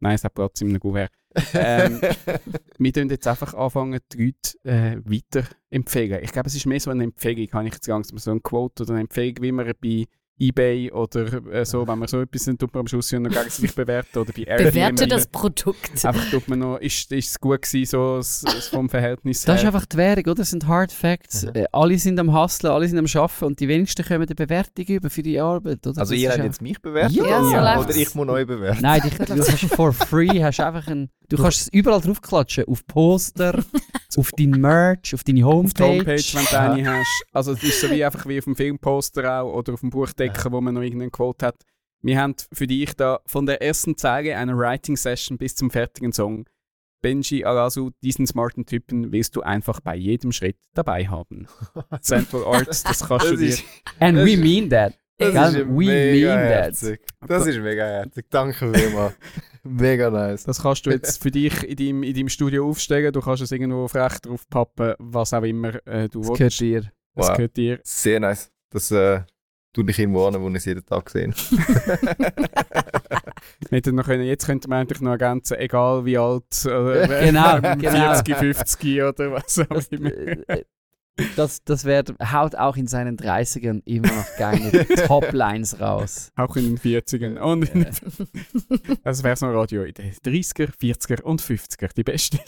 Nein, 0.00 0.14
es 0.14 0.24
hat 0.24 0.34
Platz 0.34 0.60
in 0.60 0.68
einem 0.68 0.80
Kuvert. 0.80 1.12
Ähm, 1.52 2.00
wir 2.78 2.92
tun 2.92 3.10
jetzt 3.10 3.26
einfach 3.26 3.52
anfangen, 3.54 4.00
die 4.12 4.26
Leute 4.26 4.64
äh, 4.64 5.00
weiterempfehlen. 5.04 6.22
Ich 6.22 6.32
glaube, 6.32 6.48
es 6.48 6.54
ist 6.54 6.66
mehr 6.66 6.80
so 6.80 6.90
eine 6.90 7.04
Empfehlung, 7.04 7.48
habe 7.52 7.68
ich 7.68 7.74
jetzt 7.74 7.88
Angst, 7.90 8.16
so 8.16 8.30
ein 8.30 8.42
Quote 8.42 8.84
oder 8.84 8.92
eine 8.92 9.02
Empfehlung, 9.02 9.36
wie 9.40 9.52
man 9.52 9.72
bei 9.80 10.06
eBay 10.40 10.90
oder 10.92 11.26
äh, 11.52 11.64
so, 11.64 11.86
wenn 11.86 11.98
man 11.98 12.08
so 12.08 12.20
etwas 12.20 12.44
dann 12.44 12.56
tut 12.58 12.72
man 12.72 12.80
am 12.82 12.86
Schluss 12.86 13.10
ja 13.10 13.18
noch 13.18 13.30
gegenseitig 13.30 13.74
bewerten 13.74 14.18
oder 14.18 14.32
bei 14.32 14.42
Airbnb. 14.42 14.72
Bewerte 14.72 15.06
das 15.08 15.26
Produkt. 15.26 16.04
Einfach 16.04 16.30
tut 16.30 16.48
man 16.48 16.58
noch, 16.60 16.76
ist, 16.78 17.10
ist 17.12 17.30
es 17.30 17.40
gut 17.40 17.62
gewesen, 17.62 17.90
so 17.90 18.16
das, 18.18 18.42
das 18.42 18.68
vom 18.68 18.88
Verhältnis 18.88 19.42
Das 19.42 19.56
ist 19.56 19.62
her. 19.62 19.68
einfach 19.74 19.86
die 19.86 19.96
Währung, 19.96 20.24
oder? 20.24 20.34
Das 20.36 20.50
sind 20.50 20.66
Hard 20.66 20.92
Facts. 20.92 21.44
Mhm. 21.44 21.50
Äh, 21.54 21.64
alle 21.72 21.98
sind 21.98 22.18
am 22.20 22.32
Hustlen, 22.38 22.70
alle 22.72 22.86
sind 22.88 22.98
am 22.98 23.06
Arbeiten 23.06 23.44
und 23.44 23.60
die 23.60 23.68
wenigsten 23.68 24.04
kommen 24.06 24.22
eine 24.22 24.34
Bewertung 24.34 24.84
über 24.86 25.10
für 25.10 25.22
die 25.22 25.40
Arbeit, 25.40 25.86
oder? 25.86 26.00
Also 26.00 26.12
Das 26.14 26.20
ihr 26.20 26.28
habt 26.30 26.38
ja- 26.38 26.44
jetzt 26.44 26.62
mich 26.62 26.80
bewertet? 26.80 27.16
Ja, 27.16 27.42
so 27.42 27.48
oder 27.48 27.74
läuft's. 27.76 27.96
ich 27.96 28.14
muss 28.14 28.28
euch 28.28 28.46
bewerten? 28.46 28.78
Nein, 28.82 29.00
dich, 29.02 29.14
du 29.18 29.38
hast 29.38 29.64
for 29.74 29.92
free, 29.92 30.42
hast 30.42 30.60
einfach 30.60 30.86
ein, 30.88 31.10
du 31.28 31.36
kannst 31.36 31.62
es 31.62 31.68
überall 31.72 32.00
draufklatschen, 32.00 32.64
auf 32.68 32.86
Poster, 32.86 33.58
auf 34.16 34.30
dein 34.38 34.50
Merch, 34.50 35.14
auf 35.14 35.24
deine 35.24 35.44
auf 35.44 35.52
Homepage. 35.52 35.74
die 35.74 35.82
Homepage, 35.82 36.24
wenn 36.34 36.44
du 36.44 36.58
eine 36.60 36.98
hast. 36.98 37.24
Also 37.32 37.52
es 37.52 37.62
ist 37.62 37.80
so 37.80 37.90
wie 37.90 38.04
einfach 38.04 38.26
wie 38.26 38.38
auf 38.38 38.44
dem 38.44 38.56
Filmposter 38.56 39.40
auch 39.42 39.52
oder 39.54 39.74
auf 39.74 39.80
dem 39.80 39.90
Buchdecker, 40.28 40.52
wo 40.52 40.60
man 40.60 40.74
noch 40.74 40.82
irgendeinen 40.82 41.12
Quote 41.12 41.46
hat. 41.46 41.56
Wir 42.02 42.20
haben 42.20 42.34
für 42.52 42.66
dich 42.66 42.94
da 42.94 43.20
von 43.26 43.46
der 43.46 43.60
ersten 43.62 43.96
Zeile 43.96 44.36
einer 44.36 44.56
Writing-Session 44.56 45.36
bis 45.38 45.54
zum 45.56 45.70
fertigen 45.70 46.12
Song. 46.12 46.46
Benji 47.00 47.44
Alasu, 47.44 47.90
diesen 48.02 48.26
smarten 48.26 48.66
Typen 48.66 49.12
willst 49.12 49.36
du 49.36 49.42
einfach 49.42 49.80
bei 49.80 49.94
jedem 49.96 50.32
Schritt 50.32 50.56
dabei 50.74 51.06
haben. 51.08 51.46
Central 52.00 52.44
Arts, 52.44 52.82
das 52.82 53.06
kannst 53.06 53.26
du 53.26 53.30
Das 53.32 53.38
dir... 53.40 53.48
ist, 53.48 53.64
And 54.00 54.18
Das 54.18 54.24
we 54.26 54.32
ist- 54.32 54.40
mean 54.42 54.70
that. 54.70 54.94
das 55.18 55.54
ist 55.54 55.58
We 55.66 55.86
mega 55.86 56.34
mean 56.36 56.38
that. 56.48 56.48
herzig. 56.64 57.00
Das 57.26 57.46
ist 57.46 57.58
mega 57.58 57.84
herzig. 57.84 58.26
Danke 58.30 58.72
vielmals. 58.72 59.14
mega 59.62 60.10
nice. 60.10 60.44
Das 60.44 60.62
kannst 60.62 60.86
du 60.86 60.90
jetzt 60.90 61.22
für 61.22 61.30
dich 61.30 61.62
in 61.64 61.76
deinem, 61.76 62.02
in 62.02 62.14
deinem 62.14 62.28
Studio 62.28 62.68
aufstellen. 62.68 63.12
Du 63.12 63.20
kannst 63.20 63.42
es 63.42 63.52
irgendwo 63.52 63.86
frech 63.88 64.18
drauf 64.20 64.48
pappen, 64.48 64.94
was 64.98 65.32
auch 65.34 65.42
immer 65.42 65.74
äh, 65.86 66.08
du 66.08 66.20
Das 66.20 66.28
willst. 66.30 66.38
gehört 66.38 66.60
dir. 66.60 66.92
Das 67.14 67.28
Wow. 67.28 67.36
gehört 67.36 67.56
dir. 67.56 67.80
Sehr 67.84 68.20
nice. 68.20 68.50
Das 68.70 68.90
äh, 68.92 69.20
tue 69.72 69.90
ich 69.90 69.98
irgendwo 69.98 70.26
an, 70.26 70.40
wo 70.40 70.48
ich 70.48 70.56
es 70.56 70.64
jeden 70.64 70.84
Tag 70.84 71.10
sehe. 71.10 71.28
Noch 73.92 74.04
können, 74.06 74.24
jetzt 74.24 74.46
könnte 74.46 74.68
man 74.68 74.80
eigentlich 74.80 75.00
noch 75.00 75.12
ergänzen, 75.12 75.58
egal 75.58 76.04
wie 76.04 76.18
alt, 76.18 76.64
äh, 76.64 77.26
Genau, 77.26 77.58
ähm, 77.58 77.78
genau. 77.78 78.14
40, 78.14 78.36
50 78.36 79.02
oder 79.02 79.32
was 79.32 79.58
auch 79.58 79.66
Das, 79.66 79.88
immer. 79.88 80.10
äh, 80.10 80.64
das, 81.36 81.64
das 81.64 81.84
wird, 81.84 82.14
haut 82.32 82.54
auch 82.54 82.76
in 82.76 82.86
seinen 82.86 83.16
30ern 83.16 83.82
immer 83.84 84.08
noch 84.08 84.36
geile 84.38 84.86
Toplines 85.06 85.80
raus. 85.80 86.30
Auch 86.36 86.54
in 86.56 86.76
den 86.76 86.78
40ern. 86.78 87.38
Und 87.38 87.68
in, 87.74 87.82
Äh, 87.84 87.90
das 89.02 89.22
wäre 89.24 89.36
so 89.36 89.46
ein 89.46 89.52
Radio 89.54 89.82
in 89.82 89.94
den 89.94 90.12
30er, 90.12 90.70
40er 90.80 91.22
und 91.22 91.42
50er, 91.42 91.92
die 91.94 92.04
beste. 92.04 92.38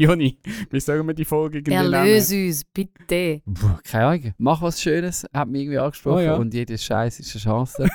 Joni, 0.00 0.38
wie 0.70 0.80
sollen 0.80 1.06
wir 1.06 1.12
die 1.12 1.26
Folge 1.26 1.58
irgendwie 1.58 1.74
Erlöse 1.74 2.46
uns, 2.46 2.64
bitte. 2.64 3.42
Puh, 3.44 3.78
keine 3.84 4.06
Ahnung. 4.06 4.34
Mach 4.38 4.62
was 4.62 4.80
Schönes, 4.80 5.26
hat 5.30 5.48
mich 5.48 5.62
irgendwie 5.62 5.78
angesprochen 5.78 6.16
Oh 6.16 6.20
ja. 6.20 6.34
und 6.36 6.54
jeder 6.54 6.78
Scheiß 6.78 7.20
ist 7.20 7.34
eine 7.34 7.42
Chance. 7.42 7.90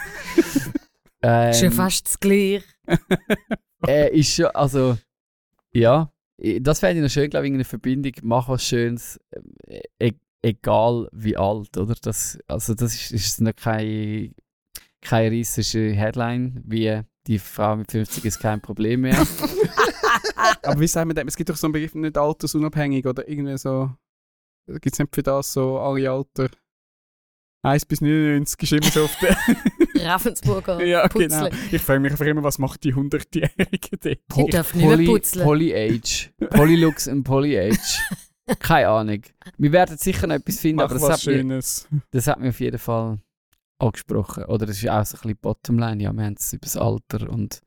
ähm, 1.24 1.49
Ist 1.49 1.62
ja 1.62 1.72
fast 1.72 2.06
das 2.06 2.20
Gleiche. 2.20 2.64
äh, 3.88 4.16
ist 4.16 4.36
schon, 4.36 4.45
also, 4.47 4.99
ja, 5.74 6.12
das 6.60 6.80
fände 6.80 6.97
ich 6.97 7.03
noch 7.03 7.10
schön, 7.10 7.28
glaube 7.28 7.47
ich, 7.47 7.49
in 7.49 7.56
einer 7.56 7.66
Verbindung. 7.66 8.14
Mach 8.22 8.49
was 8.49 8.64
Schönes, 8.64 9.20
äh, 9.66 9.82
e 9.97 10.12
egal 10.43 11.10
wie 11.12 11.36
alt, 11.36 11.76
oder? 11.76 11.95
Das, 11.99 12.38
also, 12.47 12.76
das 12.76 12.93
ist, 12.93 13.12
ist 13.14 13.41
noch 13.41 13.56
keine, 13.56 14.30
keine 15.01 15.36
reissische 15.36 15.91
Headline, 15.93 16.62
wie 16.68 17.01
die 17.26 17.39
Frau 17.39 17.78
mit 17.78 17.91
50 17.91 18.26
ist 18.26 18.39
kein 18.39 18.62
Problem 18.62 19.01
mehr. 19.01 19.26
Aber 20.64 20.80
wie 20.80 20.88
sagen 20.88 21.10
wir 21.10 21.14
das? 21.16 21.26
Es 21.28 21.36
gibt 21.36 21.50
doch 21.50 21.56
so 21.58 21.68
einen 21.68 21.74
Begriff 21.74 21.96
nicht 21.96 22.18
altersunabhängig 22.18 23.06
oder 23.06 23.28
irgendwie 23.28 23.58
so. 23.58 23.91
Gibt 24.68 24.93
es 24.93 25.00
nicht 25.00 25.14
für 25.14 25.24
das 25.24 25.54
so 25.54 25.80
alle 25.80 26.10
Alter? 26.10 26.50
1 27.64 27.86
bis 27.86 28.02
99 28.02 28.62
ist 28.62 28.72
immer 28.74 28.91
so 28.91 29.06
auf 29.06 29.18
der. 29.20 29.38
Ravensburger 30.06 30.84
ja, 30.86 31.08
Putzle. 31.08 31.28
genau. 31.28 31.50
Ich 31.72 31.82
frage 31.82 32.00
mich 32.00 32.12
einfach 32.12 32.26
immer, 32.26 32.43
was 32.43 32.60
macht 32.60 32.84
die 32.84 32.93
100-Jährige 32.93 33.98
dort? 33.98 34.20
Die 34.36 34.52
darf 34.52 34.74
nicht 34.74 34.86
mehr 34.86 35.06
putzeln. 35.06 35.43
Poly-Age. 35.43 36.34
Polylux 36.52 37.08
und 37.08 37.24
Poly-Age. 37.24 38.02
Keine 38.60 38.89
Ahnung. 38.89 39.22
Wir 39.58 39.72
werden 39.72 39.98
sicher 39.98 40.28
noch 40.28 40.36
etwas 40.36 40.60
finden, 40.60 40.78
Mach 40.78 40.86
aber 40.86 40.93
das 40.96 41.04
was 41.04 41.12
hat, 41.22 41.26
mir, 41.26 41.38
Schönes. 41.39 41.88
das 42.12 42.28
hat 42.28 42.39
mir 42.39 42.50
auf 42.50 42.60
jeden 42.60 42.78
Fall 42.78 43.20
angesprochen. 43.80 44.46
Oder 44.46 44.68
das 44.68 44.78
ist 44.78 44.88
auch 44.89 45.06
so 45.06 45.18
ein 45.18 45.22
bisschen 45.22 45.38
Bottomline. 45.38 46.04
Ja, 46.04 46.14
wir 46.14 46.24
haben 46.24 46.36
es 46.38 46.54
über 46.54 46.66
das 46.66 46.78
Alter 46.78 47.30
und 47.30 47.62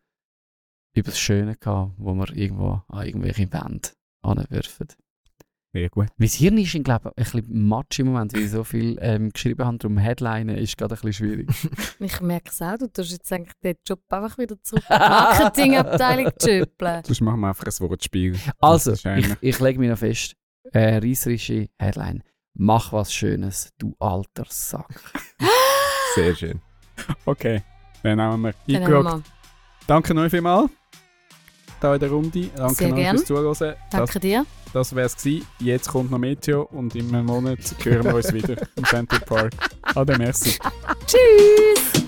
über 0.94 1.10
das 1.10 1.18
Schöne 1.18 1.56
gehabt, 1.56 1.92
wo 1.96 2.14
wir 2.14 2.34
irgendwo 2.36 2.82
an 2.88 3.06
irgendwelche 3.06 3.52
Wände 3.52 3.90
anwerfen. 4.22 4.88
Sehr 5.72 5.90
gut. 5.90 6.06
Mein 6.16 6.28
Hirn 6.28 6.56
ist, 6.56 6.72
glaube 6.82 7.12
ich, 7.16 7.34
ein 7.34 7.42
bisschen 7.42 7.68
matsch 7.68 7.98
im 7.98 8.06
Moment, 8.06 8.32
weil 8.32 8.42
ich 8.42 8.50
so 8.50 8.64
viel 8.64 8.98
ähm, 9.02 9.30
geschrieben 9.30 9.66
habe. 9.66 9.76
Darum 9.76 9.98
Headline 9.98 10.48
ist 10.48 10.78
gerade 10.78 10.94
ein 10.94 11.00
bisschen 11.00 11.12
schwierig. 11.12 11.48
Ich 12.00 12.20
merke 12.20 12.48
es 12.48 12.62
auch, 12.62 12.78
du 12.78 12.90
tust 12.90 13.12
jetzt 13.12 13.30
eigentlich 13.32 13.52
den 13.62 13.76
Job 13.86 14.00
einfach 14.08 14.38
wieder 14.38 14.56
zurück 14.62 14.84
in 14.88 14.96
die 14.96 15.00
Marketingabteilung 15.00 16.32
schüppeln. 16.42 17.04
Sonst 17.04 17.20
machen 17.20 17.40
wir 17.40 17.48
einfach 17.48 17.66
ein 17.66 17.88
Wortspiel. 17.88 18.38
Also, 18.60 18.92
ich, 18.92 19.28
ich 19.40 19.60
lege 19.60 19.78
mich 19.78 19.90
noch 19.90 19.98
fest. 19.98 20.34
Äh, 20.72 20.98
reisserische 20.98 21.68
Headline. 21.78 22.22
Mach 22.54 22.92
was 22.92 23.12
Schönes, 23.12 23.70
du 23.78 23.94
alter 23.98 24.46
Sack. 24.48 25.00
Sehr 26.14 26.34
schön. 26.34 26.60
Okay, 27.24 27.62
dann 28.02 28.18
wir 28.18 28.24
haben 28.24 28.42
wir. 28.42 29.22
Danke 29.86 30.14
euch 30.14 30.30
vielmals. 30.30 30.70
Da 31.80 31.94
in 31.94 32.00
der 32.00 32.10
Runde. 32.10 32.50
Danke 32.56 32.74
Sehr 32.74 32.88
euch 32.88 32.94
gern. 32.96 33.16
fürs 33.16 33.26
Zuhören. 33.28 33.46
Das, 33.58 33.76
Danke 33.90 34.20
dir. 34.20 34.46
das 34.72 34.94
wäre 34.94 35.06
es 35.06 35.16
gewesen. 35.16 35.46
Jetzt 35.60 35.88
kommt 35.88 36.10
noch 36.10 36.18
Meteo 36.18 36.68
und 36.72 36.94
in 36.94 37.14
einem 37.14 37.26
Monat 37.26 37.58
hören 37.82 38.04
wir 38.04 38.14
uns 38.16 38.32
wieder 38.32 38.56
im 38.76 38.84
Central 38.84 39.20
Park. 39.20 39.52
Ade, 39.94 40.18
merci. 40.18 40.58
Tschüss! 41.06 42.07